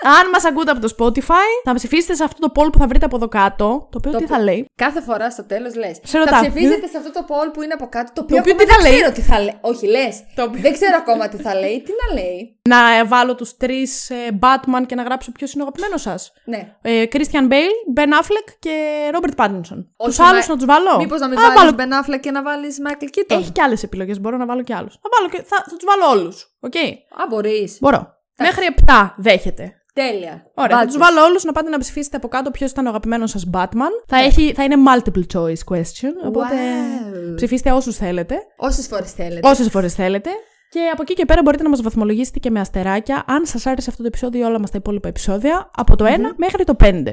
Αν 0.03 0.29
μας 0.29 0.45
ακούτε 0.45 0.71
από 0.71 0.81
το 0.87 0.89
Spotify, 0.97 1.49
θα 1.63 1.73
ψηφίσετε 1.73 2.13
σε 2.13 2.23
αυτό 2.23 2.49
το 2.49 2.61
poll 2.61 2.71
που 2.71 2.77
θα 2.77 2.87
βρείτε 2.87 3.05
από 3.05 3.15
εδώ 3.15 3.27
κάτω. 3.27 3.87
Το 3.91 3.97
οποίο 3.97 4.11
Το 4.11 4.17
τι 4.17 4.23
που- 4.23 4.33
θα 4.33 4.39
λέει. 4.41 4.65
Κάθε 4.75 5.01
φορά 5.01 5.29
στο 5.31 5.43
τέλος 5.45 5.75
λες. 5.75 5.97
Σε 6.03 6.17
Θα 6.17 6.19
ρωτάω. 6.19 6.41
ψηφίσετε 6.41 6.87
σε 6.87 6.97
αυτό 6.97 7.11
το 7.11 7.25
poll 7.29 7.49
που 7.53 7.61
είναι 7.61 7.73
από 7.73 7.87
κάτω. 7.89 8.11
Το 8.13 8.21
οποίο, 8.21 8.37
οποίο 8.37 8.51
ακόμα 8.53 8.65
τι 8.65 8.71
θα 8.73 8.81
δεν 8.81 8.91
λέει; 8.91 8.99
ξέρω 9.01 9.13
τι 9.15 9.21
θα 9.21 9.39
λέει. 9.39 9.57
Όχι, 9.61 9.85
λες. 9.87 10.23
Το 10.35 10.43
οποίο- 10.43 10.61
Δεν 10.61 10.73
ξέρω 10.73 10.95
ακόμα 10.97 11.27
τι 11.29 11.37
θα 11.37 11.55
λέει. 11.55 11.81
Τι 11.81 11.91
να 12.01 12.21
λέει. 12.21 12.59
Να 12.69 13.05
βάλω 13.05 13.35
τους 13.35 13.57
τρεις 13.57 14.11
Batman 14.41 14.83
και 14.85 14.95
να 14.95 15.03
γράψω 15.03 15.31
ποιος 15.31 15.53
είναι 15.53 15.63
ο 15.63 15.65
αγαπημένος 15.65 16.01
σας. 16.01 16.31
Ναι. 16.45 16.75
Ε, 16.81 17.03
Christian 17.11 17.45
Bale, 17.51 17.75
Ben 17.97 18.09
Affleck 18.21 18.47
και 18.59 18.75
Robert 19.13 19.35
Pattinson. 19.43 19.79
Όχι, 19.97 20.09
Τους 20.09 20.19
άλλους 20.19 20.47
μα- 20.47 20.53
να 20.53 20.55
τους 20.57 20.65
βάλω. 20.65 20.97
Μήπως 20.97 21.19
να 21.19 21.27
μην 21.27 21.37
Α, 21.37 21.41
βάλεις 21.41 21.55
βάλω- 21.61 21.75
Ben 21.77 21.91
Affleck 21.99 22.19
και 22.19 22.31
να 22.31 22.41
βάλεις 22.41 22.77
Michael 22.87 23.03
Keaton; 23.17 23.37
Έχει 23.39 23.51
και 23.51 23.61
άλλες 23.61 23.83
επιλογές. 23.83 24.19
Μπορώ 24.21 24.37
να 24.37 24.45
βάλω 24.45 24.61
και 24.63 24.73
άλλους. 24.73 24.93
Θα, 24.93 25.09
βάλω 25.17 25.29
και... 25.31 25.37
θα, 25.49 25.57
θα 25.69 25.75
τους 25.77 25.85
βάλω 25.85 26.19
όλους. 26.19 26.47
Οκ; 26.59 26.75
Α, 27.21 27.27
μπορείς. 27.29 27.77
Μπορώ. 27.81 28.19
Μέχρι 28.37 28.65
7 28.65 29.13
δέχεται. 29.17 29.75
Τέλεια. 29.93 30.51
Ωραία. 30.55 30.69
Θα 30.69 30.75
Βάλτε. 30.75 30.85
τους 30.85 30.97
βάλω 30.97 31.23
όλους 31.23 31.43
να 31.43 31.51
πάτε 31.51 31.69
να 31.69 31.77
ψηφίσετε 31.79 32.17
από 32.17 32.27
κάτω 32.27 32.51
ποιος 32.51 32.71
ήταν 32.71 32.85
ο 32.85 32.89
αγαπημένος 32.89 33.29
σας 33.29 33.49
Batman. 33.53 33.93
Θα, 34.07 34.17
έχει, 34.17 34.53
θα 34.53 34.63
είναι 34.63 34.75
multiple 34.87 35.23
choice 35.33 35.73
question. 35.75 36.11
Οπότε 36.25 36.55
Wow. 36.55 37.35
ψηφίστε 37.35 37.71
όσους 37.71 37.95
θέλετε. 37.95 38.35
Όσες 38.57 38.87
φορές 38.87 39.11
θέλετε. 39.11 39.47
Όσες 39.49 39.69
φορές 39.69 39.93
θέλετε. 39.93 40.29
Και 40.69 40.79
από 40.93 41.01
εκεί 41.01 41.13
και 41.13 41.25
πέρα 41.25 41.41
μπορείτε 41.41 41.63
να 41.63 41.69
μας 41.69 41.81
βαθμολογήσετε 41.81 42.39
και 42.39 42.49
με 42.49 42.59
αστεράκια, 42.59 43.23
αν 43.27 43.45
σας 43.45 43.65
άρεσε 43.65 43.89
αυτό 43.89 44.01
το 44.01 44.07
επεισόδιο 44.07 44.39
ή 44.41 44.43
όλα 44.43 44.59
μας 44.59 44.71
τα 44.71 44.77
υπόλοιπα 44.77 45.07
επεισόδια, 45.07 45.71
από 45.75 45.95
το 45.95 46.05
1 46.05 46.09
μέχρι 46.35 46.63
το 46.63 46.75
5. 46.79 47.03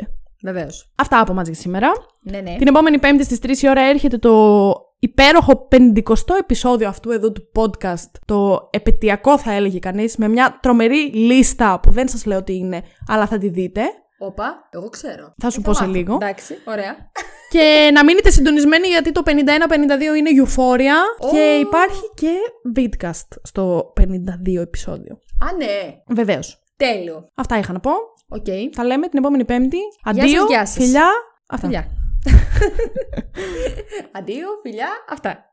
Βεβαίως. 0.42 0.92
Αυτά 0.94 1.20
από 1.20 1.32
μας 1.32 1.46
για 1.46 1.56
σήμερα. 1.56 1.92
Ναι, 2.22 2.38
ναι. 2.40 2.54
Την 2.58 2.66
επόμενη 2.66 2.98
Πέμπτη 2.98 3.24
στις 3.24 3.38
3 3.38 3.62
η 3.62 3.68
ώρα 3.68 3.80
έρχεται 3.80 4.18
το 4.18 4.32
υπέροχο 4.98 5.68
50 5.72 6.02
επεισόδιο 6.38 6.88
αυτού 6.88 7.10
εδώ 7.10 7.32
του 7.32 7.48
podcast. 7.56 8.10
Το 8.24 8.68
επετειακό 8.72 9.38
θα 9.38 9.52
έλεγε 9.52 9.78
κανείς, 9.78 10.16
με 10.16 10.28
μια 10.28 10.58
τρομερή 10.62 11.10
λίστα 11.12 11.80
που 11.80 11.90
δεν 11.90 12.08
σας 12.08 12.24
λέω 12.26 12.42
τι 12.42 12.54
είναι, 12.56 12.82
αλλά 13.08 13.26
θα 13.26 13.38
τη 13.38 13.48
δείτε. 13.48 13.82
Όπα, 14.20 14.68
εγώ 14.70 14.88
ξέρω. 14.88 15.34
Θα 15.38 15.50
σου 15.50 15.60
Ε, 15.60 15.62
πω 15.64 15.72
σε 15.74 15.80
μάθω. 15.82 15.94
λίγο. 15.96 16.14
Εντάξει, 16.14 16.54
ωραία. 16.64 16.96
Και 17.50 17.90
να 17.94 18.04
μείνετε 18.04 18.30
συντονισμένοι 18.30 18.86
γιατί 18.88 19.12
το 19.12 19.22
51-52 19.24 19.30
είναι 20.16 20.30
Euphoria 20.44 21.28
και 21.30 21.56
Ω. 21.56 21.60
υπάρχει 21.60 22.00
και 22.14 22.32
Vidcast 22.76 23.36
στο 23.42 23.92
52 24.00 24.60
επεισόδιο. 24.60 25.18
Α, 25.44 25.56
ναι. 25.56 25.94
Βεβαίως. 26.08 26.62
Τέλειο. 26.76 27.28
Αυτά 27.34 27.58
είχα 27.58 27.72
να 27.72 27.80
πω. 27.80 27.90
Οκ. 28.28 28.44
Τα 28.76 28.84
λέμε 28.84 29.08
την 29.08 29.18
επόμενη 29.18 29.44
Πέμπτη. 29.44 29.76
Γεια 30.12 30.22
Αντίο, 30.24 30.38
σας, 30.40 30.48
γεια 30.48 30.66
σας. 30.66 30.84
φιλιά. 30.84 31.08
Αυτά. 31.48 31.66
Φιλιά. 31.66 31.86
Αντίο, 34.12 34.48
φιλιά. 34.62 34.88
Αυτά. 35.08 35.47